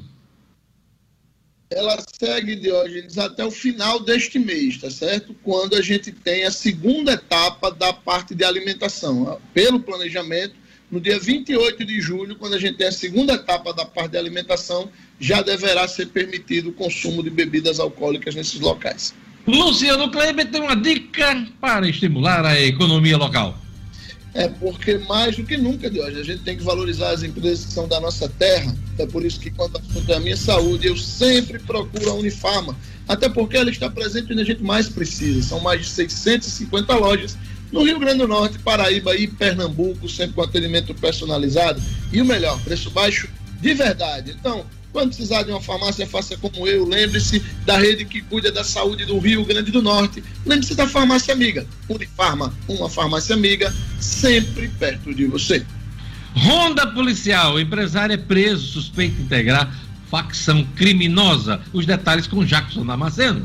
Ela 1.74 2.02
segue, 2.18 2.56
Diógenes, 2.56 3.18
até 3.18 3.44
o 3.44 3.50
final 3.50 3.98
deste 4.00 4.38
mês, 4.38 4.78
tá 4.78 4.90
certo? 4.90 5.34
Quando 5.42 5.74
a 5.74 5.82
gente 5.82 6.12
tem 6.12 6.44
a 6.44 6.50
segunda 6.50 7.12
etapa 7.12 7.70
da 7.70 7.92
parte 7.92 8.34
de 8.34 8.44
alimentação. 8.44 9.40
Pelo 9.52 9.80
planejamento, 9.80 10.54
no 10.90 11.00
dia 11.00 11.18
28 11.18 11.84
de 11.84 12.00
julho, 12.00 12.36
quando 12.36 12.54
a 12.54 12.58
gente 12.58 12.76
tem 12.76 12.86
a 12.86 12.92
segunda 12.92 13.34
etapa 13.34 13.72
da 13.72 13.84
parte 13.84 14.12
de 14.12 14.18
alimentação, 14.18 14.88
já 15.18 15.42
deverá 15.42 15.88
ser 15.88 16.06
permitido 16.06 16.70
o 16.70 16.72
consumo 16.72 17.22
de 17.22 17.30
bebidas 17.30 17.80
alcoólicas 17.80 18.34
nesses 18.34 18.60
locais. 18.60 19.14
Luciano 19.46 20.10
Kleber 20.10 20.50
tem 20.50 20.60
uma 20.60 20.76
dica 20.76 21.46
para 21.60 21.88
estimular 21.88 22.44
a 22.46 22.60
economia 22.60 23.16
local. 23.16 23.63
É 24.34 24.48
porque 24.48 24.98
mais 24.98 25.36
do 25.36 25.44
que 25.44 25.56
nunca, 25.56 25.86
hoje, 25.86 26.20
a 26.20 26.24
gente 26.24 26.42
tem 26.42 26.56
que 26.56 26.62
valorizar 26.64 27.10
as 27.10 27.22
empresas 27.22 27.66
que 27.66 27.72
são 27.72 27.86
da 27.86 28.00
nossa 28.00 28.28
terra. 28.28 28.74
É 28.98 29.06
por 29.06 29.24
isso 29.24 29.38
que, 29.38 29.48
quando 29.48 29.76
assunto 29.76 30.12
é 30.12 30.18
minha 30.18 30.36
saúde, 30.36 30.88
eu 30.88 30.96
sempre 30.96 31.60
procuro 31.60 32.10
a 32.10 32.14
Unifarma. 32.14 32.76
Até 33.06 33.28
porque 33.28 33.56
ela 33.56 33.70
está 33.70 33.88
presente 33.88 34.32
onde 34.32 34.42
a 34.42 34.44
gente 34.44 34.62
mais 34.62 34.88
precisa. 34.88 35.40
São 35.40 35.60
mais 35.60 35.82
de 35.82 35.86
650 35.86 36.94
lojas 36.96 37.38
no 37.70 37.84
Rio 37.84 37.98
Grande 38.00 38.18
do 38.18 38.28
Norte, 38.28 38.58
Paraíba 38.58 39.16
e 39.16 39.28
Pernambuco, 39.28 40.08
sempre 40.08 40.34
com 40.34 40.42
atendimento 40.42 40.92
personalizado. 40.94 41.80
E 42.12 42.20
o 42.20 42.24
melhor, 42.24 42.60
preço 42.62 42.90
baixo 42.90 43.28
de 43.60 43.72
verdade. 43.72 44.34
Então, 44.38 44.66
quando 44.94 45.08
precisar 45.08 45.42
de 45.42 45.50
uma 45.50 45.60
farmácia, 45.60 46.06
faça 46.06 46.36
como 46.36 46.68
eu. 46.68 46.86
Lembre-se 46.86 47.40
da 47.66 47.76
rede 47.76 48.04
que 48.04 48.22
cuida 48.22 48.52
da 48.52 48.62
saúde 48.62 49.04
do 49.04 49.18
Rio 49.18 49.44
Grande 49.44 49.72
do 49.72 49.82
Norte. 49.82 50.22
Lembre-se 50.46 50.76
da 50.76 50.86
farmácia 50.86 51.34
amiga. 51.34 51.66
Unifarma, 51.88 52.54
uma 52.68 52.88
farmácia 52.88 53.34
amiga, 53.34 53.74
sempre 53.98 54.68
perto 54.68 55.12
de 55.12 55.26
você. 55.26 55.66
Ronda 56.36 56.86
policial. 56.86 57.58
Empresário 57.58 58.14
é 58.14 58.16
preso, 58.16 58.68
suspeito 58.68 59.16
de 59.16 59.22
integrar 59.22 59.68
facção 60.08 60.64
criminosa. 60.76 61.60
Os 61.72 61.84
detalhes 61.84 62.28
com 62.28 62.44
Jackson 62.44 62.86
Damasceno. 62.86 63.44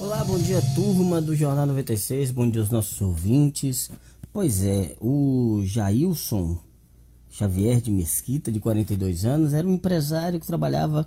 Olá, 0.00 0.22
bom 0.22 0.38
dia 0.38 0.62
turma 0.76 1.20
do 1.20 1.34
Jornal 1.34 1.66
96, 1.66 2.30
bom 2.30 2.48
dia 2.48 2.60
aos 2.60 2.70
nossos 2.70 3.00
ouvintes. 3.00 3.90
Pois 4.32 4.62
é, 4.62 4.94
o 5.00 5.60
Jailson 5.64 6.56
Xavier 7.28 7.80
de 7.80 7.90
Mesquita, 7.90 8.52
de 8.52 8.60
42 8.60 9.24
anos, 9.24 9.52
era 9.52 9.66
um 9.66 9.74
empresário 9.74 10.38
que 10.38 10.46
trabalhava 10.46 11.04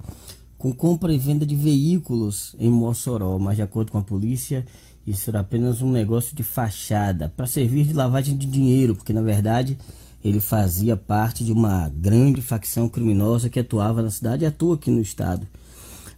com 0.58 0.74
compra 0.74 1.14
e 1.14 1.18
venda 1.18 1.46
de 1.46 1.56
veículos 1.56 2.54
em 2.60 2.70
Mossoró, 2.70 3.40
mas 3.40 3.56
de 3.56 3.62
acordo 3.62 3.94
com 3.94 3.98
a 3.98 4.04
polícia, 4.04 4.66
isso 5.08 5.30
era 5.30 5.40
apenas 5.40 5.82
um 5.82 5.90
negócio 5.90 6.36
de 6.36 6.44
fachada 6.44 7.30
para 7.30 7.48
servir 7.48 7.86
de 7.86 7.94
lavagem 7.94 8.36
de 8.36 8.46
dinheiro, 8.46 8.94
porque 8.94 9.14
na 9.14 9.22
verdade 9.22 9.78
ele 10.24 10.42
fazia 10.42 10.98
parte 10.98 11.46
de 11.46 11.54
uma 11.54 11.90
grande 11.90 12.42
facção 12.42 12.90
criminosa 12.90 13.50
que 13.50 13.60
atuava 13.60 14.02
na 14.02 14.12
cidade 14.12 14.44
e 14.44 14.48
atua 14.48 14.76
aqui 14.76 14.92
no 14.92 15.02
estado. 15.02 15.48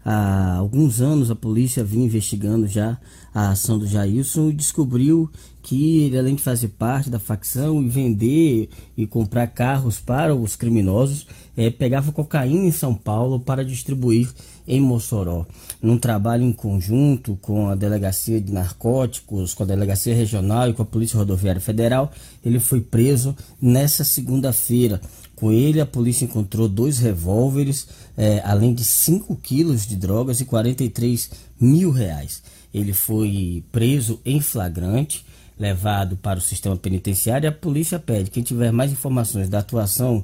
Há 0.06 0.56
alguns 0.56 0.99
anos 0.99 1.32
a 1.32 1.36
polícia 1.36 1.84
vinha 1.84 2.06
investigando 2.06 2.68
já 2.68 2.97
a 3.34 3.51
ação 3.51 3.80
do 3.80 3.88
Jailson 3.88 4.49
e 4.49 4.54
descobriu 4.54 5.30
que 5.62 6.04
ele, 6.04 6.20
além 6.20 6.36
de 6.36 6.41
fazer 6.41 6.68
parte 6.68 7.10
da 7.10 7.18
facção 7.18 7.82
e 7.82 7.88
vender 7.88 8.70
e 8.97 9.08
comprar 9.08 9.47
carros 9.47 9.99
para 9.99 10.36
os 10.36 10.58
criminosos, 10.58 11.26
é, 11.56 11.70
pegava 11.70 12.12
cocaína 12.12 12.66
em 12.66 12.72
São 12.72 12.93
Paulo 12.93 13.39
para 13.39 13.64
distribuir 13.64 14.30
em 14.68 14.82
Mossoró. 14.82 15.45
Num 15.82 15.97
trabalho 15.97 16.43
em 16.43 16.51
conjunto 16.51 17.38
com 17.41 17.70
a 17.70 17.76
Delegacia 17.76 18.41
de 18.41 18.51
Narcóticos, 18.51 19.54
com 19.54 19.64
a 19.64 19.66
Delegacia 19.66 20.14
Regional 20.14 20.70
e 20.70 20.74
com 20.74 20.82
a 20.82 20.86
Polícia 20.86 21.18
Rodoviária 21.18 21.62
Federal, 21.62 22.12
ele 22.43 22.60
foi 22.60 22.82
preso 22.82 23.36
nessa 23.62 24.04
segunda-feira. 24.04 24.99
Com 25.43 25.51
ele, 25.51 25.81
a 25.81 25.85
polícia 25.85 26.23
encontrou 26.23 26.69
dois 26.69 26.99
revólveres, 26.99 27.85
é, 28.15 28.41
além 28.45 28.73
de 28.73 28.85
5 28.85 29.35
quilos 29.35 29.85
de 29.85 29.97
drogas 29.97 30.39
e 30.39 30.45
43 30.45 31.29
mil 31.59 31.91
reais. 31.91 32.41
Ele 32.73 32.93
foi 32.93 33.61
preso 33.69 34.21
em 34.23 34.39
flagrante, 34.39 35.25
levado 35.59 36.15
para 36.15 36.39
o 36.39 36.41
sistema 36.41 36.77
penitenciário. 36.77 37.49
A 37.49 37.51
polícia 37.51 37.99
pede: 37.99 38.31
quem 38.31 38.41
tiver 38.41 38.71
mais 38.71 38.93
informações 38.93 39.49
da 39.49 39.59
atuação 39.59 40.23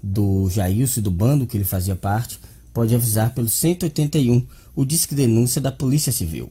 do 0.00 0.48
Jailson 0.48 1.00
e 1.00 1.02
do 1.02 1.10
bando 1.10 1.48
que 1.48 1.56
ele 1.56 1.64
fazia 1.64 1.96
parte, 1.96 2.38
pode 2.72 2.94
avisar 2.94 3.34
pelo 3.34 3.48
181, 3.48 4.46
o 4.76 4.84
Disque 4.84 5.16
Denúncia 5.16 5.60
da 5.60 5.72
Polícia 5.72 6.12
Civil. 6.12 6.48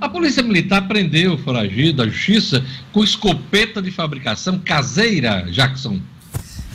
A 0.00 0.08
Polícia 0.08 0.42
Militar 0.42 0.88
prendeu 0.88 1.34
o 1.34 1.38
foragido 1.38 1.98
da 1.98 2.08
Justiça 2.08 2.66
com 2.92 3.04
escopeta 3.04 3.80
de 3.80 3.92
fabricação 3.92 4.58
caseira, 4.58 5.42
Jackson. 5.52 6.00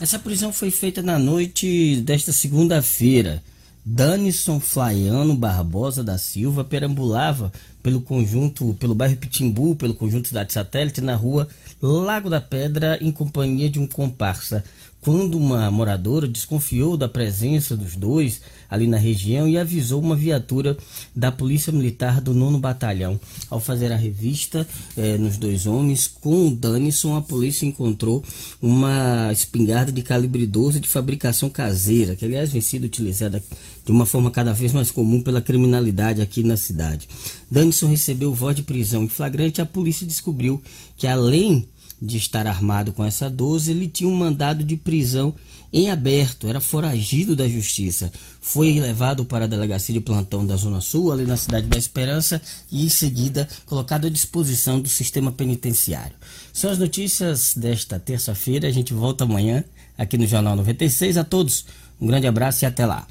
Essa 0.02 0.18
prisão 0.18 0.52
foi 0.52 0.72
feita 0.72 1.04
na 1.04 1.20
noite 1.20 1.98
desta 1.98 2.32
segunda-feira. 2.32 3.40
Danison 3.86 4.60
Flaiano 4.60 5.36
Barbosa 5.36 6.04
da 6.04 6.18
Silva 6.18 6.64
perambulava 6.64 7.54
pelo 7.84 8.02
conjunto, 8.02 8.76
pelo 8.80 8.96
bairro 8.96 9.16
Pitimbu, 9.16 9.76
pelo 9.76 9.94
conjunto 9.94 10.30
Cidade 10.30 10.54
Satélite, 10.54 11.02
na 11.02 11.14
rua 11.14 11.48
Lago 11.80 12.32
da 12.32 12.42
Pedra, 12.42 12.98
em 13.00 13.12
companhia 13.12 13.70
de 13.70 13.80
um 13.80 13.86
comparsa 13.86 14.64
quando 15.02 15.38
uma 15.38 15.70
moradora 15.70 16.28
desconfiou 16.28 16.98
da 16.98 17.08
presença 17.08 17.78
dos 17.78 17.96
dois 17.96 18.42
ali 18.72 18.88
na 18.88 18.98
região 18.98 19.48
e 19.48 19.58
avisou 19.58 20.02
uma 20.02 20.16
viatura 20.16 20.78
da 21.14 21.30
Polícia 21.30 21.74
Militar 21.74 22.22
do 22.22 22.34
9 22.34 22.58
Batalhão. 22.58 23.20
Ao 23.50 23.60
fazer 23.60 23.92
a 23.92 23.98
revista 23.98 24.66
eh, 24.96 25.18
nos 25.18 25.38
dois 25.38 25.68
homens, 25.68 26.08
com 26.08 26.48
o 26.48 26.56
Danison, 26.56 27.18
a 27.18 27.22
polícia 27.22 27.66
encontrou 27.66 28.24
uma 28.62 29.30
espingarda 29.34 29.92
de 29.92 30.02
calibre 30.02 30.48
12 30.48 30.80
de 30.80 30.88
fabricação 30.88 31.50
caseira, 31.50 32.16
que 32.16 32.24
aliás 32.24 32.52
vem 32.52 32.62
sido 32.62 32.86
utilizada 32.86 33.44
de 33.84 33.92
uma 33.92 34.06
forma 34.06 34.32
cada 34.32 34.54
vez 34.54 34.72
mais 34.72 34.90
comum 34.90 35.22
pela 35.22 35.42
criminalidade 35.42 36.22
aqui 36.22 36.42
na 36.42 36.56
cidade. 36.56 37.10
Danison 37.50 37.88
recebeu 37.88 38.34
voz 38.34 38.56
de 38.56 38.64
prisão 38.64 39.04
em 39.04 39.10
flagrante 39.10 39.62
a 39.62 39.66
polícia 39.66 40.08
descobriu 40.08 40.62
que 40.96 41.08
além 41.08 41.68
de 42.02 42.18
estar 42.18 42.48
armado 42.48 42.92
com 42.92 43.04
essa 43.04 43.30
12, 43.30 43.70
ele 43.70 43.88
tinha 43.88 44.10
um 44.10 44.16
mandado 44.16 44.64
de 44.64 44.76
prisão 44.76 45.36
em 45.74 45.90
aberto, 45.90 46.48
era 46.48 46.60
foragido 46.60 47.36
da 47.36 47.48
justiça. 47.48 48.12
Foi 48.42 48.80
levado 48.80 49.24
para 49.24 49.46
a 49.46 49.48
delegacia 49.48 49.94
de 49.94 50.02
plantão 50.02 50.46
da 50.46 50.56
Zona 50.56 50.82
Sul, 50.82 51.12
ali 51.12 51.26
na 51.26 51.38
cidade 51.38 51.68
da 51.68 51.78
Esperança, 51.78 52.42
e 52.72 52.86
em 52.86 52.90
seguida 52.90 53.48
colocado 53.66 54.08
à 54.08 54.10
disposição 54.10 54.82
do 54.82 54.90
sistema 54.90 55.32
penitenciário. 55.32 56.16
São 56.52 56.70
as 56.70 56.78
notícias 56.78 57.54
desta 57.56 58.00
terça-feira. 58.00 58.68
A 58.68 58.72
gente 58.72 58.94
volta 58.94 59.24
amanhã 59.24 59.64
aqui 59.98 60.18
no 60.18 60.28
Jornal 60.28 60.56
96. 60.56 61.18
A 61.18 61.24
todos, 61.24 61.66
um 62.00 62.08
grande 62.08 62.28
abraço 62.28 62.64
e 62.64 62.66
até 62.66 62.86
lá. 62.86 63.08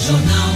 Jornal 0.00 0.54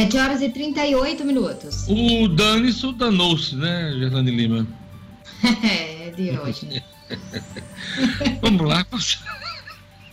7 0.00 0.16
horas 0.16 0.40
e 0.40 0.48
38 0.48 1.24
minutos. 1.24 1.84
O 1.88 2.28
Danison 2.28 2.92
danou-se, 2.92 3.56
né, 3.56 3.92
Gerlane 3.98 4.30
Lima? 4.30 4.66
é, 5.64 6.12
de 6.16 6.38
hoje. 6.38 6.82
Vamos 8.42 8.68
lá. 8.68 8.86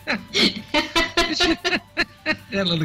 ela, 2.52 2.76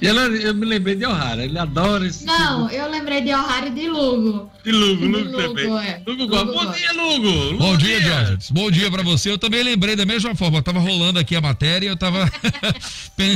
e 0.00 0.06
ela, 0.06 0.22
eu 0.22 0.54
me 0.54 0.66
lembrei 0.66 0.96
de 0.96 1.06
O'Hara, 1.06 1.44
ele 1.44 1.58
adora 1.58 2.06
esse. 2.06 2.24
Não, 2.24 2.68
tipo... 2.68 2.80
eu 2.80 2.90
lembrei 2.90 3.20
de 3.20 3.32
O'Hara 3.32 3.68
e 3.68 3.70
de 3.70 3.88
Lugo. 3.88 4.50
De 4.64 4.72
Lugo, 4.72 5.06
Lugo, 5.06 5.18
Lugo 5.18 5.36
também. 5.36 5.86
É. 5.86 6.02
Lugo, 6.06 6.24
Lugo, 6.24 6.52
Bom 6.52 6.72
dia, 6.72 6.92
Lugo. 6.92 7.28
Lugo 7.28 7.58
Bom 7.58 7.76
dia, 7.76 8.00
dia. 8.00 8.38
Bom 8.50 8.70
dia 8.70 8.90
para 8.90 9.02
você. 9.02 9.30
Eu 9.30 9.38
também 9.38 9.62
lembrei 9.62 9.96
da 9.96 10.04
mesma 10.04 10.34
forma. 10.34 10.58
Eu 10.58 10.62
tava 10.62 10.80
rolando 10.80 11.18
aqui 11.18 11.36
a 11.36 11.40
matéria, 11.40 11.88
eu 11.88 11.96
tava 11.96 12.30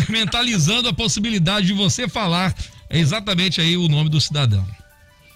mentalizando 0.08 0.88
a 0.88 0.92
possibilidade 0.92 1.66
de 1.66 1.72
você 1.72 2.08
falar 2.08 2.54
exatamente 2.90 3.60
aí 3.60 3.76
o 3.76 3.88
nome 3.88 4.08
do 4.08 4.20
cidadão. 4.20 4.66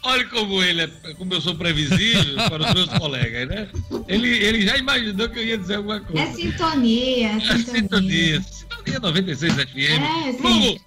Olha 0.04 0.24
como 0.26 0.62
ele 0.62 0.82
é, 0.82 0.88
como 1.16 1.32
eu 1.32 1.40
sou 1.40 1.54
previsível 1.54 2.36
para 2.50 2.66
os 2.66 2.74
meus 2.74 2.98
colegas, 2.98 3.48
né? 3.48 3.68
Ele, 4.08 4.28
ele 4.28 4.62
já 4.62 4.76
imaginou 4.76 5.28
que 5.28 5.38
eu 5.38 5.46
ia 5.46 5.58
dizer 5.58 5.76
alguma 5.76 6.00
coisa. 6.00 6.22
É 6.22 6.32
sintonia, 6.32 7.28
é 7.28 7.40
sintonia. 7.40 7.62
É 7.62 7.80
sintonia. 7.80 8.42
Sintonia 8.42 8.98
96 9.00 9.54
FM. 9.54 9.78
É, 9.78 10.32
sim. 10.32 10.80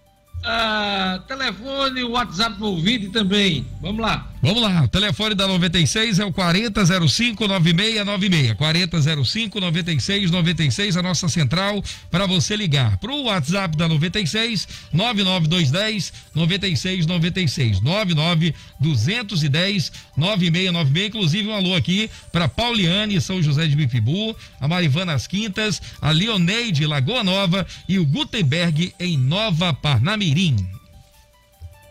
Ah, 0.47 1.21
telefone, 1.27 2.03
WhatsApp 2.03 2.59
do 2.59 2.67
ouvinte 2.67 3.09
também. 3.09 3.65
Vamos 3.81 3.99
lá. 3.99 4.29
Vamos 4.43 4.61
lá. 4.61 4.83
O 4.83 4.87
telefone 4.87 5.33
da 5.33 5.47
96 5.47 6.19
é 6.19 6.25
o 6.25 6.31
4005 6.31 7.47
9696. 7.47 8.53
4005 8.53 9.59
9696, 9.59 10.97
a 10.97 11.01
nossa 11.01 11.27
central 11.27 11.83
para 12.11 12.27
você 12.27 12.55
ligar. 12.55 12.97
Para 12.97 13.11
o 13.11 13.23
WhatsApp 13.23 13.75
da 13.75 13.87
96 13.87 14.67
99210 14.93 16.13
9696. 16.35 17.81
99 17.81 18.53
210 18.79 19.91
9696. 20.15 21.07
Inclusive 21.07 21.49
um 21.49 21.55
alô 21.55 21.73
aqui 21.73 22.07
para 22.31 22.47
Pauliane, 22.47 23.19
São 23.19 23.41
José 23.41 23.65
de 23.65 23.75
Bipibu, 23.75 24.35
a 24.61 24.67
Marivana 24.67 25.13
As 25.13 25.25
Quintas, 25.25 25.81
a 25.99 26.11
Leoneide 26.11 26.85
Lagoa 26.85 27.23
Nova 27.23 27.65
e 27.89 27.97
o 27.97 28.05
Gutenberg 28.05 28.93
em 28.99 29.17
Nova 29.17 29.73
Parnamirim. 29.73 30.34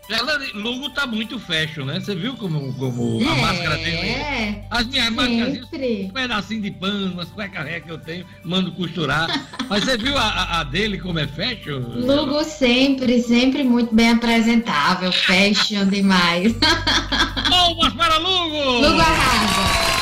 Ela, 0.07 0.39
Lugo 0.53 0.91
tá 0.91 1.07
muito 1.07 1.39
fashion, 1.39 1.85
né? 1.85 1.99
Você 1.99 2.13
viu 2.13 2.35
como, 2.35 2.71
como 2.75 3.19
é, 3.23 3.27
a 3.27 3.35
máscara 3.37 3.77
dele? 3.77 4.07
É. 4.09 4.65
As 4.69 4.85
minhas 4.85 5.09
máscaras, 5.09 5.59
um 5.73 6.09
pedacinho 6.09 6.61
de 6.61 6.71
pano, 6.71 7.13
umas 7.13 7.29
cuecas 7.29 7.83
que 7.83 7.89
eu 7.89 7.97
tenho, 7.97 8.25
mando 8.43 8.71
costurar. 8.73 9.27
Mas 9.67 9.83
você 9.83 9.97
viu 9.97 10.15
a, 10.15 10.59
a, 10.59 10.63
dele 10.63 10.99
como 10.99 11.17
é 11.17 11.25
fashion? 11.25 11.79
Lugo 11.79 12.43
sempre, 12.43 13.19
sempre 13.19 13.63
muito 13.63 13.95
bem 13.95 14.11
apresentável, 14.11 15.11
fashion 15.11 15.87
demais. 15.87 16.53
Palmas 17.49 17.93
para 17.93 18.17
Lugo! 18.19 18.81
Lugo 18.81 19.01
arrasa. 19.01 19.95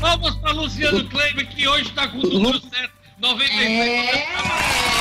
Palmas 0.00 0.34
para 0.34 0.50
Luciano 0.50 1.04
Kleber, 1.04 1.48
que 1.48 1.68
hoje 1.68 1.84
está 1.84 2.08
com 2.08 2.18
o 2.18 2.22
número 2.22 2.60
certo, 2.60 2.92
96. 3.20 3.70
É. 3.70 4.91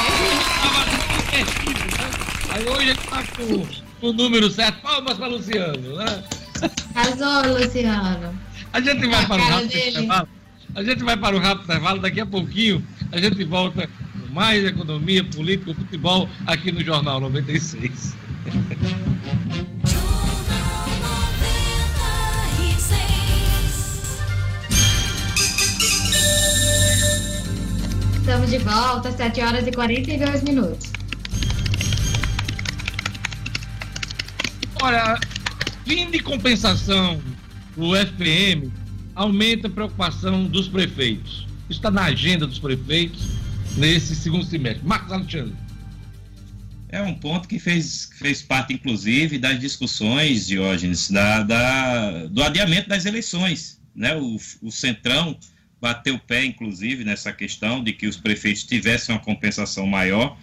Aí 2.49 2.67
hoje 2.67 2.89
ele 2.89 2.99
tá 3.09 3.23
com 3.99 4.07
o 4.07 4.13
número 4.13 4.49
certo. 4.49 4.81
Palmas 4.81 5.17
para 5.17 5.27
Luciano, 5.27 5.95
né? 5.97 6.23
Arrasou, 6.95 7.57
Luciano. 7.57 8.37
A 8.73 8.81
gente 8.81 9.07
vai 9.07 9.25
para 9.25 9.41
o 9.41 9.45
rápido 9.45 9.75
intervalo. 9.75 10.27
A 10.75 10.83
gente 10.83 11.03
vai 11.03 11.17
para 11.17 11.35
o 11.35 11.39
rápido 11.39 11.63
intervalo. 11.63 12.01
Daqui 12.01 12.21
a 12.21 12.25
pouquinho 12.25 12.85
a 13.11 13.19
gente 13.19 13.43
volta 13.43 13.89
mais 14.31 14.63
economia, 14.65 15.23
política, 15.23 15.73
futebol 15.73 16.29
aqui 16.45 16.71
no 16.71 16.83
Jornal 16.83 17.19
96. 17.19 18.15
Estamos 28.31 28.49
de 28.49 28.59
volta, 28.59 29.11
7 29.11 29.41
horas 29.41 29.67
e 29.67 29.73
42 29.73 30.43
minutos. 30.43 30.89
Olha, 34.81 35.19
fim 35.83 36.09
de 36.09 36.19
compensação 36.19 37.21
o 37.75 37.93
FPM 37.93 38.71
aumenta 39.15 39.67
a 39.67 39.69
preocupação 39.69 40.45
dos 40.45 40.69
prefeitos. 40.69 41.45
Isso 41.69 41.79
está 41.79 41.91
na 41.91 42.05
agenda 42.05 42.47
dos 42.47 42.57
prefeitos 42.57 43.31
nesse 43.75 44.15
segundo 44.15 44.45
semestre. 44.45 44.87
Marcos 44.87 45.11
Alexandre. 45.11 45.55
É 46.87 47.01
um 47.01 47.15
ponto 47.15 47.49
que 47.49 47.59
fez, 47.59 48.11
fez 48.17 48.41
parte, 48.41 48.73
inclusive, 48.75 49.39
das 49.39 49.59
discussões, 49.59 50.47
Diógenes, 50.47 51.11
da, 51.11 51.43
da, 51.43 52.27
do 52.27 52.41
adiamento 52.41 52.87
das 52.87 53.05
eleições. 53.05 53.81
Né? 53.93 54.15
O, 54.15 54.37
o 54.61 54.71
Centrão 54.71 55.37
bateu 55.81 56.15
o 56.15 56.19
pé, 56.19 56.45
inclusive, 56.45 57.03
nessa 57.03 57.33
questão 57.33 57.83
de 57.83 57.91
que 57.91 58.05
os 58.05 58.15
prefeitos 58.15 58.63
tivessem 58.63 59.15
uma 59.15 59.21
compensação 59.21 59.87
maior, 59.87 60.37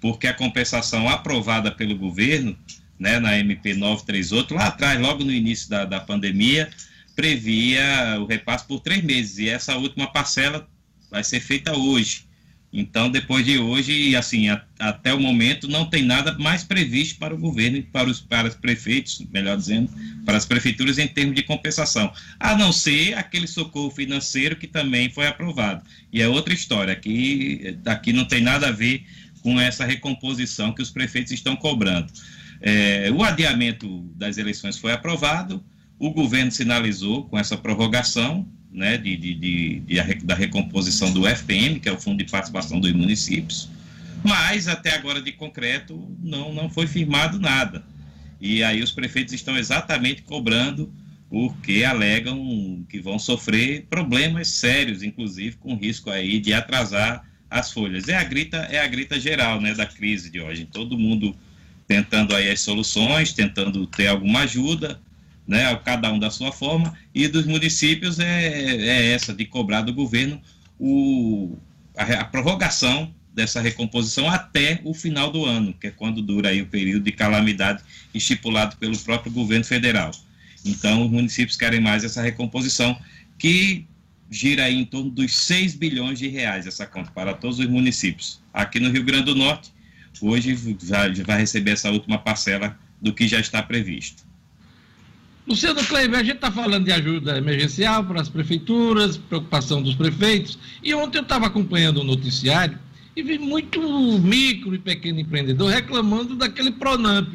porque 0.00 0.26
a 0.28 0.34
compensação 0.34 1.08
aprovada 1.08 1.72
pelo 1.72 1.96
governo 1.96 2.56
né, 2.98 3.18
na 3.18 3.36
MP 3.36 3.74
938, 3.74 4.54
lá 4.54 4.66
atrás, 4.68 5.00
logo 5.00 5.24
no 5.24 5.32
início 5.32 5.68
da, 5.68 5.84
da 5.84 6.00
pandemia, 6.00 6.70
previa 7.16 8.18
o 8.20 8.26
repasse 8.26 8.66
por 8.66 8.80
três 8.80 9.02
meses, 9.02 9.38
e 9.38 9.48
essa 9.48 9.76
última 9.76 10.06
parcela 10.06 10.68
vai 11.10 11.24
ser 11.24 11.40
feita 11.40 11.76
hoje. 11.76 12.23
Então, 12.76 13.08
depois 13.08 13.46
de 13.46 13.56
hoje, 13.56 14.16
assim, 14.16 14.48
a, 14.48 14.60
até 14.80 15.14
o 15.14 15.20
momento, 15.20 15.68
não 15.68 15.88
tem 15.88 16.02
nada 16.02 16.36
mais 16.38 16.64
previsto 16.64 17.20
para 17.20 17.32
o 17.32 17.38
governo 17.38 17.76
e 17.76 17.82
para 17.82 18.10
os, 18.10 18.20
para 18.20 18.48
os 18.48 18.54
prefeitos, 18.56 19.24
melhor 19.32 19.56
dizendo, 19.56 19.88
para 20.24 20.36
as 20.36 20.44
prefeituras 20.44 20.98
em 20.98 21.06
termos 21.06 21.36
de 21.36 21.44
compensação, 21.44 22.12
a 22.40 22.56
não 22.56 22.72
ser 22.72 23.16
aquele 23.16 23.46
socorro 23.46 23.92
financeiro 23.92 24.56
que 24.56 24.66
também 24.66 25.08
foi 25.08 25.28
aprovado. 25.28 25.84
E 26.12 26.20
é 26.20 26.26
outra 26.26 26.52
história, 26.52 26.96
que 26.96 27.78
aqui 27.86 28.12
não 28.12 28.24
tem 28.24 28.42
nada 28.42 28.66
a 28.68 28.72
ver 28.72 29.06
com 29.40 29.60
essa 29.60 29.84
recomposição 29.84 30.72
que 30.72 30.82
os 30.82 30.90
prefeitos 30.90 31.30
estão 31.30 31.54
cobrando. 31.54 32.12
É, 32.60 33.08
o 33.12 33.22
adiamento 33.22 34.00
das 34.16 34.36
eleições 34.36 34.76
foi 34.76 34.90
aprovado, 34.90 35.62
o 35.96 36.10
governo 36.10 36.50
sinalizou 36.50 37.28
com 37.28 37.38
essa 37.38 37.56
prorrogação 37.56 38.48
né, 38.74 38.98
de, 38.98 39.16
de, 39.16 39.34
de, 39.34 39.80
de, 39.80 40.14
da 40.24 40.34
recomposição 40.34 41.12
do 41.12 41.26
FPM, 41.28 41.78
que 41.78 41.88
é 41.88 41.92
o 41.92 42.00
Fundo 42.00 42.18
de 42.18 42.30
Participação 42.30 42.80
dos 42.80 42.92
Municípios, 42.92 43.70
mas 44.24 44.66
até 44.66 44.94
agora 44.94 45.22
de 45.22 45.30
concreto 45.30 46.10
não, 46.20 46.52
não 46.52 46.68
foi 46.68 46.88
firmado 46.88 47.38
nada. 47.38 47.84
E 48.40 48.64
aí 48.64 48.82
os 48.82 48.90
prefeitos 48.90 49.32
estão 49.32 49.56
exatamente 49.56 50.22
cobrando 50.22 50.92
porque 51.30 51.84
alegam 51.84 52.84
que 52.88 53.00
vão 53.00 53.18
sofrer 53.18 53.86
problemas 53.88 54.48
sérios, 54.48 55.02
inclusive 55.02 55.56
com 55.56 55.76
risco 55.76 56.10
aí 56.10 56.40
de 56.40 56.52
atrasar 56.52 57.24
as 57.48 57.72
folhas. 57.72 58.08
É 58.08 58.16
a 58.16 58.24
grita, 58.24 58.56
é 58.70 58.80
a 58.80 58.86
grita 58.86 59.18
geral, 59.18 59.60
né, 59.60 59.74
da 59.74 59.86
crise 59.86 60.30
de 60.30 60.40
hoje. 60.40 60.68
Todo 60.70 60.98
mundo 60.98 61.34
tentando 61.86 62.34
aí 62.34 62.50
as 62.50 62.60
soluções, 62.60 63.32
tentando 63.32 63.86
ter 63.86 64.08
alguma 64.08 64.40
ajuda, 64.40 65.00
né, 65.46 65.74
cada 65.84 66.12
um 66.12 66.18
da 66.18 66.30
sua 66.30 66.52
forma, 66.52 66.96
e 67.14 67.28
dos 67.28 67.46
municípios 67.46 68.18
é, 68.18 68.46
é 68.46 69.12
essa, 69.12 69.34
de 69.34 69.44
cobrar 69.44 69.82
do 69.82 69.92
governo 69.92 70.40
o, 70.78 71.56
a, 71.96 72.02
a, 72.02 72.24
prorrogação 72.24 73.14
dessa 73.34 73.60
recomposição 73.60 74.28
até 74.28 74.80
o 74.84 74.94
final 74.94 75.30
do 75.30 75.44
ano, 75.44 75.74
que 75.74 75.88
é 75.88 75.90
quando 75.90 76.22
dura 76.22 76.50
aí 76.50 76.62
o 76.62 76.66
período 76.66 77.04
de 77.04 77.12
calamidade 77.12 77.82
estipulado 78.14 78.76
pelo 78.76 78.96
próprio 78.98 79.32
governo 79.32 79.64
federal. 79.64 80.10
Então, 80.64 81.04
os 81.04 81.10
municípios 81.10 81.56
querem 81.56 81.80
mais 81.80 82.04
essa 82.04 82.22
recomposição, 82.22 82.98
que 83.38 83.86
gira 84.30 84.64
aí 84.64 84.76
em 84.76 84.84
torno 84.84 85.10
dos 85.10 85.34
6 85.34 85.74
bilhões 85.74 86.18
de 86.18 86.28
reais 86.28 86.66
essa 86.66 86.86
conta 86.86 87.10
para 87.10 87.34
todos 87.34 87.58
os 87.58 87.66
municípios. 87.66 88.40
Aqui 88.52 88.80
no 88.80 88.90
Rio 88.90 89.04
Grande 89.04 89.26
do 89.26 89.34
Norte, 89.34 89.72
hoje 90.20 90.54
vai, 90.54 91.12
vai 91.12 91.38
receber 91.38 91.72
essa 91.72 91.90
última 91.90 92.18
parcela 92.18 92.78
do 93.00 93.12
que 93.12 93.28
já 93.28 93.38
está 93.38 93.62
previsto. 93.62 94.24
Luciano 95.46 95.84
Kleber, 95.84 96.18
a 96.18 96.22
gente 96.22 96.36
está 96.36 96.50
falando 96.50 96.86
de 96.86 96.92
ajuda 96.92 97.36
emergencial 97.36 98.02
para 98.04 98.20
as 98.22 98.30
prefeituras, 98.30 99.18
preocupação 99.18 99.82
dos 99.82 99.94
prefeitos, 99.94 100.58
e 100.82 100.94
ontem 100.94 101.18
eu 101.18 101.22
estava 101.22 101.46
acompanhando 101.46 102.00
o 102.00 102.04
noticiário 102.04 102.78
e 103.14 103.22
vi 103.22 103.38
muito 103.38 103.80
micro 104.20 104.74
e 104.74 104.78
pequeno 104.78 105.20
empreendedor 105.20 105.70
reclamando 105.70 106.34
daquele 106.34 106.70
Pronamp, 106.70 107.28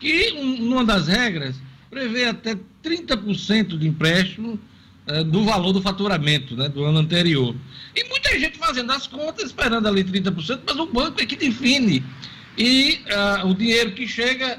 que 0.00 0.30
uma 0.60 0.84
das 0.84 1.06
regras 1.06 1.56
prevê 1.90 2.24
até 2.24 2.56
30% 2.82 3.78
de 3.78 3.86
empréstimo 3.86 4.58
eh, 5.06 5.22
do 5.22 5.44
valor 5.44 5.72
do 5.72 5.82
faturamento 5.82 6.56
né, 6.56 6.68
do 6.68 6.82
ano 6.84 6.98
anterior. 6.98 7.54
E 7.94 8.08
muita 8.08 8.38
gente 8.38 8.56
fazendo 8.56 8.90
as 8.92 9.06
contas, 9.06 9.46
esperando 9.46 9.86
ali 9.86 10.02
30%, 10.02 10.60
mas 10.66 10.76
o 10.76 10.86
banco 10.86 11.20
é 11.20 11.26
que 11.26 11.36
define. 11.36 12.02
E 12.56 13.00
uh, 13.06 13.46
o 13.46 13.54
dinheiro 13.54 13.92
que 13.92 14.06
chega 14.06 14.58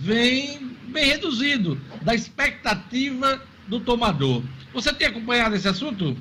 vem 0.00 0.58
bem 0.88 1.04
reduzido 1.04 1.80
da 2.02 2.14
expectativa 2.14 3.40
do 3.68 3.80
tomador. 3.80 4.42
Você 4.72 4.92
tem 4.92 5.06
acompanhado 5.06 5.54
esse 5.54 5.68
assunto? 5.68 6.16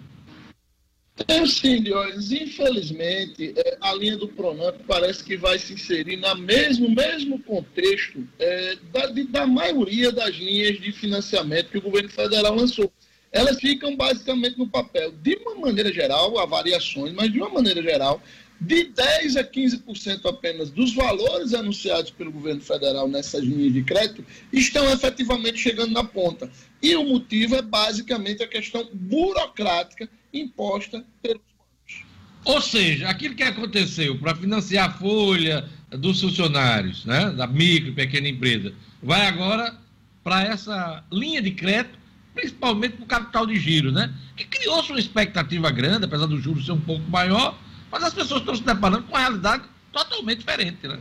Tenho 1.26 1.48
sim, 1.48 1.82
Diógenes. 1.82 2.32
Infelizmente, 2.32 3.54
é, 3.56 3.78
a 3.82 3.94
linha 3.94 4.18
do 4.18 4.28
Pronamp 4.28 4.76
parece 4.88 5.24
que 5.24 5.36
vai 5.36 5.58
se 5.58 5.74
inserir 5.74 6.18
no 6.18 6.36
mesmo, 6.36 6.90
mesmo 6.90 7.40
contexto 7.40 8.26
é, 8.38 8.78
da, 8.92 9.08
de, 9.08 9.24
da 9.26 9.48
maioria 9.48 10.12
das 10.12 10.36
linhas 10.36 10.80
de 10.80 10.92
financiamento 10.92 11.70
que 11.70 11.78
o 11.78 11.82
governo 11.82 12.10
federal 12.10 12.56
lançou 12.56 12.92
elas 13.32 13.60
ficam 13.60 13.96
basicamente 13.96 14.58
no 14.58 14.68
papel. 14.68 15.12
De 15.12 15.36
uma 15.36 15.56
maneira 15.56 15.94
geral, 15.94 16.38
há 16.40 16.46
variações, 16.46 17.14
mas 17.14 17.32
de 17.32 17.40
uma 17.40 17.50
maneira 17.50 17.82
geral, 17.82 18.22
de 18.60 18.86
10 18.86 19.38
a 19.38 19.44
15% 19.44 20.26
apenas 20.26 20.70
dos 20.70 20.94
valores 20.94 21.54
anunciados 21.54 22.12
pelo 22.12 22.32
governo 22.32 22.62
federal 22.62 23.08
nessas 23.08 23.44
linhas 23.44 23.74
de 23.74 23.84
crédito 23.84 24.26
estão 24.52 24.90
efetivamente 24.92 25.58
chegando 25.58 25.92
na 25.92 26.04
ponta. 26.04 26.50
E 26.82 26.96
o 26.96 27.06
motivo 27.06 27.56
é 27.56 27.62
basicamente 27.62 28.44
a 28.44 28.48
questão 28.48 28.88
burocrática 28.94 30.10
imposta 30.34 31.06
pelos 31.22 31.42
bancos. 31.42 32.06
Ou 32.44 32.62
seja, 32.62 33.08
aquilo 33.08 33.36
que 33.36 33.44
aconteceu 33.44 34.18
para 34.18 34.36
financiar 34.36 34.90
a 34.90 34.94
folha 34.94 35.68
dos 35.92 36.20
funcionários, 36.20 37.06
né, 37.06 37.32
da 37.32 37.48
micro 37.48 37.90
e 37.90 37.94
pequena 37.94 38.28
empresa, 38.28 38.74
vai 39.02 39.26
agora 39.26 39.78
para 40.24 40.44
essa 40.44 41.04
linha 41.12 41.42
de 41.42 41.52
crédito 41.52 42.00
principalmente 42.40 42.96
para 42.96 43.04
o 43.04 43.08
capital 43.08 43.46
de 43.46 43.60
giro, 43.60 43.92
né? 43.92 44.14
Que 44.36 44.46
criou-se 44.46 44.90
uma 44.92 45.00
expectativa 45.00 45.70
grande, 45.72 46.06
apesar 46.06 46.26
do 46.26 46.40
juros 46.40 46.66
ser 46.66 46.72
um 46.72 46.80
pouco 46.80 47.10
maior, 47.10 47.58
mas 47.92 48.04
as 48.04 48.14
pessoas 48.14 48.42
estão 48.42 48.56
se 48.56 48.64
deparando 48.64 49.04
com 49.04 49.14
uma 49.14 49.20
realidade 49.20 49.64
totalmente 49.92 50.40
diferente, 50.40 50.88
né? 50.88 51.00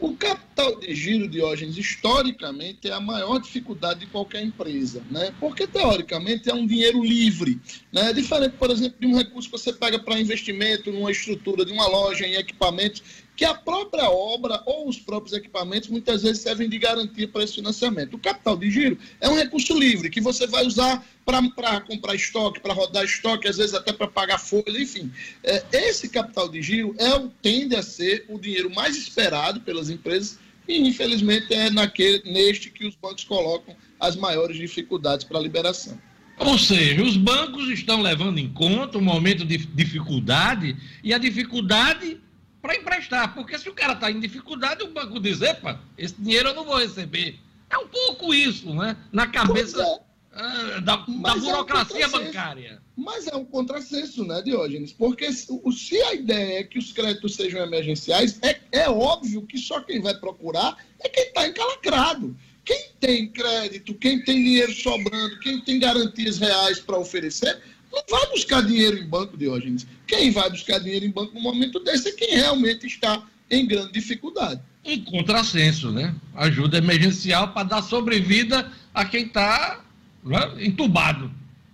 O 0.00 0.16
capital 0.16 0.80
de 0.80 0.94
giro, 0.94 1.28
Diógenes, 1.28 1.76
historicamente 1.76 2.88
é 2.88 2.92
a 2.92 3.00
maior 3.00 3.38
dificuldade 3.38 4.00
de 4.00 4.06
qualquer 4.06 4.42
empresa, 4.42 5.02
né? 5.10 5.30
Porque, 5.38 5.66
teoricamente, 5.66 6.48
é 6.48 6.54
um 6.54 6.66
dinheiro 6.66 7.04
livre, 7.04 7.60
né? 7.92 8.08
É 8.08 8.12
diferente, 8.14 8.56
por 8.58 8.70
exemplo, 8.70 8.96
de 8.98 9.06
um 9.06 9.14
recurso 9.14 9.50
que 9.50 9.58
você 9.58 9.74
pega 9.74 9.98
para 9.98 10.18
investimento 10.18 10.90
numa 10.90 11.10
estrutura 11.10 11.66
de 11.66 11.72
uma 11.72 11.86
loja, 11.86 12.26
em 12.26 12.32
equipamentos, 12.32 13.02
que 13.40 13.44
a 13.46 13.54
própria 13.54 14.10
obra 14.10 14.62
ou 14.66 14.86
os 14.86 14.98
próprios 14.98 15.34
equipamentos 15.34 15.88
muitas 15.88 16.24
vezes 16.24 16.42
servem 16.42 16.68
de 16.68 16.78
garantia 16.78 17.26
para 17.26 17.42
esse 17.42 17.54
financiamento. 17.54 18.12
O 18.12 18.18
capital 18.18 18.54
de 18.54 18.70
giro 18.70 18.98
é 19.18 19.30
um 19.30 19.34
recurso 19.34 19.72
livre 19.78 20.10
que 20.10 20.20
você 20.20 20.46
vai 20.46 20.66
usar 20.66 21.02
para 21.24 21.80
comprar 21.80 22.14
estoque, 22.14 22.60
para 22.60 22.74
rodar 22.74 23.02
estoque, 23.02 23.48
às 23.48 23.56
vezes 23.56 23.72
até 23.72 23.94
para 23.94 24.08
pagar 24.08 24.36
folha, 24.36 24.78
enfim. 24.78 25.10
É, 25.42 25.64
esse 25.72 26.10
capital 26.10 26.50
de 26.50 26.60
giro 26.60 26.94
é, 26.98 27.28
tende 27.40 27.74
a 27.74 27.82
ser 27.82 28.26
o 28.28 28.38
dinheiro 28.38 28.70
mais 28.74 28.94
esperado 28.94 29.62
pelas 29.62 29.88
empresas 29.88 30.38
e, 30.68 30.76
infelizmente, 30.86 31.54
é 31.54 31.70
naquele, 31.70 32.30
neste 32.30 32.68
que 32.68 32.86
os 32.86 32.94
bancos 32.94 33.24
colocam 33.24 33.74
as 33.98 34.16
maiores 34.16 34.58
dificuldades 34.58 35.24
para 35.24 35.38
a 35.38 35.42
liberação. 35.42 35.98
Ou 36.36 36.58
seja, 36.58 37.02
os 37.02 37.16
bancos 37.16 37.70
estão 37.70 38.02
levando 38.02 38.36
em 38.36 38.50
conta 38.50 38.98
o 38.98 39.02
momento 39.02 39.46
de 39.46 39.56
dificuldade 39.56 40.76
e 41.02 41.14
a 41.14 41.16
dificuldade 41.16 42.20
para 42.60 42.76
emprestar. 42.76 43.34
Porque 43.34 43.58
se 43.58 43.68
o 43.68 43.74
cara 43.74 43.94
está 43.94 44.10
em 44.10 44.20
dificuldade, 44.20 44.82
o 44.82 44.92
banco 44.92 45.18
diz, 45.20 45.40
epa, 45.42 45.80
esse 45.96 46.14
dinheiro 46.18 46.50
eu 46.50 46.54
não 46.54 46.64
vou 46.64 46.78
receber. 46.78 47.38
É 47.68 47.78
um 47.78 47.86
pouco 47.86 48.34
isso, 48.34 48.74
né? 48.74 48.96
Na 49.12 49.26
cabeça 49.26 49.80
é. 49.82 50.76
uh, 50.76 50.80
da, 50.80 50.96
da 50.96 51.34
burocracia 51.36 52.04
é 52.04 52.08
um 52.08 52.10
bancária. 52.10 52.82
Mas 52.96 53.26
é 53.26 53.34
um 53.34 53.44
contrassenso, 53.44 54.24
né, 54.24 54.42
Diógenes? 54.42 54.92
Porque 54.92 55.32
se, 55.32 55.46
se 55.72 56.02
a 56.02 56.14
ideia 56.14 56.60
é 56.60 56.64
que 56.64 56.78
os 56.78 56.92
créditos 56.92 57.34
sejam 57.34 57.62
emergenciais, 57.62 58.38
é, 58.42 58.60
é 58.72 58.90
óbvio 58.90 59.46
que 59.46 59.56
só 59.56 59.80
quem 59.80 60.00
vai 60.00 60.14
procurar 60.14 60.76
é 60.98 61.08
quem 61.08 61.24
está 61.24 61.46
encalacrado. 61.46 62.36
Quem 62.64 62.90
tem 63.00 63.28
crédito, 63.28 63.94
quem 63.94 64.22
tem 64.22 64.36
dinheiro 64.36 64.72
sobrando, 64.72 65.38
quem 65.40 65.60
tem 65.60 65.78
garantias 65.78 66.38
reais 66.38 66.78
para 66.78 66.98
oferecer, 66.98 67.58
não 67.90 68.02
vai 68.08 68.26
buscar 68.30 68.62
dinheiro 68.62 68.98
em 68.98 69.06
banco, 69.06 69.36
Diógenes. 69.36 69.86
Quem 70.10 70.32
vai 70.32 70.50
buscar 70.50 70.80
dinheiro 70.80 71.06
em 71.06 71.10
banco 71.12 71.32
no 71.32 71.40
momento 71.40 71.78
desse 71.78 72.08
é 72.08 72.12
quem 72.12 72.34
realmente 72.34 72.84
está 72.84 73.24
em 73.48 73.64
grande 73.64 73.92
dificuldade. 73.92 74.60
Um 74.84 75.04
contrassenso, 75.04 75.92
né? 75.92 76.12
Ajuda 76.34 76.78
emergencial 76.78 77.52
para 77.52 77.62
dar 77.62 77.82
sobrevida 77.82 78.72
a 78.92 79.04
quem 79.04 79.26
está 79.26 79.84
né, 80.24 80.52
entubado 80.58 81.30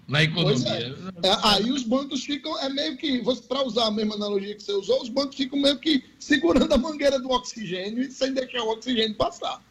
na 0.06 0.22
economia. 0.22 0.94
É. 1.22 1.28
É, 1.28 1.36
aí 1.44 1.72
os 1.72 1.82
bancos 1.82 2.24
ficam, 2.24 2.58
é 2.58 2.68
meio 2.68 2.98
que, 2.98 3.22
para 3.48 3.64
usar 3.64 3.86
a 3.86 3.90
mesma 3.90 4.16
analogia 4.16 4.54
que 4.54 4.62
você 4.62 4.72
usou, 4.72 5.00
os 5.00 5.08
bancos 5.08 5.34
ficam 5.34 5.58
meio 5.58 5.78
que 5.78 6.04
segurando 6.18 6.70
a 6.74 6.76
mangueira 6.76 7.18
do 7.18 7.30
oxigênio 7.30 8.02
e 8.02 8.10
sem 8.10 8.34
deixar 8.34 8.62
o 8.64 8.72
oxigênio 8.72 9.14
passar. 9.14 9.62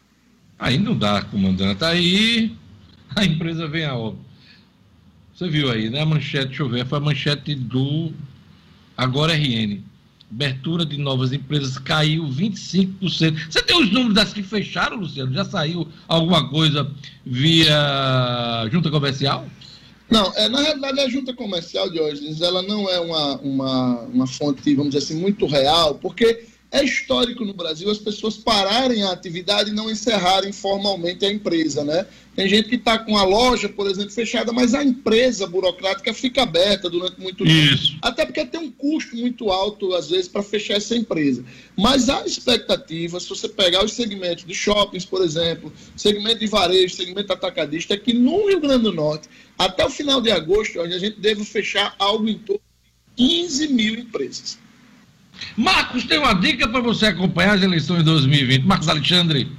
Aí 0.58 0.76
não 0.76 0.98
dá, 0.98 1.22
comandante. 1.22 1.84
Aí 1.84 2.50
a 3.14 3.24
empresa 3.24 3.68
vem 3.68 3.84
a 3.84 3.94
óbito. 3.94 4.26
Você 5.32 5.48
viu 5.48 5.70
aí, 5.70 5.88
né? 5.88 6.00
A 6.00 6.06
manchete, 6.06 6.48
deixa 6.48 6.64
eu 6.64 6.68
ver, 6.68 6.84
foi 6.84 6.98
a 6.98 7.00
manchete 7.00 7.54
do 7.54 8.12
Agora 8.96 9.34
RN. 9.34 9.82
Abertura 10.28 10.84
de 10.84 10.98
novas 10.98 11.32
empresas 11.32 11.78
caiu 11.78 12.24
25%. 12.24 13.48
Você 13.48 13.62
tem 13.62 13.80
os 13.80 13.92
números 13.92 14.14
das 14.14 14.32
que 14.32 14.42
fecharam, 14.42 14.96
Luciano? 14.96 15.32
Já 15.32 15.44
saiu 15.44 15.86
alguma 16.08 16.48
coisa 16.48 16.90
via 17.24 18.68
junta 18.72 18.90
comercial? 18.90 19.46
Não, 20.10 20.32
é, 20.34 20.48
na 20.48 20.60
realidade 20.60 21.00
a 21.00 21.08
junta 21.08 21.32
comercial 21.32 21.90
de 21.90 22.00
hoje, 22.00 22.42
ela 22.42 22.62
não 22.62 22.88
é 22.88 22.98
uma, 23.00 23.36
uma, 23.38 24.00
uma 24.02 24.26
fonte, 24.26 24.74
vamos 24.74 24.92
dizer 24.92 25.04
assim, 25.04 25.20
muito 25.20 25.46
real, 25.46 25.94
porque 25.96 26.46
é 26.70 26.84
histórico 26.84 27.44
no 27.44 27.54
Brasil 27.54 27.90
as 27.90 27.98
pessoas 27.98 28.36
pararem 28.36 29.02
a 29.02 29.12
atividade 29.12 29.70
e 29.70 29.72
não 29.72 29.90
encerrarem 29.90 30.52
formalmente 30.52 31.24
a 31.24 31.30
empresa, 31.30 31.84
né? 31.84 32.06
Tem 32.34 32.46
gente 32.48 32.68
que 32.68 32.74
está 32.74 32.98
com 32.98 33.16
a 33.16 33.24
loja, 33.24 33.66
por 33.68 33.86
exemplo, 33.90 34.10
fechada, 34.10 34.52
mas 34.52 34.74
a 34.74 34.84
empresa 34.84 35.46
burocrática 35.46 36.12
fica 36.12 36.42
aberta 36.42 36.90
durante 36.90 37.18
muito 37.18 37.44
tempo. 37.44 37.98
Até 38.02 38.26
porque 38.26 38.44
tem 38.44 38.60
um 38.60 38.70
custo 38.70 39.16
muito 39.16 39.50
alto, 39.50 39.94
às 39.94 40.10
vezes, 40.10 40.28
para 40.28 40.42
fechar 40.42 40.74
essa 40.74 40.94
empresa. 40.94 41.42
Mas 41.74 42.10
a 42.10 42.26
expectativa, 42.26 43.18
se 43.18 43.28
você 43.28 43.48
pegar 43.48 43.82
os 43.82 43.94
segmentos 43.94 44.44
de 44.44 44.54
shoppings, 44.54 45.06
por 45.06 45.22
exemplo, 45.22 45.72
segmento 45.96 46.40
de 46.40 46.46
varejo, 46.46 46.94
segmento 46.94 47.32
atacadista, 47.32 47.94
é 47.94 47.96
que 47.96 48.12
no 48.12 48.48
Rio 48.48 48.60
Grande 48.60 48.82
do 48.82 48.92
Norte, 48.92 49.28
até 49.56 49.86
o 49.86 49.90
final 49.90 50.20
de 50.20 50.30
agosto, 50.30 50.78
a 50.80 50.98
gente 50.98 51.18
deve 51.18 51.42
fechar 51.42 51.94
algo 51.98 52.28
em 52.28 52.38
torno 52.38 52.60
de 53.16 53.24
15 53.24 53.68
mil 53.68 53.94
empresas. 53.94 54.58
Marcos, 55.56 56.04
tem 56.04 56.18
uma 56.18 56.34
dica 56.34 56.68
para 56.68 56.80
você 56.80 57.06
acompanhar 57.06 57.54
as 57.54 57.62
eleições 57.62 57.98
de 57.98 58.04
2020. 58.04 58.64
Marcos 58.64 58.88
Alexandre. 58.88 59.50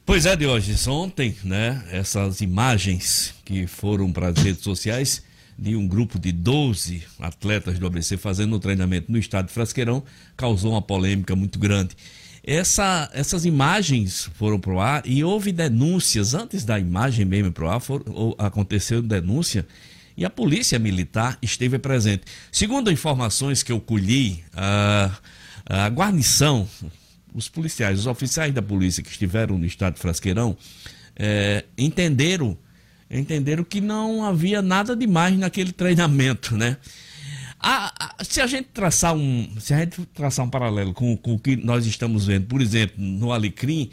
Pois 0.04 0.26
é, 0.26 0.34
de 0.34 0.44
hoje, 0.46 0.74
ontem, 0.90 1.36
né, 1.44 1.80
essas 1.92 2.40
imagens 2.40 3.34
que 3.44 3.68
foram 3.68 4.12
para 4.12 4.28
as 4.28 4.36
redes 4.36 4.64
sociais 4.64 5.22
de 5.56 5.76
um 5.76 5.86
grupo 5.86 6.18
de 6.18 6.32
12 6.32 7.04
atletas 7.20 7.78
do 7.78 7.86
ABC 7.86 8.16
fazendo 8.16 8.56
o 8.56 8.58
treinamento 8.58 9.12
no 9.12 9.16
estádio 9.16 9.52
Frasqueirão 9.52 10.02
causou 10.36 10.72
uma 10.72 10.82
polêmica 10.82 11.36
muito 11.36 11.56
grande. 11.56 11.96
Essa, 12.42 13.08
essas 13.12 13.44
imagens 13.44 14.28
foram 14.34 14.58
para 14.58 14.72
o 14.72 14.80
ar 14.80 15.02
e 15.06 15.22
houve 15.22 15.52
denúncias 15.52 16.34
antes 16.34 16.64
da 16.64 16.80
imagem 16.80 17.24
mesmo 17.24 17.52
para 17.52 17.64
o 17.64 17.70
ar, 17.70 17.80
for, 17.80 18.02
aconteceu 18.38 19.00
denúncia 19.00 19.64
e 20.16 20.24
a 20.24 20.30
polícia 20.30 20.80
militar 20.80 21.38
esteve 21.40 21.78
presente. 21.78 22.24
Segundo 22.50 22.90
informações 22.90 23.62
que 23.62 23.70
eu 23.70 23.80
colhi, 23.80 24.42
a, 24.52 25.16
a 25.64 25.88
guarnição 25.88 26.68
os 27.34 27.48
policiais, 27.48 27.98
os 27.98 28.06
oficiais 28.06 28.52
da 28.52 28.62
polícia 28.62 29.02
que 29.02 29.10
estiveram 29.10 29.58
no 29.58 29.64
estado 29.64 29.94
de 29.94 30.00
Frasqueirão, 30.00 30.56
é, 31.16 31.64
entenderam, 31.76 32.56
entenderam 33.10 33.64
que 33.64 33.80
não 33.80 34.24
havia 34.24 34.62
nada 34.62 34.96
demais 34.96 35.36
naquele 35.38 35.72
treinamento, 35.72 36.56
né? 36.56 36.76
A, 37.58 38.16
a, 38.18 38.24
se 38.24 38.40
a 38.40 38.46
gente 38.46 38.68
traçar 38.74 39.14
um, 39.14 39.48
se 39.60 39.72
a 39.72 39.78
gente 39.78 40.04
traçar 40.06 40.44
um 40.44 40.50
paralelo 40.50 40.92
com, 40.92 41.16
com 41.16 41.34
o 41.34 41.38
que 41.38 41.54
nós 41.54 41.86
estamos 41.86 42.26
vendo, 42.26 42.46
por 42.46 42.60
exemplo, 42.60 42.96
no 42.98 43.32
Alecrim, 43.32 43.88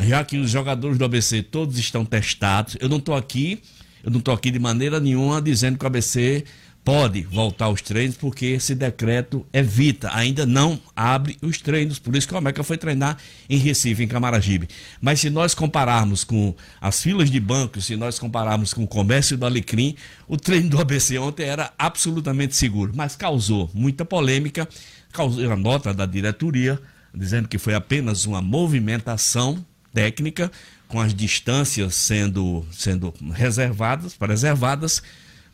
já 0.00 0.24
que 0.24 0.36
os 0.36 0.50
jogadores 0.50 0.98
do 0.98 1.04
ABC 1.04 1.42
todos 1.42 1.78
estão 1.78 2.04
testados, 2.04 2.76
eu 2.80 2.88
não 2.88 2.98
estou 2.98 3.14
aqui, 3.14 3.60
eu 4.02 4.10
não 4.10 4.18
estou 4.18 4.34
aqui 4.34 4.50
de 4.50 4.58
maneira 4.58 4.98
nenhuma 4.98 5.40
dizendo 5.40 5.78
que 5.78 5.84
o 5.84 5.86
ABC 5.86 6.44
pode 6.88 7.20
voltar 7.20 7.66
aos 7.66 7.82
treinos, 7.82 8.16
porque 8.16 8.46
esse 8.46 8.74
decreto 8.74 9.46
evita, 9.52 10.08
ainda 10.10 10.46
não 10.46 10.80
abre 10.96 11.36
os 11.42 11.60
treinos. 11.60 11.98
Por 11.98 12.16
isso 12.16 12.26
que 12.26 12.32
o 12.32 12.38
América 12.38 12.64
foi 12.64 12.78
treinar 12.78 13.18
em 13.46 13.58
Recife, 13.58 14.02
em 14.02 14.08
Camaragibe. 14.08 14.70
Mas 14.98 15.20
se 15.20 15.28
nós 15.28 15.54
compararmos 15.54 16.24
com 16.24 16.54
as 16.80 17.02
filas 17.02 17.30
de 17.30 17.38
bancos, 17.38 17.84
se 17.84 17.94
nós 17.94 18.18
compararmos 18.18 18.72
com 18.72 18.84
o 18.84 18.88
comércio 18.88 19.36
do 19.36 19.44
Alecrim, 19.44 19.96
o 20.26 20.38
treino 20.38 20.70
do 20.70 20.80
ABC 20.80 21.18
ontem 21.18 21.42
era 21.42 21.70
absolutamente 21.78 22.56
seguro, 22.56 22.90
mas 22.96 23.14
causou 23.14 23.68
muita 23.74 24.02
polêmica, 24.02 24.66
causou 25.12 25.52
a 25.52 25.56
nota 25.56 25.92
da 25.92 26.06
diretoria 26.06 26.80
dizendo 27.14 27.48
que 27.48 27.58
foi 27.58 27.74
apenas 27.74 28.24
uma 28.24 28.40
movimentação 28.40 29.62
técnica, 29.92 30.50
com 30.86 30.98
as 30.98 31.12
distâncias 31.12 31.94
sendo, 31.94 32.64
sendo 32.72 33.12
reservadas, 33.34 34.14
preservadas, 34.14 35.02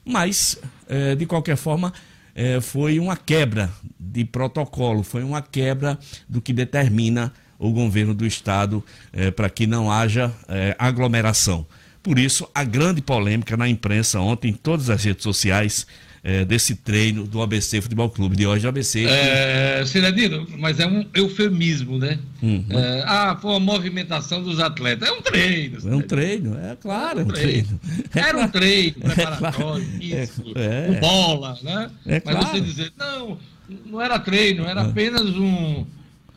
mas, 0.04 0.58
é, 0.88 1.14
de 1.14 1.26
qualquer 1.26 1.56
forma, 1.56 1.92
é, 2.34 2.60
foi 2.60 2.98
uma 2.98 3.16
quebra 3.16 3.70
de 3.98 4.24
protocolo, 4.24 5.02
foi 5.02 5.22
uma 5.22 5.40
quebra 5.40 5.98
do 6.28 6.40
que 6.40 6.52
determina 6.52 7.32
o 7.58 7.70
governo 7.70 8.12
do 8.12 8.26
Estado 8.26 8.84
é, 9.12 9.30
para 9.30 9.48
que 9.48 9.66
não 9.66 9.90
haja 9.90 10.32
aglomeração. 10.78 11.66
Por 12.02 12.18
isso, 12.18 12.46
a 12.54 12.62
grande 12.64 13.00
polêmica 13.00 13.56
na 13.56 13.66
imprensa 13.68 14.20
ontem, 14.20 14.50
em 14.50 14.54
todas 14.54 14.90
as 14.90 15.02
redes 15.02 15.22
sociais, 15.22 15.86
é, 16.24 16.42
desse 16.42 16.74
treino 16.74 17.26
do 17.26 17.42
ABC 17.42 17.82
Futebol 17.82 18.08
Clube 18.08 18.34
de 18.34 18.46
hoje. 18.46 18.66
ABC. 18.66 19.04
É, 19.04 19.84
Cidadino, 19.84 20.46
mas 20.58 20.80
é 20.80 20.86
um 20.86 21.04
eufemismo, 21.14 21.98
né? 21.98 22.18
Uhum. 22.42 22.64
É, 22.70 23.04
ah, 23.06 23.38
foi 23.40 23.50
uma 23.50 23.60
movimentação 23.60 24.42
dos 24.42 24.58
atletas. 24.58 25.06
É 25.06 25.12
um 25.12 25.20
treino. 25.20 25.78
É 25.86 25.94
um 25.94 26.00
treino, 26.00 26.58
é 26.58 26.76
claro. 26.76 27.20
É 27.20 27.24
um 27.24 27.28
treino. 27.28 27.78
treino. 27.78 28.28
Era 28.28 28.38
um 28.38 28.48
treino 28.48 28.94
preparatório, 28.94 29.86
é, 30.00 30.22
isso, 30.24 30.42
é, 30.54 30.94
com 30.94 31.00
bola, 31.00 31.58
né? 31.62 31.90
É 32.06 32.22
mas 32.24 32.34
claro. 32.34 32.48
você 32.48 32.60
dizer, 32.62 32.92
não, 32.98 33.38
não 33.84 34.00
era 34.00 34.18
treino, 34.18 34.64
era 34.64 34.80
apenas 34.80 35.28
um 35.28 35.84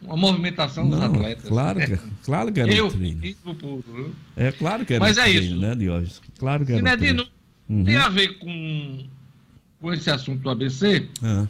uma 0.01 0.15
movimentação 0.15 0.85
não, 0.85 0.91
dos 0.91 1.01
atletas. 1.01 1.49
Claro 1.49 1.79
que, 1.79 1.99
claro 2.23 2.51
que 2.51 2.59
era 2.59 2.73
Eu, 2.73 2.88
um 2.88 2.91
treino. 2.91 3.35
Puro, 3.59 4.15
é 4.35 4.51
claro 4.51 4.85
que 4.85 4.93
era 4.93 5.03
Mas 5.03 5.17
um 5.17 5.21
é 5.21 5.23
treino, 5.23 5.45
isso. 5.45 5.57
né, 5.57 5.75
Diógenes? 5.75 6.21
Claro 6.38 6.65
que 6.65 6.71
era 6.71 6.79
Cidadino, 6.79 7.23
um 7.23 7.25
treino. 7.25 7.38
Uhum. 7.69 7.83
tem 7.83 7.95
a 7.97 8.07
ver 8.07 8.38
com 8.38 9.05
com 9.80 9.93
esse 9.93 10.09
assunto 10.09 10.41
do 10.41 10.49
ABC, 10.49 11.07
ah. 11.23 11.47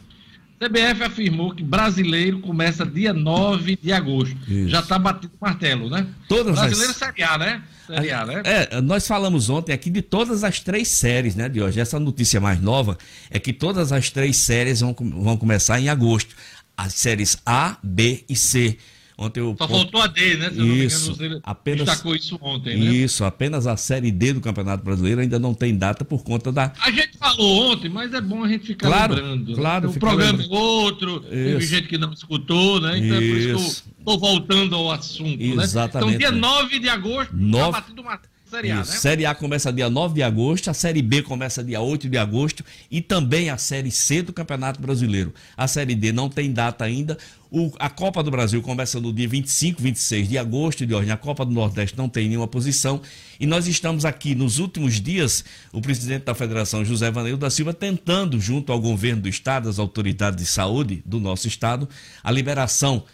CBF 0.58 1.04
afirmou 1.04 1.54
que 1.54 1.62
brasileiro 1.62 2.40
começa 2.40 2.84
dia 2.84 3.12
9 3.12 3.78
de 3.80 3.92
agosto. 3.92 4.36
Isso. 4.48 4.68
Já 4.68 4.80
está 4.80 4.98
batendo 4.98 5.30
martelo, 5.40 5.88
né? 5.88 6.04
Todas 6.28 6.58
brasileiro 6.58 6.90
as... 6.90 6.96
Série 6.96 7.22
A, 7.22 7.38
né? 7.38 7.62
Série 7.86 8.10
A, 8.10 8.26
né? 8.26 8.42
É, 8.44 8.80
nós 8.80 9.06
falamos 9.06 9.48
ontem 9.48 9.72
aqui 9.72 9.88
de 9.88 10.02
todas 10.02 10.42
as 10.42 10.58
três 10.58 10.88
séries, 10.88 11.36
né, 11.36 11.48
de 11.48 11.62
hoje. 11.62 11.78
Essa 11.78 12.00
notícia 12.00 12.40
mais 12.40 12.60
nova 12.60 12.98
é 13.30 13.38
que 13.38 13.52
todas 13.52 13.92
as 13.92 14.10
três 14.10 14.36
séries 14.36 14.80
vão, 14.80 14.94
vão 14.98 15.36
começar 15.36 15.78
em 15.80 15.88
agosto. 15.88 16.34
As 16.76 16.92
séries 16.92 17.38
A, 17.46 17.76
B 17.82 18.24
e 18.28 18.34
C. 18.34 18.78
Ontem 19.20 19.40
eu, 19.40 19.56
Só 19.58 19.66
faltou 19.66 20.00
a 20.00 20.06
D, 20.06 20.36
né? 20.36 20.48
Se 20.50 20.62
isso, 20.62 21.12
engano, 21.12 21.40
apenas, 21.42 21.86
destacou 21.86 22.14
isso 22.14 22.38
ontem, 22.40 22.78
né? 22.78 22.84
Isso, 22.84 23.24
apenas 23.24 23.66
a 23.66 23.76
Série 23.76 24.12
D 24.12 24.34
do 24.34 24.40
Campeonato 24.40 24.84
Brasileiro 24.84 25.20
ainda 25.20 25.40
não 25.40 25.52
tem 25.52 25.76
data 25.76 26.04
por 26.04 26.22
conta 26.22 26.52
da... 26.52 26.72
A 26.80 26.88
gente 26.92 27.18
falou 27.18 27.72
ontem, 27.72 27.88
mas 27.88 28.14
é 28.14 28.20
bom 28.20 28.44
a 28.44 28.48
gente 28.48 28.68
ficar 28.68 28.86
claro, 28.86 29.16
lembrando. 29.16 29.54
Claro, 29.56 29.88
né? 29.88 29.96
O 29.96 29.98
programa 29.98 30.38
lembrando. 30.38 30.54
é 30.54 30.56
outro, 30.56 31.16
isso. 31.16 31.30
teve 31.30 31.66
gente 31.66 31.88
que 31.88 31.98
não 31.98 32.12
escutou, 32.12 32.80
né? 32.80 32.96
Então 32.96 33.20
isso. 33.20 33.24
é 33.24 33.28
por 33.28 33.36
isso 33.36 33.82
que 33.82 33.88
eu 33.88 33.98
estou 33.98 34.18
voltando 34.20 34.76
ao 34.76 34.92
assunto, 34.92 35.42
Exatamente. 35.42 36.10
né? 36.12 36.16
Então 36.16 36.30
dia 36.30 36.30
9 36.30 36.78
de 36.78 36.88
agosto, 36.88 37.36
9... 37.36 37.72
tá 37.72 37.80
batendo 37.80 38.02
uma 38.02 38.20
Série 38.50 38.70
A, 38.70 38.76
né? 38.76 38.84
Série 38.84 39.26
A 39.26 39.34
começa 39.34 39.72
dia 39.72 39.90
9 39.90 40.14
de 40.14 40.22
agosto, 40.22 40.70
a 40.70 40.74
Série 40.74 41.02
B 41.02 41.22
começa 41.22 41.62
dia 41.62 41.80
8 41.80 42.08
de 42.08 42.16
agosto 42.16 42.64
e 42.90 43.02
também 43.02 43.50
a 43.50 43.58
Série 43.58 43.90
C 43.90 44.22
do 44.22 44.32
Campeonato 44.32 44.80
Brasileiro. 44.80 45.34
A 45.56 45.68
Série 45.68 45.94
D 45.94 46.12
não 46.12 46.30
tem 46.30 46.50
data 46.50 46.84
ainda. 46.84 47.18
O, 47.50 47.70
a 47.78 47.90
Copa 47.90 48.22
do 48.22 48.30
Brasil 48.30 48.62
começa 48.62 48.98
no 48.98 49.12
dia 49.12 49.28
25, 49.28 49.82
26 49.82 50.28
de 50.28 50.38
agosto 50.38 50.86
de 50.86 50.94
hoje. 50.94 51.10
A 51.10 51.16
Copa 51.16 51.44
do 51.44 51.52
Nordeste 51.52 51.96
não 51.96 52.08
tem 52.08 52.26
nenhuma 52.26 52.48
posição. 52.48 53.02
E 53.38 53.46
nós 53.46 53.66
estamos 53.66 54.04
aqui 54.04 54.34
nos 54.34 54.58
últimos 54.58 55.00
dias, 55.00 55.44
o 55.70 55.80
presidente 55.80 56.24
da 56.24 56.34
Federação, 56.34 56.84
José 56.84 57.10
Vaneiro 57.10 57.36
da 57.36 57.50
Silva, 57.50 57.74
tentando, 57.74 58.40
junto 58.40 58.72
ao 58.72 58.80
governo 58.80 59.22
do 59.22 59.28
Estado, 59.28 59.68
as 59.68 59.78
autoridades 59.78 60.42
de 60.42 60.50
saúde 60.50 61.02
do 61.04 61.20
nosso 61.20 61.46
Estado, 61.46 61.88
a 62.22 62.30
liberação 62.30 63.04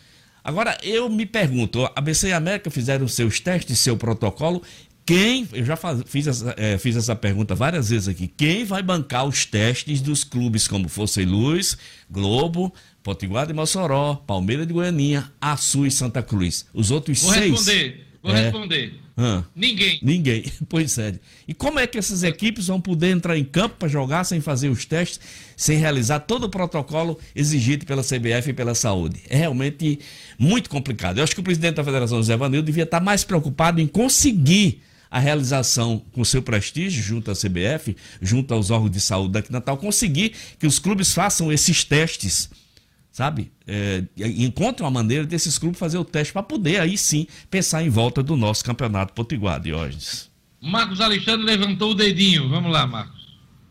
Agora, 0.45 0.76
eu 0.82 1.09
me 1.09 1.24
pergunto, 1.24 1.87
a 1.87 1.93
ABC 1.97 2.28
e 2.28 2.32
a 2.35 2.37
América 2.37 2.70
fizeram 2.70 3.09
seus 3.09 3.41
testes, 3.41 3.78
seu 3.78 3.97
protocolo, 3.97 4.61
quem, 5.07 5.47
eu 5.53 5.65
já 5.65 5.77
faz, 5.77 6.03
fiz, 6.07 6.27
essa, 6.27 6.55
é, 6.57 6.79
fiz 6.79 6.97
essa 6.97 7.15
pergunta 7.15 7.55
várias 7.55 7.91
vezes 7.91 8.09
aqui, 8.09 8.27
quem 8.27 8.65
vai 8.65 8.83
bancar 8.83 9.27
os 9.27 9.45
testes 9.45 10.01
dos 10.01 10.25
clubes 10.25 10.67
como 10.67 10.89
Força 10.89 11.21
e 11.21 11.27
Luz, 11.27 11.77
Globo, 12.11 12.73
Potiguar 13.03 13.47
de 13.47 13.53
Mossoró, 13.53 14.15
Palmeiras 14.27 14.67
de 14.67 14.73
Goianinha, 14.73 15.31
Açu 15.39 15.85
e 15.85 15.91
Santa 15.91 16.23
Cruz? 16.23 16.67
Os 16.73 16.91
outros 16.91 17.21
vou 17.21 17.33
seis... 17.35 17.51
Responder, 17.51 18.07
vou 18.23 18.35
é, 18.35 18.41
responder. 18.45 18.95
Hã? 19.17 19.45
Ninguém. 19.55 19.99
Ninguém, 20.03 20.45
pois 20.71 20.97
é. 20.97 21.15
E 21.47 21.53
como 21.53 21.79
é 21.79 21.87
que 21.87 21.99
essas 21.99 22.23
equipes 22.23 22.69
vão 22.69 22.81
poder 22.81 23.11
entrar 23.11 23.37
em 23.37 23.45
campo 23.45 23.77
para 23.79 23.89
jogar 23.89 24.25
sem 24.25 24.41
fazer 24.41 24.71
os 24.71 24.87
testes, 24.87 25.21
sem 25.55 25.77
realizar 25.77 26.21
todo 26.21 26.45
o 26.45 26.49
protocolo 26.49 27.19
exigido 27.37 27.85
pela 27.85 28.03
CBF 28.03 28.49
e 28.49 28.53
pela 28.55 28.75
saúde? 28.75 29.21
É 29.29 29.37
realmente 29.37 30.01
muito 30.39 30.71
complicado. 30.71 31.19
Eu 31.19 31.25
acho 31.25 31.35
que 31.35 31.41
o 31.41 31.45
presidente 31.45 31.75
da 31.75 31.85
Federação, 31.85 32.17
José 32.17 32.37
Vanildo, 32.39 32.65
devia 32.65 32.85
estar 32.85 33.01
mais 33.01 33.23
preocupado 33.23 33.83
em 33.83 33.87
conseguir 33.87 34.81
a 35.15 35.21
realização 35.21 36.03
com 36.11 36.25
seu 36.25 36.43
prestígio 36.43 37.01
junto 37.01 37.31
à 37.31 37.35
CBF, 37.35 37.97
junto 38.21 38.53
aos 38.53 38.73
órgãos 38.73 38.91
de 38.91 39.01
saúde 39.01 39.35
daqui 39.35 39.53
Natal, 39.53 39.77
conseguir 39.77 40.35
que 40.59 40.67
os 40.67 40.81
clubes 40.81 41.15
façam 41.15 41.53
esses 41.53 41.85
testes, 41.85 42.51
sabe? 43.12 43.53
É, 43.65 44.03
encontrem 44.19 44.85
uma 44.85 44.91
maneira 44.91 45.25
desses 45.25 45.57
clubes 45.57 45.79
fazer 45.79 45.99
o 45.99 46.05
teste 46.05 46.33
para 46.33 46.43
poder 46.43 46.81
aí 46.81 46.99
sim 46.99 47.29
pensar 47.49 47.85
em 47.85 47.89
volta 47.89 48.25
do 48.25 48.37
nosso 48.37 48.65
campeonato 48.65 49.12
potiguar, 49.12 49.61
Diógenes. 49.61 50.29
Marcos 50.61 51.01
Alexandre 51.01 51.47
levantou 51.47 51.93
o 51.93 51.95
dedinho. 51.95 52.49
Vamos 52.49 52.73
lá, 52.73 52.85
Marcos. 52.85 53.24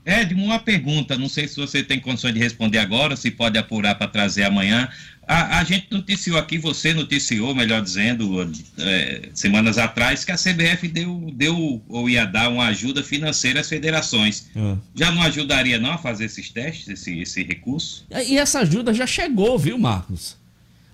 Ed, 0.06 0.34
uma 0.34 0.60
pergunta, 0.60 1.18
não 1.18 1.30
sei 1.30 1.48
se 1.48 1.56
você 1.56 1.82
tem 1.82 2.00
condições 2.00 2.34
de 2.34 2.40
responder 2.40 2.80
agora, 2.80 3.16
se 3.16 3.32
pode 3.32 3.58
apurar 3.58 3.96
para 3.96 4.08
trazer 4.08 4.44
amanhã. 4.44 4.90
A, 5.26 5.60
a, 5.60 5.64
gente 5.64 5.88
noticiou 5.90 6.38
aqui, 6.38 6.58
você 6.58 6.94
noticiou, 6.94 7.56
melhor 7.56 7.82
dizendo, 7.82 8.52
é, 8.78 9.30
semanas 9.34 9.78
atrás, 9.78 10.26
que 10.26 10.32
a 10.34 10.36
CBF 10.36 10.90
deu, 10.90 11.32
deu 11.34 11.82
ou 11.88 12.10
ia 12.10 12.26
dar 12.26 12.50
uma 12.50 12.66
ajuda 12.66 13.02
financeira 13.02 13.62
às 13.62 13.70
federações. 13.70 14.50
Uhum. 14.54 14.78
Já 14.94 15.12
não 15.12 15.22
ajudaria 15.22 15.80
não 15.80 15.94
a 15.94 15.98
fazer 15.98 16.26
esses 16.26 16.50
testes, 16.50 16.90
esse, 16.90 17.20
esse 17.20 17.44
recurso? 17.44 18.06
E 18.28 18.38
essa 18.38 18.60
ajuda 18.60 18.94
já 18.94 19.08
chegou, 19.08 19.58
viu, 19.58 19.78
Marcos? 19.78 20.36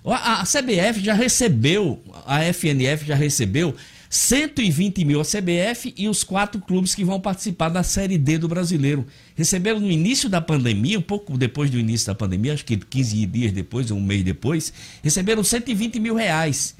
A, 0.04 0.42
a 0.42 0.44
CBF 0.44 1.00
já 1.00 1.12
recebeu, 1.12 2.02
a 2.24 2.40
FNF 2.52 3.04
já 3.06 3.16
recebeu 3.16 3.76
120 4.12 5.04
mil 5.04 5.20
a 5.20 5.24
CBF 5.24 5.94
e 5.96 6.08
os 6.08 6.24
quatro 6.24 6.60
clubes 6.60 6.96
que 6.96 7.04
vão 7.04 7.20
participar 7.20 7.68
da 7.68 7.84
Série 7.84 8.18
D 8.18 8.38
do 8.38 8.48
Brasileiro. 8.48 9.06
Receberam 9.36 9.78
no 9.78 9.88
início 9.88 10.28
da 10.28 10.40
pandemia, 10.40 10.98
um 10.98 11.02
pouco 11.02 11.38
depois 11.38 11.70
do 11.70 11.78
início 11.78 12.08
da 12.08 12.14
pandemia, 12.16 12.54
acho 12.54 12.64
que 12.64 12.76
15 12.76 13.24
dias 13.26 13.52
depois, 13.52 13.88
ou 13.88 13.98
um 13.98 14.02
mês 14.02 14.24
depois, 14.24 14.72
receberam 15.00 15.44
120 15.44 16.00
mil 16.00 16.16
reais. 16.16 16.74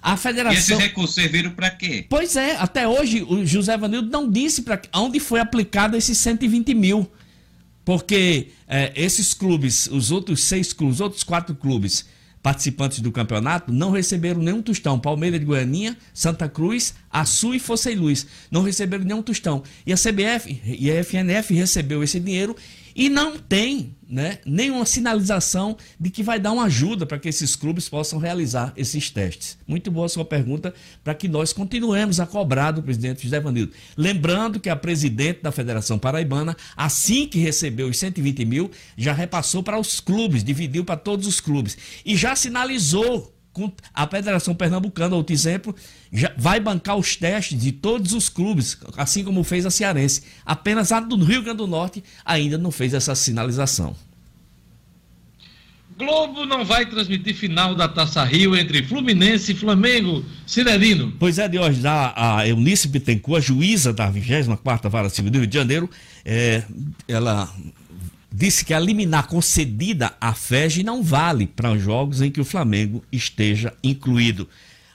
A 0.00 0.16
federação. 0.16 0.56
E 0.56 0.58
esses 0.58 0.78
recursos 0.78 1.14
serviram 1.14 1.50
para 1.50 1.70
quê? 1.70 2.06
Pois 2.08 2.36
é, 2.36 2.56
até 2.56 2.88
hoje 2.88 3.22
o 3.22 3.44
José 3.44 3.76
Vanildo 3.76 4.10
não 4.10 4.28
disse 4.28 4.62
para 4.62 4.80
onde 4.94 5.20
foi 5.20 5.40
aplicado 5.40 5.94
esses 5.94 6.16
120 6.18 6.74
mil. 6.74 7.06
Porque 7.84 8.48
é, 8.66 8.92
esses 8.96 9.34
clubes, 9.34 9.88
os 9.88 10.10
outros 10.10 10.42
seis 10.44 10.72
clubes, 10.72 10.96
os 10.96 11.00
outros 11.02 11.22
quatro 11.22 11.54
clubes, 11.54 12.06
participantes 12.42 13.00
do 13.00 13.12
campeonato 13.12 13.72
não 13.72 13.90
receberam 13.90 14.42
nenhum 14.42 14.60
tostão. 14.60 14.98
Palmeiras 14.98 15.38
de 15.38 15.46
Goianinha, 15.46 15.96
Santa 16.12 16.48
Cruz, 16.48 16.94
Açu 17.10 17.54
e 17.54 17.60
Fossa 17.60 17.90
e 17.90 17.94
Luz 17.94 18.26
não 18.50 18.62
receberam 18.62 19.04
nenhum 19.04 19.22
tostão. 19.22 19.62
E 19.86 19.92
a 19.92 19.96
CBF 19.96 20.60
e 20.64 20.90
a 20.90 21.04
FNF 21.04 21.54
recebeu 21.54 22.02
esse 22.02 22.18
dinheiro 22.18 22.56
e 22.94 23.08
não 23.08 23.38
tem 23.38 23.94
né, 24.08 24.38
nenhuma 24.44 24.84
sinalização 24.84 25.76
de 25.98 26.10
que 26.10 26.22
vai 26.22 26.38
dar 26.38 26.52
uma 26.52 26.64
ajuda 26.64 27.06
para 27.06 27.18
que 27.18 27.28
esses 27.28 27.56
clubes 27.56 27.88
possam 27.88 28.18
realizar 28.18 28.72
esses 28.76 29.08
testes. 29.10 29.56
Muito 29.66 29.90
boa 29.90 30.08
sua 30.08 30.24
pergunta 30.24 30.74
para 31.02 31.14
que 31.14 31.28
nós 31.28 31.52
continuemos 31.52 32.20
a 32.20 32.26
cobrar 32.26 32.72
do 32.72 32.82
presidente 32.82 33.22
José 33.22 33.40
Vanildo. 33.40 33.72
Lembrando 33.96 34.60
que 34.60 34.68
a 34.68 34.76
presidente 34.76 35.40
da 35.42 35.50
Federação 35.50 35.98
Paraibana, 35.98 36.56
assim 36.76 37.26
que 37.26 37.38
recebeu 37.38 37.88
os 37.88 37.98
120 37.98 38.44
mil, 38.44 38.70
já 38.96 39.12
repassou 39.12 39.62
para 39.62 39.78
os 39.78 39.98
clubes, 39.98 40.44
dividiu 40.44 40.84
para 40.84 40.96
todos 40.96 41.26
os 41.26 41.40
clubes 41.40 41.78
e 42.04 42.14
já 42.14 42.36
sinalizou 42.36 43.32
a 43.92 44.06
Federação 44.06 44.54
Pernambucana, 44.54 45.14
outro 45.14 45.34
exemplo, 45.34 45.74
já 46.12 46.32
vai 46.36 46.58
bancar 46.58 46.96
os 46.96 47.16
testes 47.16 47.60
de 47.60 47.72
todos 47.72 48.12
os 48.12 48.28
clubes, 48.28 48.78
assim 48.96 49.22
como 49.22 49.44
fez 49.44 49.66
a 49.66 49.70
Cearense. 49.70 50.22
Apenas 50.44 50.92
a 50.92 51.00
do 51.00 51.16
Rio 51.22 51.42
Grande 51.42 51.58
do 51.58 51.66
Norte 51.66 52.02
ainda 52.24 52.56
não 52.56 52.70
fez 52.70 52.94
essa 52.94 53.14
sinalização. 53.14 53.94
Globo 55.98 56.46
não 56.46 56.64
vai 56.64 56.86
transmitir 56.86 57.34
final 57.34 57.74
da 57.74 57.86
Taça 57.86 58.24
Rio 58.24 58.56
entre 58.56 58.82
Fluminense 58.82 59.52
e 59.52 59.54
Flamengo. 59.54 60.24
Cirelino. 60.46 61.12
Pois 61.18 61.38
é, 61.38 61.46
de 61.46 61.58
hoje, 61.58 61.80
a 61.86 62.46
Eunice 62.48 62.88
Bittencourt, 62.88 63.38
a 63.38 63.46
juíza 63.46 63.92
da 63.92 64.10
24ª 64.10 64.88
Vara 64.88 65.08
Civil 65.08 65.30
do 65.30 65.38
Rio 65.38 65.46
de 65.46 65.54
Janeiro, 65.54 65.88
é, 66.24 66.64
ela 67.06 67.48
disse 68.32 68.64
que 68.64 68.72
a 68.72 68.80
liminar 68.80 69.26
concedida 69.26 70.14
à 70.20 70.32
FEG 70.32 70.82
não 70.82 71.02
vale 71.02 71.46
para 71.46 71.76
jogos 71.76 72.22
em 72.22 72.30
que 72.30 72.40
o 72.40 72.44
Flamengo 72.44 73.04
esteja 73.12 73.74
incluído. 73.82 74.48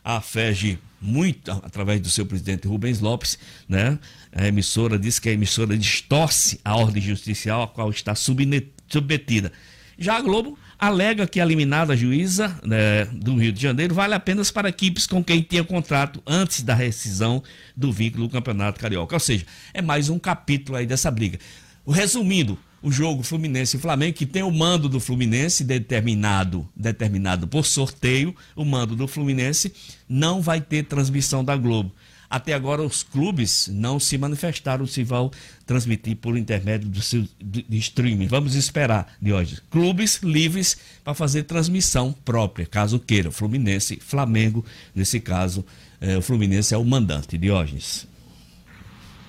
A 0.03 0.19
FEG, 0.21 0.79
muito 0.99 1.51
através 1.51 2.01
do 2.01 2.09
seu 2.09 2.25
presidente 2.25 2.67
Rubens 2.67 2.99
Lopes, 2.99 3.37
né, 3.69 3.99
a 4.31 4.47
emissora 4.47 4.97
disse 4.97 5.21
que 5.21 5.29
a 5.29 5.33
emissora 5.33 5.77
distorce 5.77 6.59
a 6.63 6.75
ordem 6.75 7.01
judicial 7.01 7.63
a 7.63 7.67
qual 7.67 7.89
está 7.91 8.15
submetida. 8.15 9.51
Já 9.99 10.17
a 10.17 10.21
Globo 10.21 10.57
alega 10.79 11.25
que 11.25 11.39
a 11.39 11.45
liminar 11.45 11.87
da 11.87 11.95
juíza 11.95 12.57
né, 12.63 13.05
do 13.05 13.35
Rio 13.35 13.51
de 13.51 13.61
Janeiro 13.61 13.95
vale 13.95 14.13
apenas 14.13 14.51
para 14.51 14.69
equipes 14.69 15.07
com 15.07 15.23
quem 15.23 15.41
tinha 15.41 15.63
contrato 15.63 16.21
antes 16.25 16.61
da 16.61 16.75
rescisão 16.75 17.43
do 17.75 17.91
vínculo 17.91 18.27
do 18.27 18.31
Campeonato 18.31 18.79
Carioca. 18.79 19.15
Ou 19.15 19.19
seja, 19.19 19.45
é 19.73 19.81
mais 19.81 20.07
um 20.09 20.19
capítulo 20.19 20.77
aí 20.77 20.85
dessa 20.85 21.09
briga. 21.09 21.39
Resumindo, 21.87 22.59
o 22.81 22.91
jogo 22.91 23.23
Fluminense 23.23 23.77
e 23.77 23.79
Flamengo, 23.79 24.17
que 24.17 24.25
tem 24.25 24.43
o 24.43 24.51
mando 24.51 24.87
do 24.87 24.99
Fluminense 24.99 25.63
determinado, 25.63 26.67
determinado 26.75 27.47
por 27.47 27.65
sorteio, 27.65 28.35
o 28.55 28.63
mando 28.63 28.95
do 28.95 29.07
Fluminense 29.07 29.73
não 30.07 30.41
vai 30.41 30.61
ter 30.61 30.83
transmissão 30.83 31.43
da 31.43 31.55
Globo. 31.55 31.91
Até 32.29 32.53
agora 32.53 32.81
os 32.81 33.03
clubes 33.03 33.69
não 33.71 33.99
se 33.99 34.17
manifestaram 34.17 34.85
se 34.85 35.01
vão 35.01 35.31
transmitir 35.65 36.17
por 36.17 36.37
intermédio 36.37 36.89
do 36.89 37.01
seu 37.01 37.25
de, 37.41 37.65
streaming. 37.77 38.27
Vamos 38.27 38.53
esperar, 38.53 39.15
de 39.21 39.31
hoje. 39.31 39.61
Clubes 39.71 40.19
livres 40.21 40.77
para 41.05 41.13
fazer 41.13 41.43
transmissão 41.43 42.13
própria, 42.25 42.65
caso 42.65 42.99
queira. 42.99 43.31
Fluminense, 43.31 43.97
Flamengo, 44.01 44.65
nesse 44.93 45.21
caso, 45.21 45.65
é, 46.01 46.17
o 46.17 46.21
Fluminense 46.21 46.73
é 46.73 46.77
o 46.77 46.83
mandante, 46.83 47.37
Diógenes. 47.37 48.05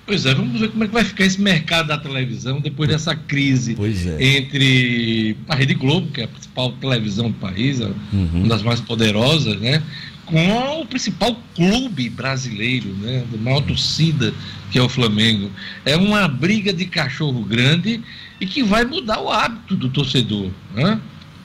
Pois 0.09 0.25
é, 0.25 0.33
vamos 0.33 0.59
ver 0.59 0.71
como 0.71 0.83
é 0.83 0.87
que 0.87 0.93
vai 0.93 1.03
ficar 1.03 1.23
esse 1.23 1.39
mercado 1.39 1.89
da 1.89 1.97
televisão 1.99 2.59
depois 2.59 2.89
dessa 2.89 3.15
crise 3.15 3.77
é. 4.17 4.37
entre 4.37 5.37
a 5.47 5.53
Rede 5.53 5.75
Globo, 5.75 6.11
que 6.11 6.21
é 6.21 6.23
a 6.23 6.27
principal 6.27 6.71
televisão 6.71 7.29
do 7.29 7.37
país, 7.37 7.79
uhum. 7.79 7.93
uma 8.33 8.47
das 8.47 8.63
mais 8.63 8.81
poderosas, 8.81 9.59
né? 9.59 9.83
Com 10.25 10.81
o 10.81 10.85
principal 10.87 11.39
clube 11.53 12.09
brasileiro, 12.09 12.89
né? 12.95 13.23
Da 13.31 13.37
maior 13.37 13.61
torcida, 13.61 14.33
que 14.71 14.79
é 14.79 14.81
o 14.81 14.89
Flamengo. 14.89 15.51
É 15.85 15.95
uma 15.95 16.27
briga 16.27 16.73
de 16.73 16.85
cachorro 16.85 17.43
grande 17.43 18.01
e 18.41 18.47
que 18.47 18.63
vai 18.63 18.85
mudar 18.85 19.21
o 19.21 19.29
hábito 19.29 19.75
do 19.75 19.89
torcedor. 19.89 20.49
Né? 20.73 20.99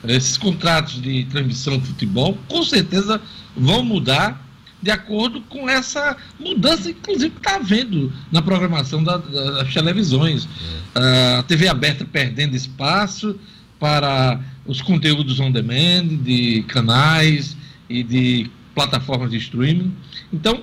Esses 0.07 0.37
contratos 0.37 0.99
de 0.99 1.23
transmissão 1.25 1.77
de 1.77 1.85
futebol, 1.85 2.35
com 2.47 2.63
certeza, 2.63 3.21
vão 3.55 3.83
mudar 3.83 4.43
de 4.85 4.91
acordo 4.91 5.41
com 5.41 5.67
essa 5.67 6.15
mudança, 6.39 6.91
inclusive, 6.91 7.31
que 7.31 7.39
está 7.39 7.55
havendo 7.55 8.13
na 8.31 8.39
programação 8.39 9.03
da, 9.03 9.17
das 9.17 9.73
televisões. 9.73 10.47
É. 10.93 11.37
a 11.39 11.43
TV 11.43 11.67
aberta 11.67 12.05
perdendo 12.05 12.55
espaço 12.55 13.35
para 13.79 14.39
os 14.63 14.83
conteúdos 14.83 15.39
on 15.39 15.51
demand, 15.51 16.05
de 16.21 16.63
canais 16.67 17.57
e 17.89 18.03
de 18.03 18.47
plataformas 18.75 19.31
de 19.31 19.37
streaming. 19.37 19.91
Então, 20.31 20.61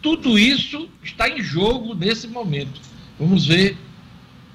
tudo 0.00 0.38
isso 0.38 0.88
está 1.02 1.28
em 1.28 1.42
jogo 1.42 1.96
nesse 1.96 2.28
momento. 2.28 2.80
Vamos 3.18 3.44
ver 3.44 3.76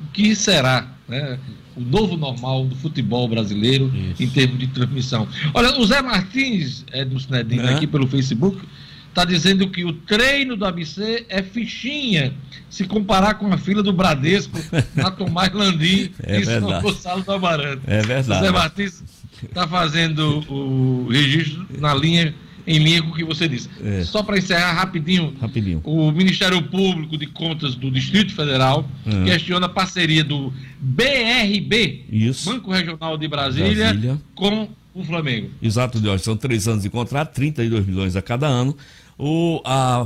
o 0.02 0.08
que 0.14 0.34
será 0.34 0.96
né, 1.10 1.38
o 1.76 1.82
novo 1.82 2.16
normal 2.16 2.66
do 2.66 2.76
futebol 2.78 3.28
brasileiro 3.28 3.92
isso. 3.94 4.24
em 4.24 4.30
termos 4.30 4.60
de 4.60 4.68
transmissão. 4.68 5.28
Olha, 5.54 5.78
o 5.78 5.86
Zé 5.86 6.02
Martins, 6.02 6.86
é 6.94 7.04
do 7.04 7.20
Sinedino, 7.20 7.64
é. 7.64 7.74
aqui 7.74 7.86
pelo 7.86 8.08
Facebook, 8.08 8.58
está 9.20 9.26
dizendo 9.26 9.70
que 9.70 9.84
o 9.84 9.92
treino 9.92 10.56
do 10.56 10.66
ABC 10.66 11.26
é 11.28 11.44
fichinha 11.44 12.34
se 12.70 12.86
comparar 12.86 13.34
com 13.34 13.52
a 13.52 13.58
fila 13.58 13.84
do 13.84 13.92
Bradesco 13.92 14.58
na 14.96 15.12
Tomás 15.12 15.52
Landim 15.52 16.12
é 16.24 16.40
e 16.40 16.46
São 16.46 16.82
Gonçalo 16.82 17.24
do 17.24 17.32
Amaranto. 17.34 17.82
É 17.86 18.02
verdade. 18.02 18.42
O 18.42 18.46
Zé 18.46 18.52
Martins 18.52 19.04
está 19.44 19.68
fazendo 19.68 20.40
o 20.50 21.10
registro 21.10 21.66
na 21.78 21.94
linha 21.94 22.34
em 22.68 22.78
linha 22.78 23.02
com 23.02 23.10
o 23.10 23.16
que 23.16 23.24
você 23.24 23.48
disse. 23.48 23.68
É. 23.84 24.04
Só 24.04 24.22
para 24.22 24.38
encerrar 24.38 24.74
rapidinho, 24.74 25.34
rapidinho, 25.42 25.82
o 25.84 26.12
Ministério 26.12 26.62
Público 26.62 27.18
de 27.18 27.26
Contas 27.26 27.74
do 27.74 27.90
Distrito 27.90 28.34
Federal 28.34 28.88
é. 29.06 29.32
questiona 29.32 29.66
a 29.66 29.70
parceria 29.70 30.24
do 30.24 30.54
BRB, 30.80 32.06
Isso. 32.12 32.50
Banco 32.50 32.72
Regional 32.72 33.18
de 33.18 33.28
Brasília, 33.28 33.86
Brasília. 33.86 34.22
com 34.36 34.70
o 34.94 35.04
Flamengo. 35.04 35.50
Exato, 35.62 36.00
Jorge. 36.00 36.24
São 36.24 36.36
três 36.36 36.68
anos 36.68 36.84
de 36.84 36.90
contrato, 36.90 37.34
32 37.34 37.86
milhões 37.86 38.16
a 38.16 38.22
cada 38.22 38.48
ano. 38.48 38.76
O, 39.22 39.62
a, 39.66 39.98
a, 39.98 40.04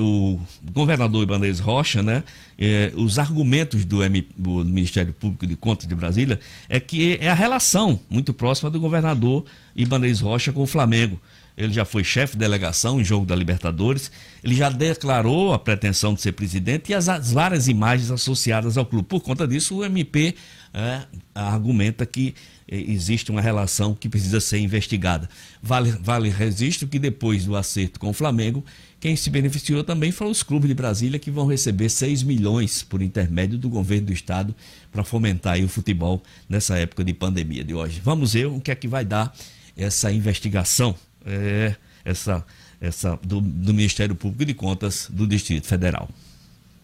o, 0.00 0.34
o, 0.34 0.40
governador 0.72 1.22
Ibanez 1.22 1.60
Rocha, 1.60 2.02
né, 2.02 2.24
é, 2.58 2.90
os 2.96 3.18
argumentos 3.18 3.84
do, 3.84 4.02
M, 4.02 4.26
do, 4.34 4.64
Ministério 4.64 5.12
Público 5.12 5.46
de 5.46 5.54
Contas 5.54 5.86
de 5.86 5.94
Brasília 5.94 6.40
é 6.66 6.80
que 6.80 7.18
é 7.20 7.28
a 7.28 7.34
relação 7.34 8.00
muito 8.08 8.32
próxima 8.32 8.70
do 8.70 8.80
governador 8.80 9.44
Ibanez 9.76 10.20
Rocha 10.20 10.50
com 10.50 10.62
o 10.62 10.66
Flamengo. 10.66 11.20
Ele 11.58 11.74
já 11.74 11.84
foi 11.84 12.02
chefe 12.02 12.34
de 12.34 12.38
delegação 12.38 12.98
em 12.98 13.04
jogo 13.04 13.26
da 13.26 13.36
Libertadores, 13.36 14.10
ele 14.42 14.54
já 14.54 14.70
declarou 14.70 15.52
a 15.52 15.58
pretensão 15.58 16.14
de 16.14 16.22
ser 16.22 16.32
presidente 16.32 16.92
e 16.92 16.94
as, 16.94 17.06
as 17.06 17.32
várias 17.32 17.68
imagens 17.68 18.10
associadas 18.10 18.78
ao 18.78 18.86
clube. 18.86 19.08
Por 19.08 19.20
conta 19.20 19.46
disso, 19.46 19.76
o 19.76 19.84
MP 19.84 20.34
é, 20.72 21.02
argumenta 21.34 22.06
que 22.06 22.34
existe 22.70 23.30
uma 23.30 23.40
relação 23.40 23.94
que 23.94 24.08
precisa 24.08 24.40
ser 24.40 24.58
investigada. 24.58 25.28
Vale, 25.60 25.90
vale 26.00 26.30
registro 26.30 26.86
que 26.86 26.98
depois 26.98 27.44
do 27.44 27.56
acerto 27.56 27.98
com 27.98 28.10
o 28.10 28.12
Flamengo, 28.12 28.64
quem 29.00 29.16
se 29.16 29.28
beneficiou 29.28 29.82
também 29.82 30.12
foram 30.12 30.30
os 30.30 30.42
clubes 30.42 30.68
de 30.68 30.74
Brasília 30.74 31.18
que 31.18 31.30
vão 31.30 31.46
receber 31.46 31.88
6 31.88 32.22
milhões 32.22 32.82
por 32.82 33.02
intermédio 33.02 33.58
do 33.58 33.68
governo 33.68 34.06
do 34.06 34.12
estado 34.12 34.54
para 34.92 35.02
fomentar 35.02 35.58
o 35.60 35.68
futebol 35.68 36.22
nessa 36.48 36.78
época 36.78 37.02
de 37.02 37.12
pandemia 37.12 37.64
de 37.64 37.74
hoje. 37.74 38.00
Vamos 38.04 38.34
ver 38.34 38.46
o 38.46 38.60
que 38.60 38.70
é 38.70 38.74
que 38.74 38.86
vai 38.86 39.04
dar 39.04 39.34
essa 39.76 40.12
investigação, 40.12 40.94
é, 41.24 41.74
essa, 42.04 42.44
essa 42.80 43.18
do, 43.22 43.40
do 43.40 43.74
Ministério 43.74 44.14
Público 44.14 44.44
de 44.44 44.54
Contas 44.54 45.08
do 45.10 45.26
Distrito 45.26 45.66
Federal. 45.66 46.08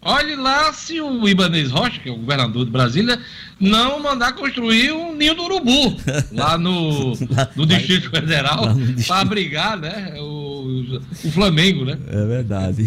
Olhe 0.06 0.36
lá 0.36 0.72
se 0.72 1.00
o 1.00 1.28
Ibanez 1.28 1.68
Rocha, 1.68 1.98
que 1.98 2.08
é 2.08 2.12
o 2.12 2.16
governador 2.16 2.64
de 2.64 2.70
Brasília, 2.70 3.18
não 3.58 4.00
mandar 4.00 4.34
construir 4.34 4.92
um 4.92 5.12
ninho 5.16 5.34
do 5.34 5.42
urubu 5.42 5.96
lá 6.30 6.56
no, 6.56 7.12
no 7.56 7.66
Distrito 7.66 8.08
Federal 8.08 8.68
para 9.04 9.16
abrigar 9.18 9.76
né, 9.76 10.14
o, 10.20 11.00
o 11.24 11.30
Flamengo, 11.32 11.84
né? 11.84 11.98
É 12.06 12.24
verdade. 12.24 12.86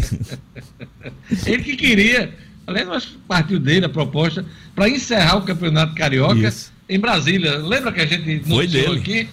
Ele 1.44 1.62
que 1.62 1.76
queria, 1.76 2.32
aliás, 2.66 2.88
nós 2.88 3.18
partiu 3.28 3.60
dele 3.60 3.84
a 3.84 3.90
proposta 3.90 4.42
para 4.74 4.88
encerrar 4.88 5.36
o 5.36 5.42
Campeonato 5.42 5.94
Carioca 5.94 6.48
Isso. 6.48 6.72
em 6.88 6.98
Brasília. 6.98 7.58
Lembra 7.58 7.92
que 7.92 8.00
a 8.00 8.06
gente 8.06 8.38
dele. 8.66 8.98
aqui? 8.98 9.28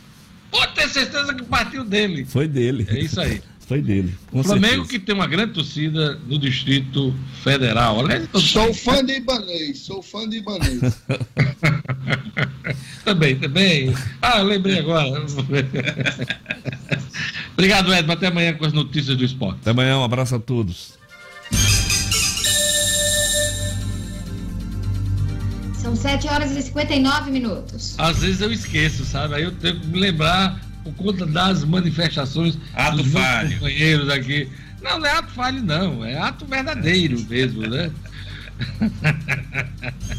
Pode 0.52 0.74
ter 0.74 0.90
certeza 0.90 1.34
que 1.34 1.44
partiu 1.44 1.86
dele. 1.86 2.26
Foi 2.26 2.50
dele. 2.50 2.86
É 2.90 3.00
isso 3.00 3.22
aí. 3.22 3.42
Foi 3.68 3.82
dele. 3.82 4.16
O 4.32 4.42
Flamengo 4.42 4.86
certeza. 4.86 4.90
que 4.90 5.00
tem 5.00 5.14
uma 5.14 5.28
grande 5.28 5.52
torcida 5.52 6.18
no 6.26 6.40
Distrito 6.40 7.14
Federal. 7.44 7.98
sou 8.40 8.74
fã 8.74 9.04
de 9.04 9.18
Ibanez, 9.18 9.80
sou 9.80 10.02
fã 10.02 10.28
de 10.28 10.38
Ibanez. 10.38 10.80
também, 13.04 13.38
também. 13.38 13.94
Ah, 14.22 14.42
lembrei 14.42 14.80
agora. 14.80 15.22
Obrigado, 17.54 17.94
Edmo. 17.94 18.14
Até 18.14 18.28
amanhã 18.28 18.54
com 18.54 18.66
as 18.66 18.72
notícias 18.72 19.18
do 19.18 19.26
esporte. 19.26 19.60
Até 19.62 19.72
amanhã, 19.72 19.98
um 19.98 20.04
abraço 20.04 20.36
a 20.36 20.40
todos. 20.40 20.94
São 25.74 25.94
7 25.94 26.26
horas 26.30 26.52
e 26.52 26.62
59 26.62 27.32
minutos. 27.32 27.96
Às 27.98 28.20
vezes 28.20 28.40
eu 28.40 28.52
esqueço, 28.52 29.04
sabe? 29.04 29.36
Aí 29.36 29.44
eu 29.44 29.52
tenho 29.52 29.78
que 29.78 29.88
me 29.88 30.00
lembrar 30.00 30.67
por 30.88 31.06
conta 31.06 31.26
das 31.26 31.64
manifestações 31.64 32.58
ato 32.74 32.98
dos 32.98 33.12
falho. 33.12 33.54
companheiros 33.54 34.10
aqui. 34.10 34.50
Não, 34.82 35.00
não 35.00 35.06
é 35.06 35.12
ato 35.12 35.32
falho, 35.32 35.62
não. 35.62 36.06
É 36.06 36.18
ato 36.18 36.46
verdadeiro 36.46 37.20
mesmo, 37.28 37.62
né? 37.68 37.92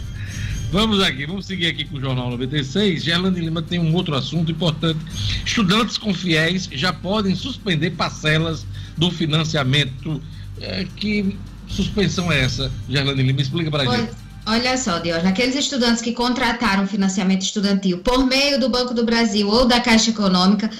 Vamos 0.70 1.02
aqui, 1.02 1.24
vamos 1.24 1.46
seguir 1.46 1.68
aqui 1.68 1.86
com 1.86 1.96
o 1.96 2.00
Jornal 2.00 2.28
96. 2.28 3.02
Gerlane 3.02 3.40
Lima 3.40 3.62
tem 3.62 3.78
um 3.78 3.94
outro 3.94 4.14
assunto 4.14 4.52
importante. 4.52 4.98
Estudantes 5.42 5.96
com 5.96 6.12
fiéis 6.12 6.68
já 6.70 6.92
podem 6.92 7.34
suspender 7.34 7.92
parcelas 7.92 8.66
do 8.94 9.10
financiamento. 9.10 10.20
É, 10.60 10.84
que 10.96 11.38
suspensão 11.66 12.30
é 12.30 12.40
essa, 12.40 12.70
Gerlane 12.86 13.22
Lima? 13.22 13.40
Explica 13.40 13.70
para 13.70 13.84
a 13.90 13.96
gente. 13.96 14.12
Olha 14.50 14.78
só, 14.78 14.98
Dios, 14.98 15.22
aqueles 15.26 15.54
estudantes 15.54 16.00
que 16.00 16.14
contrataram 16.14 16.86
financiamento 16.86 17.42
estudantil 17.42 17.98
por 17.98 18.24
meio 18.24 18.58
do 18.58 18.70
Banco 18.70 18.94
do 18.94 19.04
Brasil 19.04 19.46
ou 19.46 19.66
da 19.66 19.78
Caixa 19.78 20.08
Econômica 20.08 20.70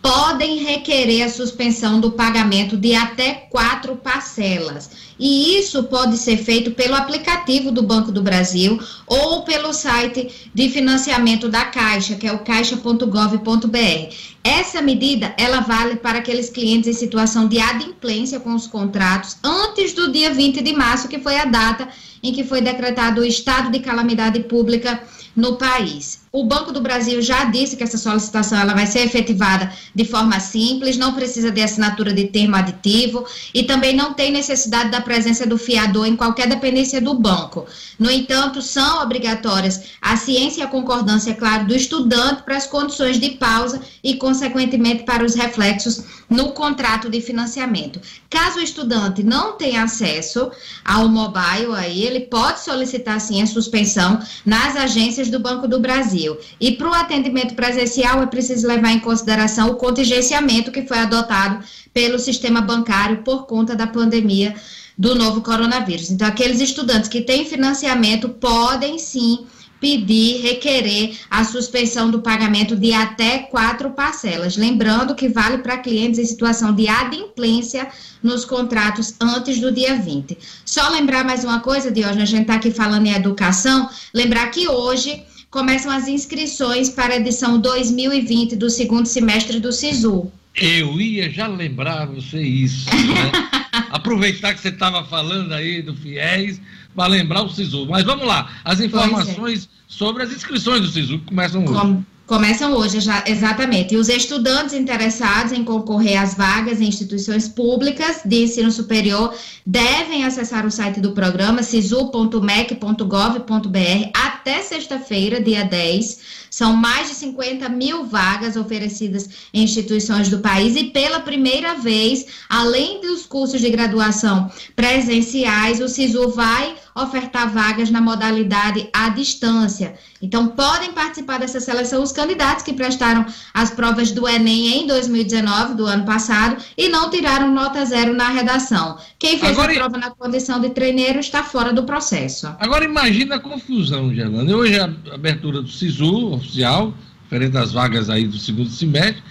podem 0.00 0.64
requerer 0.64 1.24
a 1.24 1.28
suspensão 1.28 2.00
do 2.00 2.12
pagamento 2.12 2.74
de 2.74 2.94
até 2.94 3.34
quatro 3.50 3.96
parcelas. 3.96 4.90
E 5.18 5.58
isso 5.58 5.82
pode 5.84 6.16
ser 6.16 6.38
feito 6.38 6.70
pelo 6.70 6.94
aplicativo 6.94 7.70
do 7.70 7.82
Banco 7.82 8.10
do 8.10 8.22
Brasil 8.22 8.80
ou 9.06 9.42
pelo 9.42 9.74
site 9.74 10.50
de 10.54 10.70
financiamento 10.70 11.50
da 11.50 11.66
Caixa, 11.66 12.14
que 12.14 12.26
é 12.26 12.32
o 12.32 12.38
caixa.gov.br. 12.38 14.14
Essa 14.48 14.80
medida, 14.80 15.34
ela 15.36 15.60
vale 15.60 15.96
para 15.96 16.20
aqueles 16.20 16.48
clientes 16.48 16.88
em 16.88 16.94
situação 16.94 17.46
de 17.46 17.60
adimplência 17.60 18.40
com 18.40 18.54
os 18.54 18.66
contratos 18.66 19.36
antes 19.44 19.92
do 19.92 20.10
dia 20.10 20.32
20 20.32 20.62
de 20.62 20.72
março, 20.72 21.06
que 21.06 21.18
foi 21.18 21.36
a 21.36 21.44
data 21.44 21.86
em 22.22 22.32
que 22.32 22.42
foi 22.42 22.62
decretado 22.62 23.20
o 23.20 23.24
estado 23.26 23.70
de 23.70 23.78
calamidade 23.80 24.40
pública 24.40 25.02
no 25.36 25.56
país. 25.56 26.26
O 26.32 26.44
Banco 26.44 26.72
do 26.72 26.80
Brasil 26.80 27.22
já 27.22 27.44
disse 27.44 27.76
que 27.76 27.82
essa 27.82 27.96
solicitação 27.96 28.58
ela 28.58 28.74
vai 28.74 28.86
ser 28.86 29.00
efetivada 29.00 29.72
de 29.94 30.04
forma 30.04 30.38
simples, 30.40 30.98
não 30.98 31.14
precisa 31.14 31.50
de 31.50 31.62
assinatura 31.62 32.12
de 32.12 32.24
termo 32.24 32.56
aditivo 32.56 33.24
e 33.54 33.62
também 33.62 33.94
não 33.94 34.12
tem 34.12 34.30
necessidade 34.30 34.90
da 34.90 35.00
presença 35.00 35.46
do 35.46 35.56
fiador 35.56 36.06
em 36.06 36.16
qualquer 36.16 36.48
dependência 36.48 37.00
do 37.00 37.14
banco. 37.14 37.66
No 37.98 38.10
entanto, 38.10 38.60
são 38.60 39.02
obrigatórias 39.02 39.84
a 40.02 40.16
ciência 40.16 40.60
e 40.60 40.64
a 40.64 40.68
concordância, 40.68 41.30
é 41.30 41.34
claro, 41.34 41.66
do 41.66 41.74
estudante 41.74 42.42
para 42.42 42.56
as 42.56 42.66
condições 42.66 43.18
de 43.18 43.30
pausa 43.30 43.80
e, 44.04 44.16
consequentemente, 44.38 45.02
para 45.02 45.24
os 45.24 45.34
reflexos 45.34 46.04
no 46.30 46.52
contrato 46.52 47.10
de 47.10 47.20
financiamento. 47.20 48.00
Caso 48.30 48.58
o 48.58 48.62
estudante 48.62 49.22
não 49.24 49.56
tenha 49.56 49.82
acesso 49.82 50.50
ao 50.84 51.08
mobile, 51.08 51.74
aí 51.74 52.02
ele 52.02 52.20
pode 52.20 52.60
solicitar 52.60 53.20
sim 53.20 53.42
a 53.42 53.46
suspensão 53.46 54.20
nas 54.46 54.76
agências 54.76 55.28
do 55.28 55.40
Banco 55.40 55.66
do 55.66 55.80
Brasil. 55.80 56.38
E 56.60 56.72
para 56.72 56.88
o 56.88 56.94
atendimento 56.94 57.54
presencial 57.54 58.22
é 58.22 58.26
preciso 58.26 58.68
levar 58.68 58.92
em 58.92 59.00
consideração 59.00 59.70
o 59.70 59.76
contingenciamento 59.76 60.70
que 60.70 60.86
foi 60.86 60.98
adotado 60.98 61.64
pelo 61.92 62.18
sistema 62.18 62.60
bancário 62.60 63.22
por 63.24 63.46
conta 63.46 63.74
da 63.74 63.86
pandemia 63.86 64.54
do 64.96 65.14
novo 65.14 65.40
coronavírus. 65.40 66.10
Então, 66.10 66.26
aqueles 66.26 66.60
estudantes 66.60 67.08
que 67.08 67.22
têm 67.22 67.44
financiamento 67.44 68.28
podem 68.28 68.98
sim 68.98 69.46
pedir, 69.80 70.42
requerer 70.42 71.16
a 71.30 71.44
suspensão 71.44 72.10
do 72.10 72.20
pagamento 72.20 72.76
de 72.76 72.92
até 72.92 73.38
quatro 73.38 73.90
parcelas. 73.90 74.56
Lembrando 74.56 75.14
que 75.14 75.28
vale 75.28 75.58
para 75.58 75.78
clientes 75.78 76.18
em 76.18 76.24
situação 76.24 76.74
de 76.74 76.88
adimplência 76.88 77.88
nos 78.22 78.44
contratos 78.44 79.14
antes 79.20 79.60
do 79.60 79.72
dia 79.72 79.96
20. 79.96 80.36
Só 80.64 80.88
lembrar 80.88 81.24
mais 81.24 81.44
uma 81.44 81.60
coisa, 81.60 81.90
Diógenes, 81.90 82.22
a 82.22 82.32
gente 82.32 82.42
está 82.42 82.54
aqui 82.54 82.70
falando 82.70 83.06
em 83.06 83.12
educação, 83.12 83.88
lembrar 84.12 84.48
que 84.50 84.68
hoje 84.68 85.22
começam 85.50 85.90
as 85.90 86.08
inscrições 86.08 86.90
para 86.90 87.14
a 87.14 87.16
edição 87.16 87.60
2020 87.60 88.56
do 88.56 88.68
segundo 88.68 89.06
semestre 89.06 89.60
do 89.60 89.72
SISU. 89.72 90.30
Eu 90.54 91.00
ia 91.00 91.30
já 91.30 91.46
lembrar 91.46 92.06
você 92.06 92.42
isso, 92.42 92.90
né? 92.90 93.30
aproveitar 93.90 94.54
que 94.54 94.60
você 94.60 94.68
estava 94.68 95.04
falando 95.04 95.52
aí 95.52 95.82
do 95.82 95.94
FIES 95.94 96.60
para 96.94 97.08
lembrar 97.08 97.42
o 97.42 97.48
SISU. 97.48 97.86
Mas 97.86 98.04
vamos 98.04 98.26
lá, 98.26 98.50
as 98.64 98.80
é. 98.80 98.86
informações 98.86 99.64
é. 99.64 99.68
sobre 99.86 100.22
as 100.22 100.32
inscrições 100.32 100.80
do 100.80 100.88
SISU 100.88 101.18
que 101.18 101.26
começam 101.26 101.64
hoje. 101.64 101.72
Com 101.72 102.04
Começam 102.28 102.74
hoje, 102.74 103.00
já, 103.00 103.24
exatamente. 103.26 103.94
E 103.94 103.96
os 103.96 104.10
estudantes 104.10 104.74
interessados 104.74 105.50
em 105.50 105.64
concorrer 105.64 106.20
às 106.20 106.34
vagas 106.34 106.78
em 106.78 106.86
instituições 106.86 107.48
públicas 107.48 108.20
de 108.22 108.42
ensino 108.42 108.70
superior 108.70 109.34
devem 109.64 110.26
acessar 110.26 110.66
o 110.66 110.70
site 110.70 111.00
do 111.00 111.12
programa 111.12 111.62
sisu.mec.gov.br 111.62 114.10
até 114.12 114.60
sexta-feira, 114.60 115.40
dia 115.40 115.64
10. 115.64 116.47
São 116.58 116.74
mais 116.74 117.06
de 117.06 117.14
50 117.14 117.68
mil 117.68 118.04
vagas 118.04 118.56
oferecidas 118.56 119.30
em 119.54 119.62
instituições 119.62 120.28
do 120.28 120.40
país 120.40 120.74
e 120.74 120.90
pela 120.90 121.20
primeira 121.20 121.74
vez, 121.76 122.26
além 122.48 123.00
dos 123.00 123.24
cursos 123.24 123.60
de 123.60 123.70
graduação 123.70 124.50
presenciais, 124.74 125.80
o 125.80 125.88
SISU 125.88 126.30
vai 126.30 126.74
ofertar 127.02 127.48
vagas 127.48 127.90
na 127.90 128.00
modalidade 128.00 128.88
à 128.92 129.08
distância. 129.08 129.94
Então, 130.20 130.48
podem 130.48 130.92
participar 130.92 131.38
dessa 131.38 131.60
seleção 131.60 132.02
os 132.02 132.10
candidatos 132.10 132.64
que 132.64 132.72
prestaram 132.72 133.24
as 133.54 133.70
provas 133.70 134.10
do 134.10 134.26
Enem 134.26 134.82
em 134.82 134.86
2019, 134.86 135.74
do 135.74 135.86
ano 135.86 136.04
passado, 136.04 136.60
e 136.76 136.88
não 136.88 137.08
tiraram 137.08 137.54
nota 137.54 137.84
zero 137.84 138.12
na 138.14 138.30
redação. 138.30 138.98
Quem 139.18 139.38
fez 139.38 139.52
Agora, 139.52 139.72
a 139.72 139.76
prova 139.76 139.98
na 139.98 140.10
condição 140.10 140.60
de 140.60 140.70
treineiro 140.70 141.20
está 141.20 141.44
fora 141.44 141.72
do 141.72 141.84
processo. 141.84 142.48
Agora, 142.58 142.84
imagina 142.84 143.36
a 143.36 143.40
confusão, 143.40 144.12
Gerlando. 144.12 144.56
Hoje 144.56 144.78
a 144.78 144.90
abertura 145.12 145.62
do 145.62 145.68
SISU 145.68 146.40
oficial, 146.48 146.94
diferente 147.24 147.52
das 147.52 147.72
vagas 147.72 148.08
aí 148.08 148.26
do 148.26 148.38
segundo 148.38 148.70
semestre, 148.70 149.22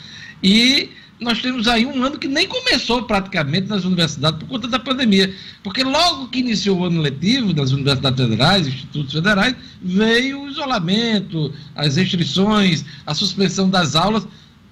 e 0.44 0.92
nós 1.20 1.42
temos 1.42 1.68
aí 1.68 1.84
um 1.84 2.04
ano 2.04 2.20
que 2.20 2.28
nem 2.28 2.48
começou 2.48 3.02
praticamente 3.04 3.68
nas 3.68 3.84
universidades 3.84 4.40
por 4.40 4.48
conta 4.48 4.68
da 4.68 4.78
pandemia. 4.78 5.34
Porque 5.64 5.84
logo 5.84 6.28
que 6.28 6.40
iniciou 6.40 6.80
o 6.80 6.86
ano 6.86 7.02
letivo 7.02 7.54
nas 7.54 7.72
universidades 7.72 8.22
federais, 8.22 8.68
institutos 8.68 9.14
federais, 9.14 9.56
veio 9.82 10.44
o 10.44 10.48
isolamento, 10.48 11.52
as 11.76 11.96
restrições, 11.96 12.86
a 13.04 13.16
suspensão 13.16 13.68
das 13.68 13.96
aulas. 13.96 14.28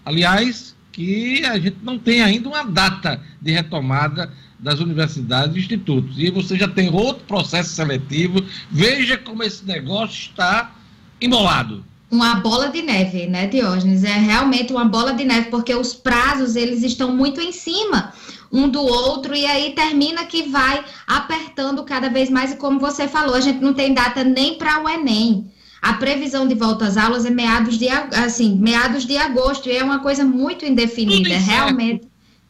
Aliás, 0.05 0.75
que 0.91 1.43
a 1.45 1.57
gente 1.57 1.77
não 1.81 1.97
tem 1.97 2.21
ainda 2.21 2.47
uma 2.47 2.63
data 2.63 3.19
de 3.41 3.51
retomada 3.51 4.31
das 4.59 4.79
universidades 4.79 5.55
e 5.55 5.59
institutos. 5.59 6.15
E 6.19 6.29
você 6.29 6.55
já 6.55 6.67
tem 6.67 6.93
outro 6.93 7.25
processo 7.25 7.73
seletivo. 7.73 8.45
Veja 8.71 9.17
como 9.17 9.41
esse 9.41 9.65
negócio 9.65 10.29
está 10.29 10.75
embolado 11.19 11.83
uma 12.10 12.36
bola 12.36 12.70
de 12.70 12.82
neve, 12.82 13.28
né, 13.28 13.47
Diógenes? 13.47 14.03
É 14.03 14.14
realmente 14.14 14.72
uma 14.72 14.86
bola 14.86 15.14
de 15.14 15.24
neve, 15.24 15.49
porque 15.49 15.74
os 15.74 15.93
prazos 15.93 16.56
eles 16.56 16.84
estão 16.84 17.16
muito 17.16 17.41
em 17.41 17.51
cima 17.51 18.14
um 18.51 18.70
do 18.70 18.82
outro 18.82 19.36
e 19.36 19.45
aí 19.45 19.74
termina 19.74 20.26
que 20.26 20.43
vai 20.43 20.84
apertando 21.06 21.84
cada 21.84 22.10
vez 22.10 22.30
mais 22.30 22.53
e 22.53 22.56
como 22.56 22.80
você 22.80 23.08
falou, 23.08 23.36
a 23.36 23.41
gente 23.41 23.60
não 23.60 23.74
tem 23.74 23.93
data 23.93 24.24
nem 24.24 24.58
para 24.58 24.82
o 24.82 24.88
ENEM. 24.88 25.51
A 25.82 25.93
previsão 25.93 26.47
de 26.47 26.56
volta 26.56 26.86
às 26.86 26.97
aulas 26.97 27.26
é 27.26 27.30
meados 27.30 27.78
de 27.78 27.89
assim, 27.89 28.56
meados 28.56 29.06
de 29.06 29.18
agosto 29.18 29.68
e 29.68 29.76
é 29.76 29.84
uma 29.84 29.99
coisa 29.99 30.24
muito 30.24 30.66
indefinida, 30.66 31.30
tudo 31.30 31.45
realmente 31.45 32.08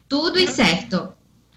tudo 0.08 0.38
incerto. 0.38 1.08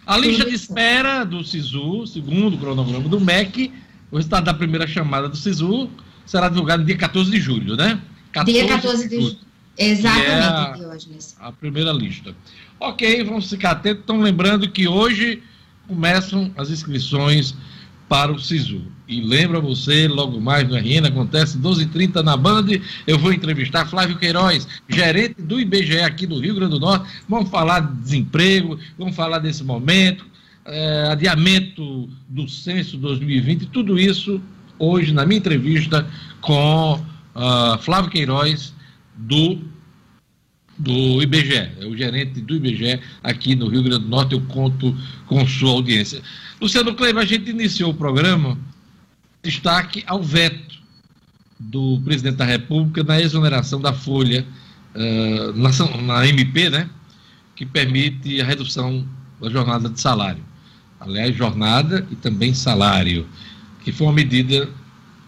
A 0.05 0.17
lista 0.17 0.45
de 0.45 0.55
espera 0.55 1.23
do 1.23 1.43
SISU, 1.43 2.07
segundo 2.07 2.55
o 2.55 2.57
cronograma 2.57 3.07
do 3.07 3.19
MEC, 3.19 3.71
o 4.11 4.17
resultado 4.17 4.45
da 4.45 4.53
primeira 4.53 4.87
chamada 4.87 5.29
do 5.29 5.37
SISU 5.37 5.89
será 6.29 6.47
divulgado 6.47 6.81
no 6.81 6.85
dia 6.85 6.95
14 6.95 7.31
de 7.31 7.39
julho, 7.39 7.75
né? 7.75 7.99
14 8.31 8.59
dia 8.59 8.67
14 8.75 9.09
de 9.09 9.15
julho. 9.15 9.37
Exatamente, 9.75 10.29
é 10.29 11.43
a, 11.43 11.47
a 11.47 11.51
primeira 11.51 11.91
lista. 11.91 12.35
Ok, 12.79 13.23
vamos 13.23 13.49
ficar 13.49 13.71
atentos. 13.71 14.03
Então, 14.03 14.21
lembrando 14.21 14.69
que 14.69 14.87
hoje 14.87 15.41
começam 15.87 16.51
as 16.55 16.69
inscrições 16.69 17.55
para 18.07 18.31
o 18.31 18.39
SISU. 18.39 18.83
E 19.07 19.21
lembra 19.21 19.59
você, 19.59 20.07
logo 20.07 20.39
mais 20.39 20.67
no 20.67 20.75
RN, 20.75 21.07
acontece 21.07 21.57
12h30 21.57 22.21
na 22.21 22.37
Band, 22.37 22.67
eu 23.07 23.17
vou 23.17 23.33
entrevistar 23.33 23.87
Flávio 23.87 24.17
Queiroz, 24.17 24.67
gerente 24.87 25.41
do 25.41 25.59
IBGE 25.59 26.01
aqui 26.01 26.27
do 26.27 26.39
Rio 26.39 26.55
Grande 26.55 26.73
do 26.73 26.79
Norte. 26.79 27.09
Vamos 27.27 27.49
falar 27.49 27.79
de 27.79 28.01
desemprego, 28.01 28.77
vamos 28.97 29.15
falar 29.15 29.39
desse 29.39 29.63
momento, 29.63 30.25
é, 30.65 31.07
adiamento 31.11 32.07
do 32.27 32.47
censo 32.47 32.97
2020, 32.97 33.67
tudo 33.67 33.97
isso 33.97 34.39
hoje 34.79 35.13
na 35.13 35.25
minha 35.25 35.37
entrevista 35.37 36.09
com 36.41 36.93
uh, 36.93 37.77
Flávio 37.79 38.09
Queiroz, 38.09 38.73
do, 39.15 39.59
do 40.77 41.21
IBGE, 41.21 41.71
é 41.79 41.85
o 41.85 41.95
gerente 41.95 42.39
do 42.41 42.55
IBGE 42.55 42.99
aqui 43.21 43.55
no 43.55 43.67
Rio 43.67 43.83
Grande 43.83 44.05
do 44.05 44.09
Norte. 44.09 44.33
Eu 44.33 44.41
conto 44.41 44.97
com 45.27 45.45
sua 45.45 45.71
audiência. 45.71 46.21
Luciano 46.59 46.95
Kleber, 46.95 47.21
a 47.21 47.25
gente 47.25 47.49
iniciou 47.49 47.91
o 47.91 47.93
programa 47.93 48.57
destaque 49.43 50.03
ao 50.07 50.23
veto 50.23 50.79
do 51.59 51.99
presidente 52.03 52.37
da 52.37 52.45
República 52.45 53.03
na 53.03 53.21
exoneração 53.21 53.81
da 53.81 53.91
folha 53.91 54.45
uh, 54.95 55.53
na, 55.53 56.01
na 56.01 56.27
MP, 56.27 56.69
né, 56.69 56.89
que 57.55 57.65
permite 57.65 58.39
a 58.41 58.45
redução 58.45 59.05
da 59.41 59.49
jornada 59.49 59.89
de 59.89 59.99
salário. 59.99 60.43
Aliás, 60.99 61.35
jornada 61.35 62.05
e 62.11 62.15
também 62.15 62.53
salário 62.53 63.27
que 63.83 63.91
foi 63.91 64.07
uma 64.07 64.13
medida 64.13 64.69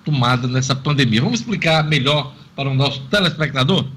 tomada 0.04 0.48
nessa 0.48 0.76
pandemia. 0.76 1.22
Vamos 1.22 1.40
explicar 1.40 1.84
melhor 1.88 2.36
para 2.56 2.70
o 2.70 2.74
nosso 2.74 3.02
telespectador? 3.08 3.88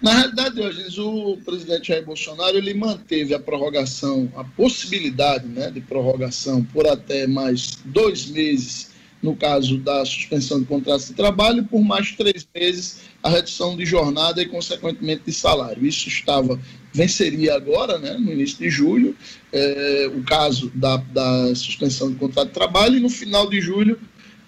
Na 0.00 0.14
realidade, 0.14 0.60
hoje, 0.60 1.00
o 1.00 1.36
presidente 1.44 1.88
Jair 1.88 2.04
Bolsonaro 2.04 2.56
ele 2.56 2.72
manteve 2.72 3.34
a 3.34 3.40
prorrogação, 3.40 4.30
a 4.36 4.44
possibilidade 4.44 5.46
né, 5.48 5.70
de 5.72 5.80
prorrogação 5.80 6.62
por 6.62 6.86
até 6.86 7.26
mais 7.26 7.80
dois 7.84 8.26
meses, 8.26 8.92
no 9.20 9.34
caso 9.34 9.76
da 9.78 10.04
suspensão 10.04 10.60
de 10.60 10.66
contratos 10.66 11.08
de 11.08 11.14
trabalho, 11.14 11.64
por 11.64 11.82
mais 11.82 12.12
três 12.12 12.46
meses 12.54 13.00
a 13.22 13.28
redução 13.28 13.76
de 13.76 13.84
jornada 13.84 14.40
e, 14.40 14.46
consequentemente, 14.46 15.24
de 15.26 15.32
salário. 15.32 15.84
Isso 15.84 16.08
estava 16.08 16.58
venceria 16.92 17.54
agora, 17.54 17.98
né, 17.98 18.12
no 18.14 18.32
início 18.32 18.58
de 18.58 18.70
julho, 18.70 19.16
é, 19.52 20.10
o 20.14 20.22
caso 20.22 20.70
da, 20.74 20.96
da 20.96 21.54
suspensão 21.54 22.10
de 22.10 22.16
contrato 22.16 22.48
de 22.48 22.54
trabalho, 22.54 22.96
e 22.96 23.00
no 23.00 23.10
final 23.10 23.48
de 23.48 23.60
julho 23.60 23.98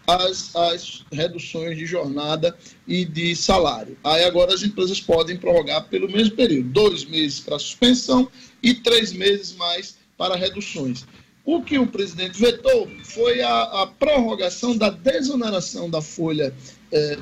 as, 0.06 0.54
as 0.56 1.04
reduções 1.12 1.76
de 1.76 1.86
jornada 1.86 2.56
e 2.86 3.04
de 3.04 3.36
salário. 3.36 3.96
Aí 4.02 4.24
agora 4.24 4.52
as 4.54 4.62
empresas 4.62 5.00
podem 5.00 5.36
prorrogar 5.36 5.84
pelo 5.88 6.10
mesmo 6.10 6.34
período, 6.34 6.68
dois 6.70 7.04
meses 7.04 7.40
para 7.40 7.58
suspensão 7.58 8.28
e 8.62 8.74
três 8.74 9.12
meses 9.12 9.54
mais 9.54 9.96
para 10.16 10.36
reduções. 10.36 11.04
O 11.44 11.62
que 11.62 11.78
o 11.78 11.86
presidente 11.86 12.38
vetou 12.38 12.88
foi 13.04 13.40
a, 13.42 13.62
a 13.62 13.86
prorrogação 13.86 14.76
da 14.76 14.90
desoneração 14.90 15.88
da 15.88 16.02
folha 16.02 16.54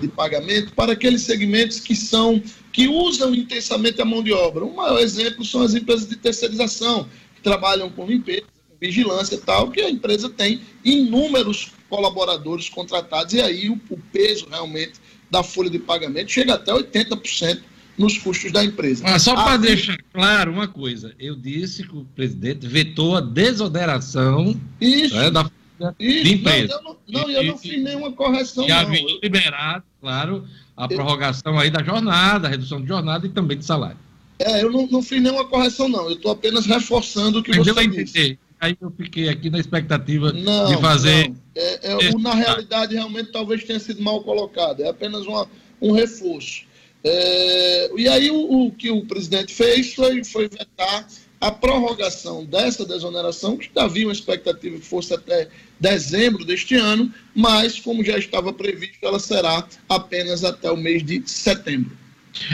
de 0.00 0.08
pagamento 0.08 0.72
para 0.72 0.92
aqueles 0.92 1.22
segmentos 1.22 1.80
que 1.80 1.94
são 1.94 2.42
que 2.72 2.86
usam 2.86 3.34
intensamente 3.34 4.00
a 4.00 4.04
mão 4.04 4.22
de 4.22 4.32
obra. 4.32 4.64
Um 4.64 4.74
maior 4.74 5.00
exemplo 5.00 5.44
são 5.44 5.62
as 5.62 5.74
empresas 5.74 6.08
de 6.08 6.16
terceirização, 6.16 7.08
que 7.34 7.42
trabalham 7.42 7.90
com 7.90 8.06
limpeza, 8.06 8.42
com 8.68 8.76
vigilância 8.80 9.34
e 9.34 9.38
tal, 9.38 9.70
que 9.70 9.80
a 9.80 9.90
empresa 9.90 10.28
tem 10.28 10.60
inúmeros 10.84 11.72
colaboradores 11.90 12.68
contratados, 12.68 13.34
e 13.34 13.40
aí 13.40 13.68
o, 13.68 13.80
o 13.90 13.98
peso 14.12 14.46
realmente 14.48 14.94
da 15.30 15.42
folha 15.42 15.70
de 15.70 15.78
pagamento 15.78 16.30
chega 16.30 16.54
até 16.54 16.72
80% 16.72 17.60
nos 17.98 18.16
custos 18.16 18.52
da 18.52 18.64
empresa. 18.64 19.02
Mas 19.02 19.22
só 19.22 19.34
para 19.34 19.56
deixar 19.56 19.98
claro 20.12 20.52
uma 20.52 20.68
coisa, 20.68 21.12
eu 21.18 21.34
disse 21.34 21.82
que 21.82 21.96
o 21.96 22.06
presidente 22.14 22.66
vetou 22.66 23.16
a 23.16 23.20
desoneração 23.20 24.58
né, 24.80 25.30
da 25.30 25.50
isso, 25.98 26.24
de 26.24 26.34
empresa. 26.34 26.80
Não, 26.82 26.90
eu 26.90 26.96
não, 27.08 27.22
não, 27.22 27.30
eu 27.30 27.44
não 27.44 27.58
fiz 27.58 27.82
nenhuma 27.82 28.12
correção. 28.12 28.66
E 28.66 28.72
havia 28.72 29.18
liberado, 29.22 29.84
claro, 30.00 30.46
a 30.76 30.84
eu, 30.84 30.88
prorrogação 30.88 31.58
aí 31.58 31.70
da 31.70 31.82
jornada, 31.82 32.48
a 32.48 32.50
redução 32.50 32.80
de 32.80 32.88
jornada 32.88 33.26
e 33.26 33.30
também 33.30 33.58
de 33.58 33.64
salário. 33.64 33.98
É, 34.38 34.62
eu 34.62 34.70
não, 34.70 34.86
não 34.86 35.02
fiz 35.02 35.20
nenhuma 35.20 35.44
correção, 35.44 35.88
não. 35.88 36.06
Eu 36.06 36.12
estou 36.12 36.30
apenas 36.30 36.66
reforçando 36.66 37.40
o 37.40 37.42
que 37.42 37.50
Entendeu 37.50 37.74
você 37.74 37.86
disse. 37.86 38.38
Aí 38.60 38.76
eu 38.80 38.90
fiquei 38.90 39.28
aqui 39.28 39.50
na 39.50 39.58
expectativa 39.58 40.32
não, 40.32 40.66
de 40.66 40.80
fazer. 40.80 41.32
É, 41.54 41.92
é, 41.92 42.18
na 42.18 42.34
realidade, 42.34 42.94
realmente, 42.94 43.30
talvez 43.30 43.64
tenha 43.64 43.78
sido 43.78 44.02
mal 44.02 44.22
colocado. 44.22 44.80
É 44.80 44.88
apenas 44.88 45.26
uma, 45.26 45.48
um 45.80 45.92
reforço. 45.92 46.62
É, 47.04 47.90
e 47.96 48.08
aí 48.08 48.30
o, 48.30 48.66
o, 48.66 48.72
que 48.72 48.90
o 48.90 49.04
presidente 49.06 49.54
fez 49.54 49.94
foi, 49.94 50.24
foi 50.24 50.48
vetar 50.48 51.06
a 51.40 51.50
prorrogação 51.50 52.44
dessa 52.44 52.84
desoneração, 52.84 53.56
que 53.56 53.70
havia 53.76 54.06
uma 54.06 54.12
expectativa 54.12 54.78
que 54.78 54.84
fosse 54.84 55.14
até 55.14 55.48
dezembro 55.78 56.44
deste 56.44 56.74
ano, 56.74 57.12
mas 57.34 57.78
como 57.78 58.04
já 58.04 58.18
estava 58.18 58.52
previsto, 58.52 58.98
ela 59.02 59.20
será 59.20 59.66
apenas 59.88 60.42
até 60.42 60.70
o 60.70 60.76
mês 60.76 61.04
de 61.04 61.22
setembro. 61.26 61.96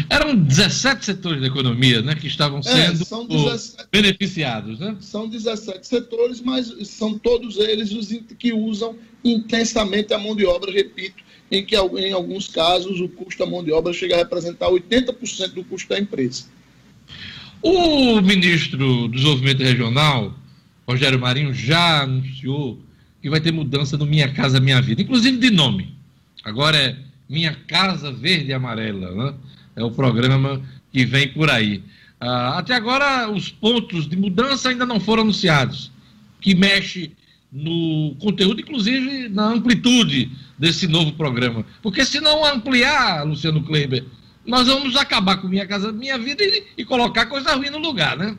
Eram 0.09 0.37
17 0.37 1.05
setores 1.05 1.41
da 1.41 1.47
economia 1.47 2.01
né, 2.01 2.15
que 2.15 2.27
estavam 2.27 2.61
é, 2.61 2.63
sendo 2.63 3.35
é, 3.35 3.53
17, 3.53 3.89
beneficiados. 3.91 4.79
Né? 4.79 4.97
São 5.01 5.29
17 5.29 5.87
setores, 5.87 6.41
mas 6.41 6.73
são 6.89 7.19
todos 7.19 7.59
eles 7.59 7.93
os 7.93 8.09
que 8.39 8.53
usam 8.53 8.97
intensamente 9.23 10.13
a 10.15 10.19
mão 10.19 10.37
de 10.37 10.47
obra, 10.47 10.71
repito, 10.71 11.23
em 11.51 11.65
que 11.65 11.77
em 11.77 12.13
alguns 12.13 12.49
casos 12.49 13.01
o 13.01 13.09
custo 13.09 13.45
da 13.45 13.51
mão 13.51 13.63
de 13.63 13.73
obra 13.73 13.93
chega 13.93 14.15
a 14.15 14.19
representar 14.19 14.69
80% 14.69 15.53
do 15.53 15.65
custo 15.65 15.89
da 15.89 15.99
empresa. 15.99 16.45
O 17.67 18.21
ministro 18.21 18.77
do 18.77 19.09
Desenvolvimento 19.09 19.63
Regional, 19.63 20.39
Rogério 20.87 21.19
Marinho 21.19 21.55
já 21.55 22.03
anunciou 22.03 22.79
que 23.23 23.31
vai 23.31 23.41
ter 23.41 23.53
mudança 23.53 23.97
no 23.97 24.05
Minha 24.05 24.31
Casa 24.31 24.61
Minha 24.61 24.83
Vida, 24.83 25.01
inclusive 25.01 25.39
de 25.39 25.49
nome. 25.49 25.97
Agora 26.45 26.77
é 26.77 26.95
Minha 27.27 27.55
Casa 27.67 28.13
Verde 28.13 28.51
e 28.51 28.53
Amarela, 28.53 29.15
né? 29.15 29.35
É 29.77 29.83
o 29.83 29.91
programa 29.91 30.61
que 30.93 31.07
vem 31.07 31.29
por 31.29 31.49
aí. 31.49 31.83
Ah, 32.21 32.59
até 32.59 32.75
agora, 32.75 33.31
os 33.31 33.49
pontos 33.49 34.07
de 34.07 34.15
mudança 34.15 34.69
ainda 34.69 34.85
não 34.85 35.01
foram 35.01 35.23
anunciados, 35.23 35.91
que 36.43 36.55
mexe 36.55 37.13
no 37.51 38.15
conteúdo, 38.21 38.61
inclusive 38.61 39.31
na 39.31 39.47
amplitude 39.47 40.31
desse 40.59 40.87
novo 40.87 41.13
programa. 41.13 41.65
Porque 41.83 42.05
se 42.05 42.21
não 42.21 42.45
ampliar, 42.45 43.27
Luciano 43.27 43.63
Kleiber, 43.63 44.05
nós 44.47 44.67
vamos 44.67 44.97
acabar 44.97 45.39
com 45.39 45.49
Minha 45.49 45.67
Casa 45.67 45.93
Minha 45.93 46.19
Vida 46.19 46.43
e, 46.45 46.65
e 46.79 46.85
colocar 46.85 47.27
coisa 47.27 47.55
ruim 47.55 47.71
no 47.71 47.79
lugar, 47.79 48.17
né? 48.17 48.37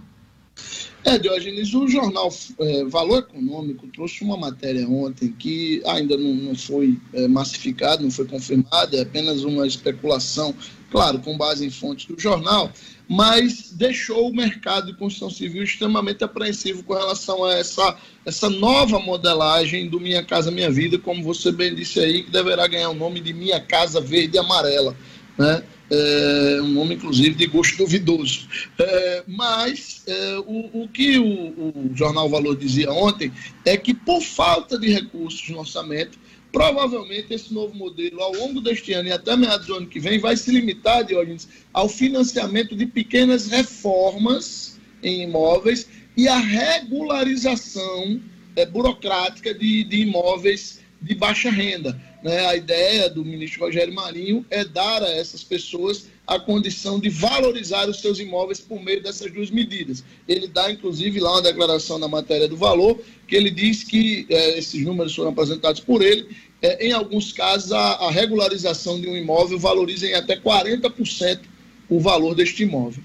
É, 1.03 1.20
Diógenes, 1.20 1.72
o 1.76 1.88
jornal 1.88 2.34
é, 2.60 2.84
Valor 2.86 3.20
Econômico 3.20 3.86
trouxe 3.88 4.24
uma 4.24 4.36
matéria 4.36 4.88
ontem 4.88 5.32
que 5.32 5.80
ainda 5.86 6.18
não, 6.18 6.34
não 6.34 6.56
foi 6.56 6.97
é, 7.14 7.28
massificada, 7.28 8.01
não 8.01 8.10
foi 8.10 8.26
confirmada, 8.26 8.97
é 8.97 9.01
apenas 9.01 9.43
uma 9.43 9.68
especulação, 9.68 10.56
claro, 10.89 11.20
com 11.20 11.38
base 11.38 11.64
em 11.64 11.70
fontes 11.70 12.08
do 12.08 12.20
jornal, 12.20 12.72
mas 13.08 13.72
deixou 13.74 14.28
o 14.28 14.36
mercado 14.36 14.88
de 14.88 14.97
construção 14.97 15.30
civil 15.30 15.62
extremamente 15.62 16.24
apreensivo 16.24 16.82
com 16.82 16.95
relação 16.95 17.43
a 17.43 17.53
essa, 17.53 17.95
essa 18.26 18.49
nova 18.49 18.97
modelagem 18.99 19.88
do 19.88 19.99
Minha 19.99 20.24
Casa 20.24 20.49
Minha 20.49 20.72
Vida, 20.72 20.97
como 20.97 21.22
você 21.22 21.51
bem 21.51 21.76
disse 21.76 21.99
aí, 21.99 22.24
que 22.24 22.32
deverá 22.32 22.66
ganhar 22.66 22.89
o 22.89 22.95
nome 22.95 23.22
de 23.22 23.32
Minha 23.32 23.60
Casa 23.60 24.01
Verde 24.01 24.38
e 24.38 24.39
Amarela. 24.39 24.97
Né? 25.38 25.64
É, 25.89 26.59
um 26.61 26.69
nome 26.69 26.95
inclusive 26.95 27.36
de 27.36 27.45
gosto 27.47 27.77
duvidoso. 27.77 28.47
É, 28.79 29.23
mas 29.27 30.03
é, 30.07 30.38
o, 30.39 30.83
o, 30.83 30.88
que 30.88 31.17
o, 31.17 31.25
o, 31.25 31.91
Jornal 31.93 32.29
Valor 32.29 32.55
dizia 32.55 32.91
ontem 32.91 33.31
é 33.63 33.77
que, 33.77 33.93
por 33.93 34.21
falta 34.21 34.77
de 34.77 34.89
recursos 34.89 35.47
no 35.49 35.59
orçamento, 35.59 36.17
provavelmente 36.51 37.33
esse 37.33 37.53
novo 37.53 37.75
modelo, 37.75 38.21
ao 38.21 38.33
longo 38.33 38.61
deste 38.61 38.93
ano 38.93 39.09
e 39.09 39.11
até 39.11 39.36
meados 39.36 39.67
do 39.67 39.75
ano 39.75 39.88
que 39.88 39.99
vem, 39.99 40.19
vai 40.19 40.38
se 40.38 40.51
limitar, 40.51 41.03
Diógenes, 41.03 41.47
ao 41.73 41.89
financiamento 41.89 42.75
de 42.75 42.86
pequenas 42.86 43.47
reformas 43.47 44.79
em 45.03 45.23
imóveis 45.23 45.88
e 46.15 46.27
a 46.27 46.38
regularização 46.38 48.21
é, 48.55 48.65
burocrática 48.65 49.53
de, 49.53 49.83
de 49.83 50.01
imóveis 50.01 50.79
de 51.01 51.13
baixa 51.13 51.51
renda. 51.51 52.01
Né? 52.26 52.43
A 52.47 52.55
ideia 52.55 53.07
do 53.07 53.23
ministro 53.23 53.63
Rogério 53.63 53.93
Marinho 53.93 54.43
é 54.49 54.65
dar 54.65 55.03
a 55.03 55.07
essas 55.11 55.43
pessoas 55.43 56.07
a 56.26 56.39
condição 56.39 56.99
de 56.99 57.07
valorizar 57.07 57.88
os 57.88 58.01
seus 58.01 58.17
imóveis 58.17 58.59
por 58.59 58.82
meio 58.82 59.03
dessas 59.03 59.32
duas 59.32 59.51
medidas. 59.51 60.03
Ele 60.28 60.47
dá, 60.47 60.71
inclusive, 60.71 61.19
lá 61.19 61.34
uma 61.34 61.43
declaração 61.43 61.99
na 61.99 62.07
matéria 62.07 62.47
do 62.47 62.57
valor, 62.57 62.99
que 63.28 63.36
ele 63.36 63.51
diz 63.51 63.84
que 63.84 64.26
é, 64.28 64.57
esses 64.57 64.84
números 64.84 65.13
foram 65.13 65.30
apresentados 65.30 65.82
por 65.82 66.01
ele. 66.01 66.36
É, 66.63 66.88
em 66.88 66.93
alguns 66.93 67.32
casos, 67.32 67.71
a, 67.71 67.91
a 67.93 68.09
regularização 68.09 68.99
de 68.99 69.07
um 69.07 69.15
imóvel 69.15 69.59
valoriza 69.59 70.07
em 70.07 70.15
até 70.15 70.36
40% 70.36 71.41
o 71.88 71.99
valor 71.99 72.34
deste 72.34 72.63
imóvel. 72.63 73.03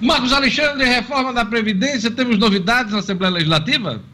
Marcos 0.00 0.32
Alexandre, 0.32 0.84
reforma 0.84 1.32
da 1.32 1.44
Previdência, 1.44 2.12
temos 2.12 2.38
novidades 2.38 2.92
na 2.92 3.00
Assembleia 3.00 3.34
Legislativa? 3.34 4.13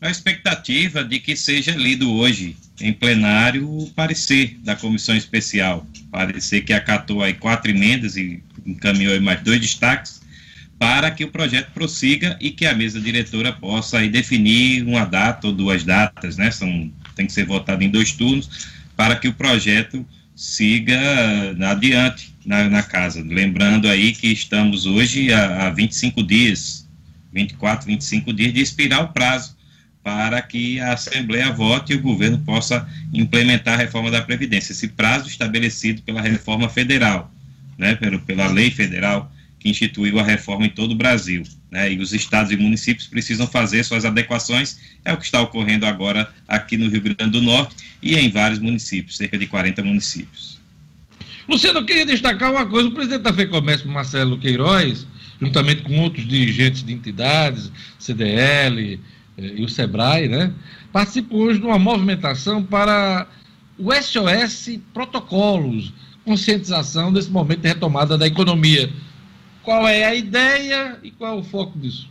A 0.00 0.10
expectativa 0.10 1.04
de 1.04 1.20
que 1.20 1.36
seja 1.36 1.72
lido 1.72 2.10
hoje 2.10 2.56
em 2.80 2.90
plenário 2.90 3.68
o 3.68 3.90
parecer 3.90 4.56
da 4.64 4.74
comissão 4.74 5.14
especial, 5.14 5.86
parecer 6.10 6.62
que 6.62 6.72
acatou 6.72 7.22
aí 7.22 7.34
quatro 7.34 7.70
emendas 7.70 8.16
e 8.16 8.42
encaminhou 8.64 9.12
aí 9.12 9.20
mais 9.20 9.42
dois 9.42 9.60
destaques 9.60 10.22
para 10.78 11.10
que 11.10 11.22
o 11.22 11.28
projeto 11.28 11.72
prossiga 11.72 12.38
e 12.40 12.50
que 12.50 12.64
a 12.64 12.74
mesa 12.74 12.98
diretora 12.98 13.52
possa 13.52 13.98
aí 13.98 14.08
definir 14.08 14.82
uma 14.84 15.04
data 15.04 15.48
ou 15.48 15.52
duas 15.52 15.84
datas, 15.84 16.38
né? 16.38 16.50
São, 16.50 16.90
tem 17.14 17.26
que 17.26 17.32
ser 17.34 17.44
votado 17.44 17.84
em 17.84 17.90
dois 17.90 18.12
turnos 18.12 18.70
para 18.96 19.16
que 19.16 19.28
o 19.28 19.34
projeto 19.34 20.06
siga 20.34 20.98
adiante 21.68 22.34
na, 22.46 22.70
na 22.70 22.82
casa. 22.82 23.22
Lembrando 23.22 23.86
aí 23.86 24.14
que 24.14 24.28
estamos 24.28 24.86
hoje 24.86 25.30
a, 25.30 25.66
a 25.66 25.70
25 25.70 26.22
dias, 26.22 26.88
24, 27.34 27.86
25 27.86 28.32
dias 28.32 28.54
de 28.54 28.62
expirar 28.62 29.04
o 29.04 29.08
prazo 29.08 29.59
para 30.02 30.40
que 30.40 30.80
a 30.80 30.94
Assembleia 30.94 31.52
vote 31.52 31.92
e 31.92 31.96
o 31.96 32.00
governo 32.00 32.38
possa 32.38 32.88
implementar 33.12 33.74
a 33.74 33.82
reforma 33.82 34.10
da 34.10 34.22
Previdência. 34.22 34.72
Esse 34.72 34.88
prazo 34.88 35.28
estabelecido 35.28 36.02
pela 36.02 36.20
reforma 36.20 36.68
federal, 36.68 37.32
né, 37.76 37.98
pela, 38.26 38.48
lei 38.48 38.70
federal 38.70 39.30
que 39.58 39.68
instituiu 39.68 40.18
a 40.18 40.22
reforma 40.22 40.64
em 40.64 40.70
todo 40.70 40.92
o 40.92 40.94
Brasil. 40.94 41.42
Né, 41.70 41.92
e 41.92 41.98
os 41.98 42.12
estados 42.12 42.50
e 42.50 42.56
municípios 42.56 43.06
precisam 43.06 43.46
fazer 43.46 43.84
suas 43.84 44.04
adequações, 44.04 44.80
é 45.04 45.12
o 45.12 45.18
que 45.18 45.24
está 45.24 45.40
ocorrendo 45.40 45.86
agora 45.86 46.28
aqui 46.48 46.76
no 46.76 46.88
Rio 46.88 47.00
Grande 47.00 47.30
do 47.30 47.42
Norte 47.42 47.76
e 48.02 48.16
em 48.16 48.30
vários 48.30 48.58
municípios, 48.58 49.16
cerca 49.16 49.38
de 49.38 49.46
40 49.46 49.82
municípios. 49.84 50.58
Luciano, 51.46 51.80
eu 51.80 51.84
queria 51.84 52.06
destacar 52.06 52.50
uma 52.50 52.66
coisa: 52.66 52.88
o 52.88 52.92
presidente 52.92 53.22
da 53.22 53.32
FEComércio, 53.32 53.88
Marcelo 53.88 54.38
Queiroz, 54.38 55.06
juntamente 55.40 55.82
com 55.82 55.98
outros 55.98 56.26
dirigentes 56.26 56.84
de 56.84 56.92
entidades, 56.92 57.72
CDL, 57.98 59.00
e 59.40 59.64
o 59.64 59.68
SEBRAE, 59.68 60.28
né, 60.28 60.52
participou 60.92 61.40
hoje 61.40 61.58
de 61.58 61.66
uma 61.66 61.78
movimentação 61.78 62.62
para 62.62 63.26
o 63.78 63.92
SOS 63.92 64.78
Protocolos, 64.92 65.92
conscientização 66.24 67.12
desse 67.12 67.30
momento 67.30 67.60
de 67.60 67.68
retomada 67.68 68.18
da 68.18 68.26
economia. 68.26 68.92
Qual 69.62 69.86
é 69.88 70.04
a 70.04 70.14
ideia 70.14 70.98
e 71.02 71.10
qual 71.10 71.36
é 71.36 71.40
o 71.40 71.44
foco 71.44 71.78
disso? 71.78 72.08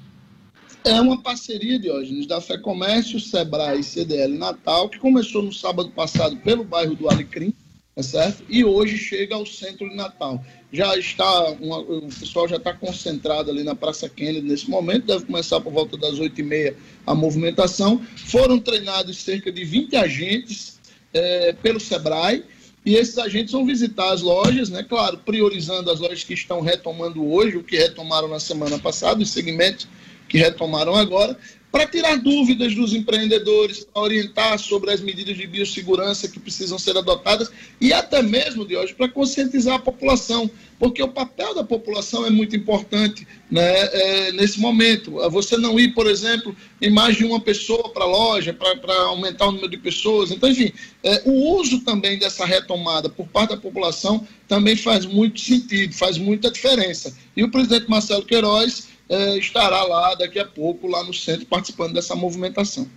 É 0.83 0.99
uma 0.99 1.21
parceria, 1.21 1.77
Diógenes, 1.77 2.25
da 2.25 2.39
FEComércio, 2.39 3.19
SEBRAE 3.19 3.81
e 3.81 3.83
CDL 3.83 4.37
Natal, 4.37 4.89
que 4.89 4.97
começou 4.97 5.43
no 5.43 5.51
sábado 5.51 5.89
passado 5.91 6.37
pelo 6.37 6.63
bairro 6.63 6.95
do 6.95 7.09
Alecrim, 7.09 7.53
é 7.95 8.03
certo? 8.03 8.43
E 8.49 8.63
hoje 8.63 8.97
chega 8.97 9.35
ao 9.35 9.45
centro 9.45 9.89
de 9.89 9.95
Natal 9.95 10.43
já 10.71 10.95
está, 10.97 11.51
uma, 11.59 11.79
o 11.79 12.07
pessoal 12.07 12.47
já 12.47 12.57
está 12.57 12.73
concentrado 12.73 13.49
ali 13.49 13.63
na 13.63 13.73
Praça 13.73 14.07
Kennedy 14.07 14.47
nesse 14.47 14.69
momento, 14.69 15.07
deve 15.07 15.25
começar 15.25 15.59
por 15.59 15.73
volta 15.73 15.97
das 15.97 16.19
8h30 16.19 16.75
a 17.07 17.15
movimentação. 17.15 18.05
Foram 18.15 18.59
treinados 18.59 19.17
cerca 19.17 19.51
de 19.51 19.65
20 19.65 19.95
agentes 19.95 20.79
é, 21.11 21.53
pelo 21.53 21.79
SEBRAE, 21.79 22.43
e 22.85 22.95
esses 22.95 23.17
agentes 23.17 23.51
vão 23.51 23.65
visitar 23.65 24.13
as 24.13 24.21
lojas, 24.21 24.69
né? 24.69 24.83
Claro, 24.83 25.17
priorizando 25.17 25.91
as 25.91 25.99
lojas 25.99 26.23
que 26.23 26.33
estão 26.33 26.61
retomando 26.61 27.25
hoje, 27.29 27.57
o 27.57 27.63
que 27.63 27.75
retomaram 27.75 28.27
na 28.27 28.39
semana 28.39 28.79
passada, 28.79 29.21
os 29.21 29.29
segmentos 29.31 29.87
que 30.29 30.37
retomaram 30.37 30.95
agora, 30.95 31.37
para 31.71 31.85
tirar 31.85 32.17
dúvidas 32.17 32.73
dos 32.73 32.93
empreendedores, 32.93 33.85
para 33.85 34.01
orientar 34.01 34.57
sobre 34.57 34.91
as 34.91 35.01
medidas 35.01 35.37
de 35.37 35.45
biossegurança 35.45 36.27
que 36.27 36.39
precisam 36.39 36.79
ser 36.79 36.97
adotadas 36.97 37.51
e 37.79 37.93
até 37.93 38.21
mesmo, 38.21 38.65
de 38.65 38.75
hoje, 38.75 38.93
para 38.93 39.07
conscientizar 39.07 39.75
a 39.75 39.79
população, 39.79 40.49
porque 40.79 41.03
o 41.03 41.09
papel 41.09 41.53
da 41.53 41.63
população 41.63 42.25
é 42.25 42.29
muito 42.29 42.55
importante 42.55 43.27
né, 43.51 43.61
é, 43.61 44.31
nesse 44.31 44.59
momento. 44.59 45.11
Você 45.29 45.57
não 45.57 45.79
ir, 45.79 45.93
por 45.93 46.07
exemplo, 46.07 46.55
em 46.81 46.89
mais 46.89 47.17
de 47.17 47.25
uma 47.25 47.39
pessoa 47.39 47.89
para 47.89 48.03
a 48.03 48.07
loja, 48.07 48.53
para 48.53 48.93
aumentar 49.03 49.47
o 49.47 49.51
número 49.51 49.69
de 49.69 49.77
pessoas. 49.77 50.31
Então, 50.31 50.49
enfim, 50.49 50.71
é, 51.03 51.21
o 51.25 51.59
uso 51.59 51.81
também 51.81 52.17
dessa 52.17 52.45
retomada 52.45 53.09
por 53.09 53.27
parte 53.27 53.51
da 53.51 53.57
população 53.57 54.25
também 54.47 54.75
faz 54.75 55.05
muito 55.05 55.39
sentido, 55.39 55.93
faz 55.93 56.17
muita 56.17 56.49
diferença. 56.49 57.15
E 57.35 57.43
o 57.43 57.51
presidente 57.51 57.89
Marcelo 57.89 58.25
Queiroz 58.25 58.87
é, 59.09 59.37
estará 59.37 59.83
lá 59.83 60.15
daqui 60.15 60.39
a 60.39 60.45
pouco, 60.45 60.87
lá 60.87 61.03
no 61.03 61.13
centro, 61.13 61.45
participando 61.47 61.93
dessa 61.93 62.15
movimentação. 62.15 62.87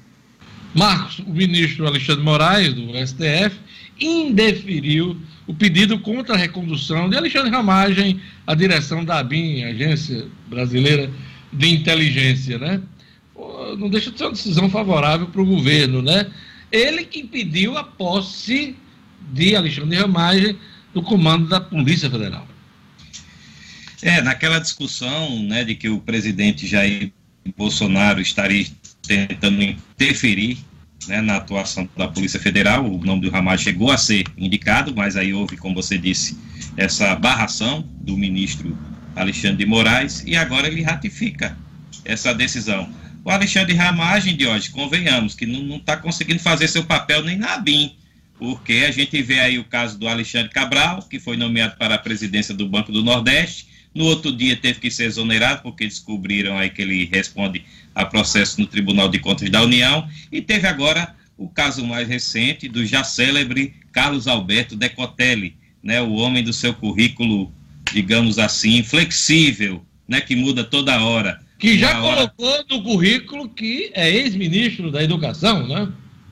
Marcos, 0.74 1.18
o 1.20 1.30
ministro 1.30 1.86
Alexandre 1.86 2.22
Moraes, 2.22 2.72
do 2.74 2.92
STF, 3.06 3.58
indeferiu 4.00 5.16
o 5.46 5.54
pedido 5.54 5.98
contra 5.98 6.34
a 6.34 6.38
recondução 6.38 7.08
de 7.08 7.16
Alexandre 7.16 7.50
Ramagem 7.50 8.20
à 8.46 8.54
direção 8.54 9.04
da 9.04 9.18
ABIN, 9.18 9.64
Agência 9.64 10.26
Brasileira 10.48 11.10
de 11.52 11.68
Inteligência, 11.68 12.58
né? 12.58 12.80
Não 13.78 13.90
deixa 13.90 14.10
de 14.10 14.18
ser 14.18 14.24
uma 14.24 14.32
decisão 14.32 14.70
favorável 14.70 15.26
para 15.26 15.42
o 15.42 15.46
governo, 15.46 16.00
né? 16.00 16.30
Ele 16.70 17.04
que 17.04 17.20
impediu 17.20 17.76
a 17.76 17.84
posse 17.84 18.76
de 19.32 19.54
Alexandre 19.54 19.96
Ramagem 19.96 20.56
no 20.94 21.02
comando 21.02 21.48
da 21.48 21.60
Polícia 21.60 22.10
Federal. 22.10 22.46
É, 24.02 24.20
naquela 24.20 24.58
discussão 24.58 25.40
né, 25.44 25.62
de 25.62 25.76
que 25.76 25.88
o 25.88 26.00
presidente 26.00 26.66
Jair 26.66 27.12
Bolsonaro 27.56 28.20
estaria 28.20 28.66
tentando 29.06 29.62
interferir 29.62 30.58
né, 31.06 31.20
na 31.20 31.36
atuação 31.36 31.88
da 31.96 32.08
Polícia 32.08 32.40
Federal, 32.40 32.84
o 32.84 33.04
nome 33.04 33.22
do 33.22 33.30
Ramal 33.30 33.56
chegou 33.56 33.92
a 33.92 33.96
ser 33.96 34.24
indicado, 34.36 34.92
mas 34.94 35.16
aí 35.16 35.32
houve, 35.32 35.56
como 35.56 35.74
você 35.74 35.96
disse, 35.96 36.36
essa 36.76 37.14
barração 37.14 37.88
do 38.00 38.16
ministro 38.16 38.76
Alexandre 39.14 39.58
de 39.58 39.66
Moraes 39.66 40.24
e 40.26 40.36
agora 40.36 40.66
ele 40.66 40.82
ratifica 40.82 41.56
essa 42.04 42.34
decisão. 42.34 42.92
O 43.24 43.30
Alexandre 43.30 43.74
Ramagem, 43.74 44.36
de 44.36 44.46
hoje, 44.46 44.70
convenhamos 44.70 45.34
que 45.34 45.46
não 45.46 45.76
está 45.76 45.96
conseguindo 45.96 46.40
fazer 46.40 46.66
seu 46.66 46.82
papel 46.82 47.22
nem 47.22 47.36
na 47.36 47.56
BIM, 47.56 47.94
porque 48.36 48.84
a 48.88 48.90
gente 48.90 49.22
vê 49.22 49.38
aí 49.38 49.60
o 49.60 49.64
caso 49.64 49.96
do 49.96 50.08
Alexandre 50.08 50.50
Cabral, 50.50 51.02
que 51.02 51.20
foi 51.20 51.36
nomeado 51.36 51.76
para 51.76 51.94
a 51.94 51.98
presidência 51.98 52.52
do 52.52 52.68
Banco 52.68 52.90
do 52.90 53.04
Nordeste, 53.04 53.70
No 53.94 54.04
outro 54.04 54.32
dia 54.32 54.56
teve 54.56 54.80
que 54.80 54.90
ser 54.90 55.04
exonerado, 55.04 55.62
porque 55.62 55.86
descobriram 55.86 56.56
aí 56.56 56.70
que 56.70 56.82
ele 56.82 57.08
responde 57.12 57.64
a 57.94 58.04
processo 58.04 58.60
no 58.60 58.66
Tribunal 58.66 59.08
de 59.08 59.18
Contas 59.18 59.50
da 59.50 59.62
União. 59.62 60.08
E 60.30 60.40
teve 60.40 60.66
agora 60.66 61.14
o 61.36 61.48
caso 61.48 61.84
mais 61.84 62.08
recente 62.08 62.68
do 62.68 62.86
já 62.86 63.04
célebre 63.04 63.74
Carlos 63.92 64.26
Alberto 64.26 64.76
Decotelli, 64.76 65.56
né, 65.82 66.00
o 66.00 66.12
homem 66.12 66.42
do 66.42 66.52
seu 66.52 66.72
currículo, 66.72 67.52
digamos 67.92 68.38
assim, 68.38 68.82
flexível, 68.82 69.84
né, 70.08 70.20
que 70.20 70.36
muda 70.36 70.64
toda 70.64 71.02
hora. 71.02 71.40
Que 71.58 71.78
já 71.78 72.00
colocou 72.00 72.64
no 72.70 72.82
currículo 72.82 73.48
que 73.48 73.90
é 73.94 74.10
ex-ministro 74.10 74.90
da 74.90 75.02
Educação, 75.02 75.66
né? 75.66 75.88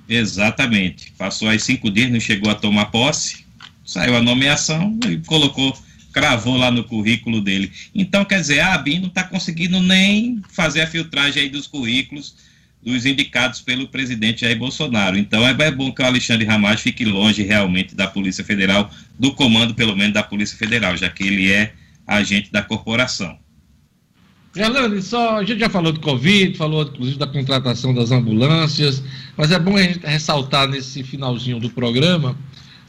Exatamente. 0.08 1.12
Passou 1.16 1.48
aí 1.48 1.60
cinco 1.60 1.88
dias, 1.88 2.10
não 2.10 2.18
chegou 2.18 2.50
a 2.50 2.54
tomar 2.54 2.86
posse, 2.86 3.44
saiu 3.84 4.16
a 4.16 4.22
nomeação 4.22 4.98
e 5.08 5.18
colocou, 5.18 5.76
cravou 6.12 6.56
lá 6.56 6.70
no 6.70 6.84
currículo 6.84 7.40
dele. 7.40 7.70
Então, 7.94 8.24
quer 8.24 8.40
dizer, 8.40 8.60
a 8.60 8.74
ABIN 8.74 9.00
não 9.00 9.08
está 9.08 9.24
conseguindo 9.24 9.80
nem 9.80 10.40
fazer 10.50 10.82
a 10.82 10.86
filtragem 10.86 11.44
aí 11.44 11.48
dos 11.48 11.66
currículos 11.66 12.34
dos 12.82 13.04
indicados 13.04 13.60
pelo 13.60 13.88
presidente 13.88 14.40
Jair 14.42 14.58
Bolsonaro. 14.58 15.18
Então 15.18 15.46
é, 15.46 15.50
é 15.50 15.70
bom 15.70 15.92
que 15.92 16.02
o 16.02 16.06
Alexandre 16.06 16.46
Ramage 16.46 16.82
fique 16.82 17.04
longe 17.04 17.42
realmente 17.42 17.94
da 17.94 18.06
Polícia 18.06 18.42
Federal, 18.42 18.90
do 19.18 19.34
comando 19.34 19.74
pelo 19.74 19.94
menos 19.94 20.14
da 20.14 20.22
Polícia 20.22 20.56
Federal, 20.56 20.96
já 20.96 21.10
que 21.10 21.22
ele 21.22 21.52
é 21.52 21.74
agente 22.06 22.50
da 22.50 22.62
corporação. 22.62 23.38
Gerlane, 24.54 25.00
só, 25.00 25.36
a 25.36 25.44
gente 25.44 25.60
já 25.60 25.70
falou 25.70 25.92
de 25.92 26.00
Covid, 26.00 26.56
falou 26.56 26.82
inclusive 26.82 27.18
da 27.18 27.26
contratação 27.26 27.94
das 27.94 28.10
ambulâncias, 28.10 29.02
mas 29.36 29.52
é 29.52 29.58
bom 29.58 29.76
a 29.76 29.82
gente 29.82 30.04
ressaltar 30.04 30.66
nesse 30.66 31.04
finalzinho 31.04 31.60
do 31.60 31.70
programa 31.70 32.36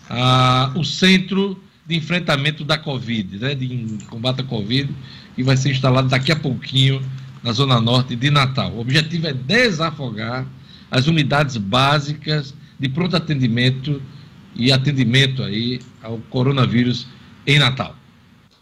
ah, 0.09 0.71
o 0.75 0.83
centro 0.83 1.61
de 1.91 1.97
enfrentamento 1.97 2.63
da 2.63 2.77
Covid, 2.77 3.37
né, 3.37 3.53
de 3.53 3.97
combate 4.09 4.39
à 4.39 4.43
Covid, 4.45 4.89
que 5.35 5.43
vai 5.43 5.57
ser 5.57 5.71
instalado 5.71 6.07
daqui 6.07 6.31
a 6.31 6.35
pouquinho 6.37 7.01
na 7.43 7.51
Zona 7.51 7.81
Norte 7.81 8.15
de 8.15 8.31
Natal. 8.31 8.71
O 8.71 8.79
objetivo 8.79 9.27
é 9.27 9.33
desafogar 9.33 10.45
as 10.89 11.07
unidades 11.07 11.57
básicas 11.57 12.53
de 12.79 12.87
pronto 12.87 13.17
atendimento 13.17 14.01
e 14.55 14.71
atendimento 14.71 15.43
aí 15.43 15.81
ao 16.01 16.17
coronavírus 16.29 17.07
em 17.45 17.59
Natal. 17.59 17.95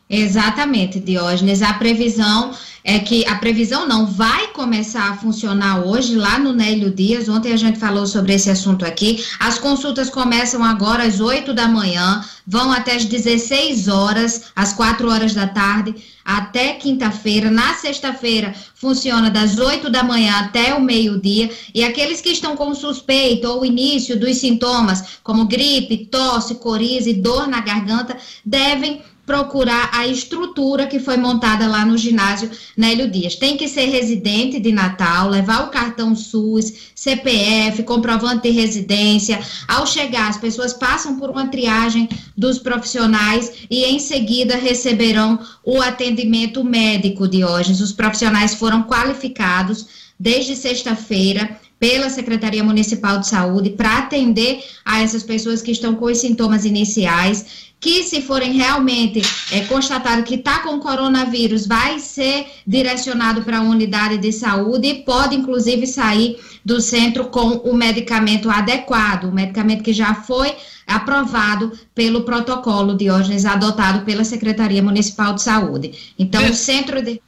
Exatamente, 0.10 0.99
Diógenes. 0.99 1.61
A 1.61 1.73
previsão 1.73 2.51
é 2.84 2.99
que 2.99 3.26
a 3.27 3.35
previsão 3.35 3.88
não 3.88 4.06
vai 4.06 4.47
começar 4.47 5.10
a 5.10 5.18
funcionar 5.18 5.85
hoje 5.85 6.15
lá 6.15 6.39
no 6.39 6.53
Nélio 6.53 6.91
Dias. 6.91 7.27
Ontem 7.27 7.53
a 7.53 7.57
gente 7.57 7.80
falou 7.80 8.06
sobre 8.06 8.34
esse 8.34 8.49
assunto 8.49 8.85
aqui. 8.85 9.23
As 9.39 9.60
consultas 9.60 10.10
começam 10.10 10.64
agora 10.64 11.03
às 11.03 11.19
8 11.19 11.53
da 11.53 11.68
manhã, 11.68 12.23
vão 12.45 12.72
até 12.72 12.95
às 12.95 13.06
16 13.06 13.88
horas, 13.88 14.43
às 14.56 14.73
4 14.73 15.10
horas 15.10 15.34
da 15.34 15.47
tarde, 15.47 15.95
até 16.23 16.73
quinta-feira. 16.73 17.49
Na 17.49 17.73
sexta-feira 17.76 18.53
funciona 18.76 19.30
das 19.30 19.57
8 19.57 19.89
da 19.89 20.03
manhã 20.03 20.34
até 20.39 20.73
o 20.73 20.81
meio-dia. 20.81 21.49
E 21.73 21.84
aqueles 21.84 22.22
que 22.22 22.30
estão 22.30 22.56
com 22.56 22.73
suspeito 22.73 23.47
ou 23.47 23.65
início 23.65 24.19
dos 24.19 24.38
sintomas, 24.38 25.19
como 25.23 25.47
gripe, 25.47 26.06
tosse, 26.06 26.56
coriza 26.56 27.10
e 27.10 27.14
dor 27.14 27.47
na 27.47 27.61
garganta, 27.61 28.15
devem 28.45 29.01
procurar 29.30 29.91
a 29.93 30.07
estrutura 30.07 30.88
que 30.88 30.97
foi 30.97 31.15
montada 31.15 31.68
lá 31.68 31.85
no 31.85 31.95
ginásio 31.95 32.49
Nélio 32.76 33.07
Dias. 33.07 33.35
Tem 33.35 33.56
que 33.56 33.68
ser 33.68 33.85
residente 33.85 34.60
de 34.60 34.72
Natal, 34.72 35.30
levar 35.30 35.68
o 35.68 35.69
cartão 35.69 36.15
SUS, 36.15 36.73
CPF, 36.95 37.84
comprovante 37.84 38.49
de 38.49 38.49
residência. 38.49 39.39
Ao 39.68 39.85
chegar, 39.85 40.30
as 40.30 40.38
pessoas 40.38 40.73
passam 40.73 41.19
por 41.19 41.30
uma 41.30 41.45
triagem 41.45 42.10
dos 42.35 42.57
profissionais 42.57 43.51
e 43.69 43.84
em 43.84 43.99
seguida 43.99 44.56
receberão 44.56 45.39
o 45.64 45.80
atendimento 45.80 46.64
médico, 46.64 47.27
de 47.27 47.45
hoje. 47.45 47.73
Os 47.73 47.93
profissionais 47.93 48.56
foram 48.56 48.81
qualificados 48.81 49.85
desde 50.19 50.56
sexta-feira 50.56 51.56
pela 51.80 52.10
Secretaria 52.10 52.64
Municipal 52.64 53.19
de 53.19 53.27
Saúde 53.27 53.69
para 53.69 53.99
atender 53.99 54.64
a 54.84 55.01
essas 55.01 55.23
pessoas 55.23 55.61
que 55.61 55.72
estão 55.72 55.95
com 55.95 56.06
os 56.06 56.18
sintomas 56.18 56.65
iniciais 56.65 57.69
que 57.80 58.03
se 58.03 58.22
forem 58.22 58.53
realmente 58.53 59.22
é, 59.51 59.61
constatado 59.61 60.23
que 60.23 60.35
está 60.35 60.60
com 60.60 60.80
coronavírus, 60.80 61.65
vai 61.65 61.97
ser 61.99 62.45
direcionado 62.68 63.41
para 63.43 63.60
a 63.60 63.61
unidade 63.61 64.18
de 64.18 64.34
saúde 64.34 64.88
e 64.88 65.03
pode, 65.03 65.35
inclusive, 65.35 65.88
sair 65.88 66.38
do 66.64 66.81
centro 66.81 67.30
com 67.30 67.47
o 67.47 67.73
medicamento 67.73 68.49
adequado, 68.49 69.26
o 69.26 69.31
medicamento 69.31 69.81
que 69.81 69.93
já 69.93 70.14
foi 70.14 70.53
aprovado 70.85 71.72
pelo 71.95 72.23
protocolo 72.23 72.97
de 72.97 73.06
Diógenes 73.06 73.45
adotado 73.45 74.03
pela 74.03 74.26
Secretaria 74.26 74.84
Municipal 74.84 75.34
de 75.34 75.41
Saúde. 75.41 76.14
Então, 76.19 76.41
é. 76.41 76.49
o 76.49 76.53
centro 76.53 77.01
de 77.01 77.22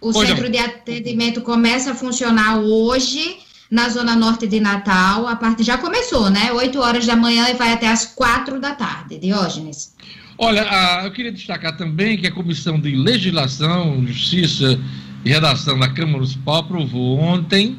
o 0.00 0.12
centro 0.12 0.50
de 0.50 0.58
atendimento 0.58 1.40
começa 1.40 1.92
a 1.92 1.94
funcionar 1.94 2.58
hoje 2.58 3.38
na 3.74 3.88
zona 3.88 4.14
norte 4.14 4.46
de 4.46 4.60
Natal. 4.60 5.26
A 5.26 5.34
parte 5.34 5.64
já 5.64 5.76
começou, 5.76 6.30
né? 6.30 6.52
8 6.52 6.78
horas 6.78 7.06
da 7.06 7.16
manhã 7.16 7.48
e 7.50 7.54
vai 7.54 7.72
até 7.72 7.88
as 7.88 8.06
4 8.06 8.60
da 8.60 8.72
tarde. 8.72 9.18
Diógenes. 9.18 9.92
Olha, 10.38 11.02
eu 11.04 11.10
queria 11.10 11.32
destacar 11.32 11.76
também 11.76 12.16
que 12.16 12.24
a 12.24 12.30
Comissão 12.30 12.78
de 12.78 12.94
Legislação, 12.94 14.06
Justiça 14.06 14.80
e 15.24 15.28
Redação 15.28 15.76
da 15.76 15.88
Câmara 15.88 16.18
Municipal 16.18 16.58
aprovou 16.58 17.18
ontem 17.18 17.76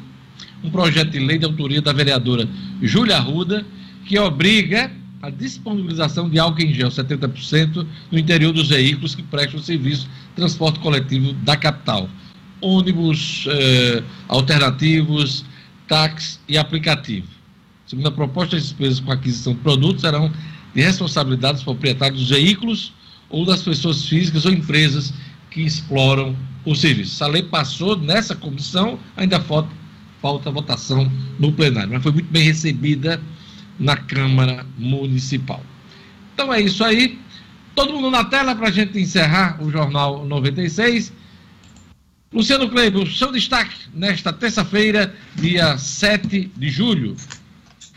um 0.62 0.68
projeto 0.68 1.10
de 1.12 1.18
lei 1.18 1.38
de 1.38 1.46
autoria 1.46 1.80
da 1.80 1.94
vereadora 1.94 2.46
Júlia 2.82 3.16
Arruda, 3.16 3.64
que 4.04 4.18
obriga 4.18 4.90
a 5.22 5.30
disponibilização 5.30 6.28
de 6.28 6.38
álcool 6.38 6.60
em 6.60 6.74
gel 6.74 6.88
70% 6.88 7.86
no 8.10 8.18
interior 8.18 8.52
dos 8.52 8.68
veículos 8.68 9.14
que 9.14 9.22
prestam 9.22 9.60
serviço 9.60 10.02
de 10.02 10.34
transporte 10.36 10.78
coletivo 10.78 11.32
da 11.32 11.56
capital. 11.56 12.08
Ônibus 12.60 13.46
eh, 13.48 14.02
alternativos, 14.28 15.44
táxi 15.88 16.38
e 16.48 16.58
aplicativo. 16.58 17.28
Segundo 17.86 18.08
a 18.08 18.12
proposta, 18.12 18.56
as 18.56 18.62
despesas 18.64 19.00
com 19.00 19.12
aquisição 19.12 19.54
de 19.54 19.60
produtos 19.60 20.02
serão 20.02 20.32
de 20.74 20.82
responsabilidade 20.82 21.54
dos 21.54 21.64
proprietários 21.64 22.20
dos 22.20 22.30
veículos 22.30 22.92
ou 23.30 23.44
das 23.44 23.62
pessoas 23.62 24.04
físicas 24.04 24.44
ou 24.44 24.52
empresas 24.52 25.12
que 25.50 25.62
exploram 25.62 26.36
o 26.64 26.74
serviço. 26.74 27.14
Essa 27.14 27.26
lei 27.26 27.42
passou 27.42 27.96
nessa 27.96 28.34
comissão, 28.34 28.98
ainda 29.16 29.40
falta, 29.40 29.70
falta 30.20 30.50
votação 30.50 31.10
no 31.38 31.52
plenário, 31.52 31.92
mas 31.92 32.02
foi 32.02 32.12
muito 32.12 32.30
bem 32.30 32.42
recebida 32.42 33.20
na 33.78 33.96
Câmara 33.96 34.66
Municipal. 34.76 35.62
Então 36.34 36.52
é 36.52 36.60
isso 36.60 36.84
aí. 36.84 37.18
Todo 37.74 37.92
mundo 37.92 38.10
na 38.10 38.24
tela 38.24 38.54
para 38.54 38.68
a 38.68 38.70
gente 38.70 38.98
encerrar 38.98 39.62
o 39.62 39.70
Jornal 39.70 40.26
96. 40.26 41.12
Luciano 42.32 42.68
Kleber, 42.68 43.06
seu 43.12 43.30
destaque 43.30 43.76
nesta 43.94 44.32
terça-feira, 44.32 45.14
dia 45.36 45.78
7 45.78 46.50
de 46.56 46.68
julho. 46.68 47.16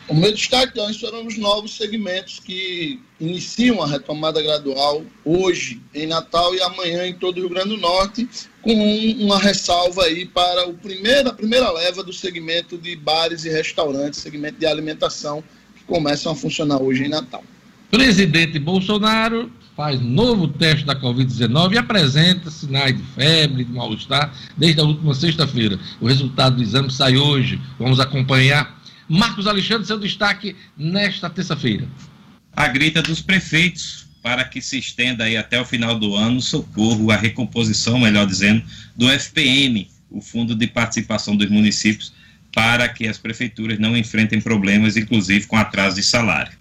O 0.07 0.13
meu 0.13 0.31
destaque 0.31 0.71
então, 0.71 0.91
foram 0.93 1.25
os 1.25 1.37
novos 1.37 1.75
segmentos 1.75 2.39
que 2.39 2.99
iniciam 3.19 3.81
a 3.81 3.87
retomada 3.87 4.41
gradual 4.41 5.03
hoje 5.25 5.81
em 5.93 6.07
Natal 6.07 6.53
e 6.55 6.61
amanhã 6.61 7.07
em 7.07 7.13
todo 7.13 7.37
o 7.37 7.39
Rio 7.41 7.49
Grande 7.49 7.69
do 7.69 7.77
Norte, 7.77 8.27
com 8.61 8.73
uma 8.73 9.39
ressalva 9.39 10.05
aí 10.05 10.25
para 10.25 10.67
o 10.67 10.73
primeiro, 10.73 11.29
a 11.29 11.33
primeira 11.33 11.71
leva 11.71 12.03
do 12.03 12.13
segmento 12.13 12.77
de 12.77 12.95
bares 12.95 13.45
e 13.45 13.49
restaurantes, 13.49 14.19
segmento 14.19 14.59
de 14.59 14.65
alimentação, 14.65 15.43
que 15.75 15.83
começam 15.85 16.31
a 16.31 16.35
funcionar 16.35 16.81
hoje 16.81 17.03
em 17.03 17.09
Natal. 17.09 17.43
Presidente 17.91 18.59
Bolsonaro 18.59 19.51
faz 19.79 20.01
novo 20.01 20.45
teste 20.45 20.85
da 20.85 20.93
Covid-19 20.93 21.71
e 21.71 21.77
apresenta 21.77 22.51
sinais 22.51 22.97
de 22.97 23.01
febre, 23.15 23.63
de 23.63 23.71
mal-estar, 23.71 24.29
desde 24.57 24.81
a 24.81 24.83
última 24.83 25.13
sexta-feira. 25.13 25.79
O 26.01 26.07
resultado 26.09 26.57
do 26.57 26.61
exame 26.61 26.91
sai 26.91 27.15
hoje. 27.15 27.61
Vamos 27.79 27.97
acompanhar. 28.01 28.77
Marcos 29.07 29.47
Alexandre, 29.47 29.87
seu 29.87 29.97
destaque 29.97 30.53
nesta 30.77 31.29
terça-feira. 31.29 31.87
A 32.51 32.67
grita 32.67 33.01
dos 33.01 33.21
prefeitos 33.21 34.05
para 34.21 34.43
que 34.43 34.61
se 34.61 34.77
estenda 34.77 35.23
aí 35.23 35.37
até 35.37 35.61
o 35.61 35.63
final 35.63 35.97
do 35.97 36.13
ano 36.13 36.41
socorro, 36.41 37.09
a 37.09 37.15
recomposição, 37.15 37.99
melhor 37.99 38.27
dizendo, 38.27 38.61
do 38.97 39.09
FPM, 39.09 39.89
o 40.11 40.19
Fundo 40.19 40.55
de 40.55 40.67
Participação 40.67 41.37
dos 41.37 41.49
Municípios, 41.49 42.11
para 42.53 42.89
que 42.89 43.07
as 43.07 43.17
prefeituras 43.17 43.79
não 43.79 43.95
enfrentem 43.95 44.41
problemas, 44.41 44.97
inclusive 44.97 45.47
com 45.47 45.55
atraso 45.55 45.95
de 45.95 46.03
salário. 46.03 46.58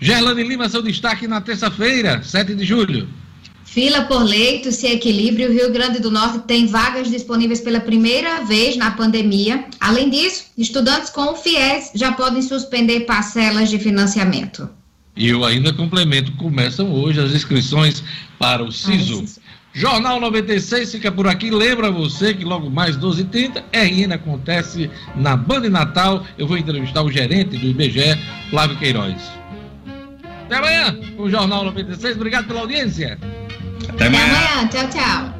Gerlane 0.00 0.42
Lima, 0.42 0.68
seu 0.68 0.82
destaque 0.82 1.26
na 1.26 1.40
terça-feira, 1.40 2.22
7 2.22 2.54
de 2.54 2.64
julho. 2.64 3.08
Fila 3.64 4.02
por 4.02 4.22
leito 4.22 4.72
se 4.72 4.86
equilíbrio. 4.86 5.50
O 5.50 5.52
Rio 5.52 5.72
Grande 5.72 6.00
do 6.00 6.10
Norte 6.10 6.38
tem 6.40 6.66
vagas 6.66 7.10
disponíveis 7.10 7.60
pela 7.60 7.80
primeira 7.80 8.42
vez 8.44 8.76
na 8.76 8.92
pandemia. 8.92 9.66
Além 9.78 10.08
disso, 10.08 10.46
estudantes 10.56 11.10
com 11.10 11.32
o 11.32 11.36
FIES 11.36 11.92
já 11.94 12.12
podem 12.12 12.40
suspender 12.40 13.00
parcelas 13.00 13.68
de 13.68 13.78
financiamento. 13.78 14.68
E 15.14 15.28
eu 15.28 15.44
ainda 15.44 15.72
complemento, 15.72 16.32
começam 16.32 16.92
hoje 16.92 17.20
as 17.20 17.32
inscrições 17.32 18.02
para 18.38 18.64
o 18.64 18.72
SISO. 18.72 19.24
Ah, 19.26 19.48
Jornal 19.74 20.18
96 20.18 20.92
fica 20.92 21.12
por 21.12 21.26
aqui. 21.28 21.50
Lembra 21.50 21.90
você 21.90 22.32
que 22.32 22.44
logo 22.44 22.70
mais 22.70 22.96
12h30, 22.96 23.62
RN 23.72 24.12
acontece 24.14 24.90
na 25.14 25.36
Banda 25.36 25.68
Natal. 25.68 26.24
Eu 26.38 26.46
vou 26.46 26.56
entrevistar 26.56 27.02
o 27.02 27.12
gerente 27.12 27.56
do 27.56 27.66
IBGE, 27.66 28.18
Flávio 28.50 28.78
Queiroz. 28.78 29.37
Até 30.48 30.56
amanhã, 30.56 30.98
o 31.18 31.28
Jornal 31.28 31.62
96. 31.64 32.16
Obrigado 32.16 32.46
pela 32.46 32.60
audiência. 32.60 33.18
Até 33.86 34.06
amanhã. 34.06 34.24
Até 34.24 34.46
amanhã. 34.56 34.68
Tchau, 34.68 34.88
tchau. 34.88 35.37